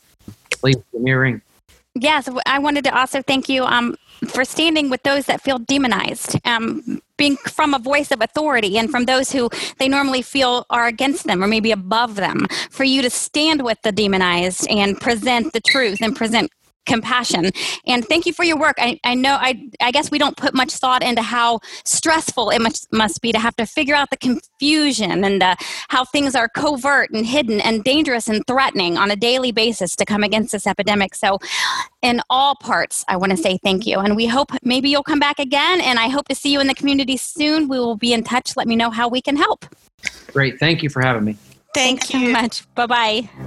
please 0.51 0.79
give 0.91 1.01
me 1.01 1.13
a 1.13 1.19
ring. 1.19 1.43
Yes, 1.95 2.29
I 2.47 2.59
wanted 2.59 2.83
to 2.85 2.99
also 2.99 3.23
thank 3.23 3.49
you 3.49 3.65
um, 3.65 3.97
for 4.29 4.45
standing 4.45 4.91
with 4.91 5.03
those 5.03 5.27
that 5.27 5.41
feel 5.41 5.59
demonized, 5.59 6.39
um, 6.45 7.03
being 7.17 7.37
from 7.37 7.75
a 7.75 7.79
voice 7.79 8.11
of 8.11 8.21
authority 8.21 8.79
and 8.79 8.91
from 8.91 9.05
those 9.05 9.31
who 9.31 9.51
they 9.79 9.89
normally 9.89 10.23
feel 10.23 10.67
are 10.71 10.87
against 10.87 11.25
them 11.25 11.43
or 11.43 11.47
maybe 11.47 11.73
above 11.73 12.17
them, 12.17 12.47
for 12.71 12.85
you 12.85 13.03
to 13.03 13.11
stand 13.11 13.63
with 13.63 13.81
the 13.83 13.93
demonized 13.93 14.67
and 14.69 15.01
present 15.01 15.53
the 15.53 15.61
truth 15.61 16.01
and 16.01 16.17
present 16.17 16.51
compassion. 16.87 17.51
And 17.87 18.05
thank 18.07 18.27
you 18.27 18.33
for 18.33 18.45
your 18.45 18.59
work. 18.59 18.77
I, 18.79 18.99
I 19.05 19.15
know, 19.15 19.37
I, 19.41 19.69
I 19.81 19.91
guess 19.91 20.11
we 20.11 20.19
don't 20.19 20.37
put 20.37 20.55
much 20.55 20.73
thought 20.73 21.03
into 21.03 21.23
how 21.23 21.61
stressful 21.85 22.51
it 22.51 22.61
must, 22.61 22.93
must 22.93 23.21
be 23.21 23.33
to 23.33 23.39
have 23.39 23.57
to 23.57 23.67
figure 23.67 23.95
out 23.95 24.11
the 24.11 24.17
confusion 24.17 25.25
and 25.25 25.43
uh, 25.43 25.57
how 25.89 26.05
things 26.05 26.35
are 26.35 26.49
covert 26.49 27.11
and 27.11 27.27
hidden 27.27 27.61
and 27.61 27.85
dangerous 27.85 28.29
and 28.29 28.47
threatening 28.47 28.97
on 28.97 29.11
a 29.11 29.17
daily 29.17 29.53
basis 29.53 29.95
to 29.97 30.05
come 30.05 30.23
against 30.23 30.53
this 30.53 30.67
epidemic. 30.67 31.15
So, 31.15 31.39
in 32.03 32.23
all 32.31 32.55
parts, 32.57 33.05
I 33.09 33.17
want 33.17 33.31
to 33.33 33.37
say 33.37 33.59
thank 33.63 33.87
you. 33.87 33.99
And 33.99 34.17
we 34.17 34.27
hope 34.27 34.51
maybe 34.63 34.89
you'll 34.89 35.03
come 35.03 35.21
back 35.21 35.39
again. 35.39 35.81
And 35.81 35.99
I 35.99 36.09
hope 36.09 36.29
to 36.29 36.35
see 36.35 36.53
you 36.53 36.61
in 36.61 36.67
the 36.67 36.75
community 36.75 37.17
soon. 37.17 37.69
We 37.69 37.79
will 37.79 37.97
be 37.97 38.13
in 38.13 38.25
touch. 38.25 38.57
Let 38.57 38.67
me 38.67 38.77
know 38.77 38.91
how 38.91 39.09
we 39.09 39.21
can 39.21 39.37
help. 39.37 39.67
Great. 40.33 40.59
Thank 40.59 40.83
you 40.83 40.89
for 40.89 41.03
having 41.03 41.25
me. 41.25 41.37
Thank 41.75 42.01
Thanks 42.01 42.15
you 42.15 42.27
so 42.27 42.33
much. 42.33 42.75
Bye 42.75 42.87
bye 42.87 43.47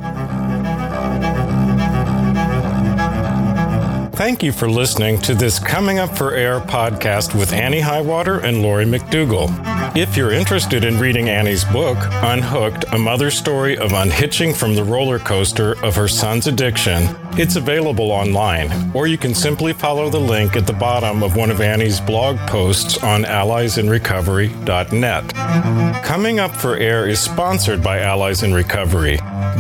Thank 4.16 4.43
you 4.43 4.51
for 4.51 4.70
listening 4.70 5.18
to 5.22 5.34
this 5.34 5.57
Coming 5.57 5.97
Up 5.97 6.16
for 6.16 6.36
Air 6.36 6.59
podcast 6.59 7.34
with 7.34 7.51
Annie 7.51 7.80
Highwater 7.80 8.41
and 8.41 8.61
Lori 8.61 8.86
McDougall. 8.86 9.49
If 9.97 10.16
you're 10.16 10.32
interested 10.32 10.84
in 10.84 10.99
reading 10.99 11.30
Annie's 11.30 11.66
book, 11.66 11.97
Unhooked 11.99 12.86
A 12.91 12.99
Mother's 12.99 13.36
Story 13.36 13.76
of 13.76 13.93
Unhitching 13.93 14.53
from 14.53 14.76
the 14.76 14.84
Roller 14.84 15.18
Coaster 15.18 15.84
of 15.84 15.95
Her 15.95 16.07
Son's 16.07 16.45
Addiction, 16.45 17.18
it's 17.39 17.55
available 17.55 18.11
online, 18.11 18.91
or 18.93 19.07
you 19.07 19.18
can 19.18 19.34
simply 19.34 19.74
follow 19.74 20.11
the 20.11 20.20
link 20.20 20.55
at 20.55 20.68
the 20.68 20.74
bottom 20.74 21.24
of 21.24 21.36
one 21.36 21.49
of 21.49 21.59
Annie's 21.59 21.99
blog 21.99 22.38
posts 22.41 23.03
on 23.03 23.24
alliesinrecovery.net. 23.24 26.03
Coming 26.03 26.39
Up 26.39 26.55
for 26.55 26.78
Air 26.78 27.09
is 27.09 27.20
sponsored 27.20 27.82
by 27.82 28.01
Allies 28.01 28.43
in 28.43 28.53
Recovery, 28.53 29.16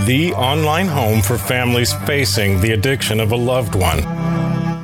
the 0.05 0.31
online 0.35 0.87
home 0.87 1.23
for 1.23 1.39
families 1.39 1.91
facing 2.05 2.61
the 2.61 2.73
addiction 2.73 3.19
of 3.19 3.31
a 3.31 3.35
loved 3.35 3.73
one. 3.73 4.03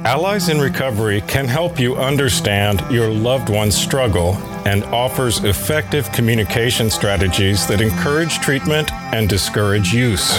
Allies 0.06 0.47
in 0.47 0.62
Recovery 0.62 1.20
can 1.22 1.45
help 1.45 1.78
you 1.78 1.97
understand 1.97 2.82
your 2.89 3.10
loved 3.10 3.50
one's 3.50 3.76
struggle 3.76 4.36
and 4.66 4.84
offers 4.86 5.43
effective 5.43 6.10
communication 6.14 6.89
strategies 6.89 7.68
that 7.68 7.82
encourage 7.82 8.39
treatment 8.39 8.91
and 9.14 9.28
discourage 9.28 9.91
use. 9.91 10.38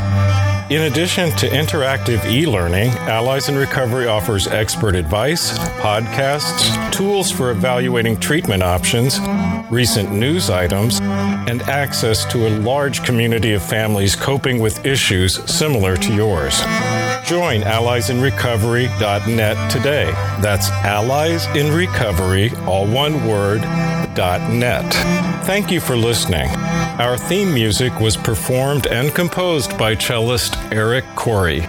In 0.71 0.83
addition 0.83 1.31
to 1.33 1.49
interactive 1.49 2.25
e 2.25 2.47
learning, 2.47 2.91
Allies 3.01 3.51
in 3.51 3.57
Recovery 3.57 4.07
offers 4.07 4.47
expert 4.47 4.95
advice, 4.95 5.59
podcasts, 5.81 6.91
tools 6.91 7.31
for 7.31 7.51
evaluating 7.51 8.19
treatment 8.19 8.63
options, 8.63 9.19
recent 9.71 10.11
news 10.11 10.49
items, 10.49 11.01
and 11.01 11.61
access 11.63 12.25
to 12.33 12.47
a 12.47 12.57
large 12.61 13.05
community 13.05 13.53
of 13.53 13.63
families 13.63 14.17
coping 14.17 14.59
with 14.59 14.87
issues 14.87 15.43
similar 15.53 15.97
to 15.99 16.15
yours. 16.15 16.63
Join 17.31 17.61
alliesinrecovery.net 17.61 19.70
today. 19.70 20.11
That's 20.43 20.68
Allies 20.70 21.47
in 21.55 21.72
Recovery, 21.72 22.51
all 22.66 22.89
one 22.89 23.24
word, 23.24 23.61
net. 24.51 24.93
Thank 25.45 25.70
you 25.70 25.81
for 25.81 25.97
listening. 25.97 26.49
Our 26.99 27.16
theme 27.16 27.55
music 27.55 28.01
was 28.01 28.16
performed 28.16 28.89
and 28.89 29.14
composed 29.14 29.78
by 29.78 29.95
cellist 29.95 30.57
Eric 30.72 31.05
Corey. 31.14 31.61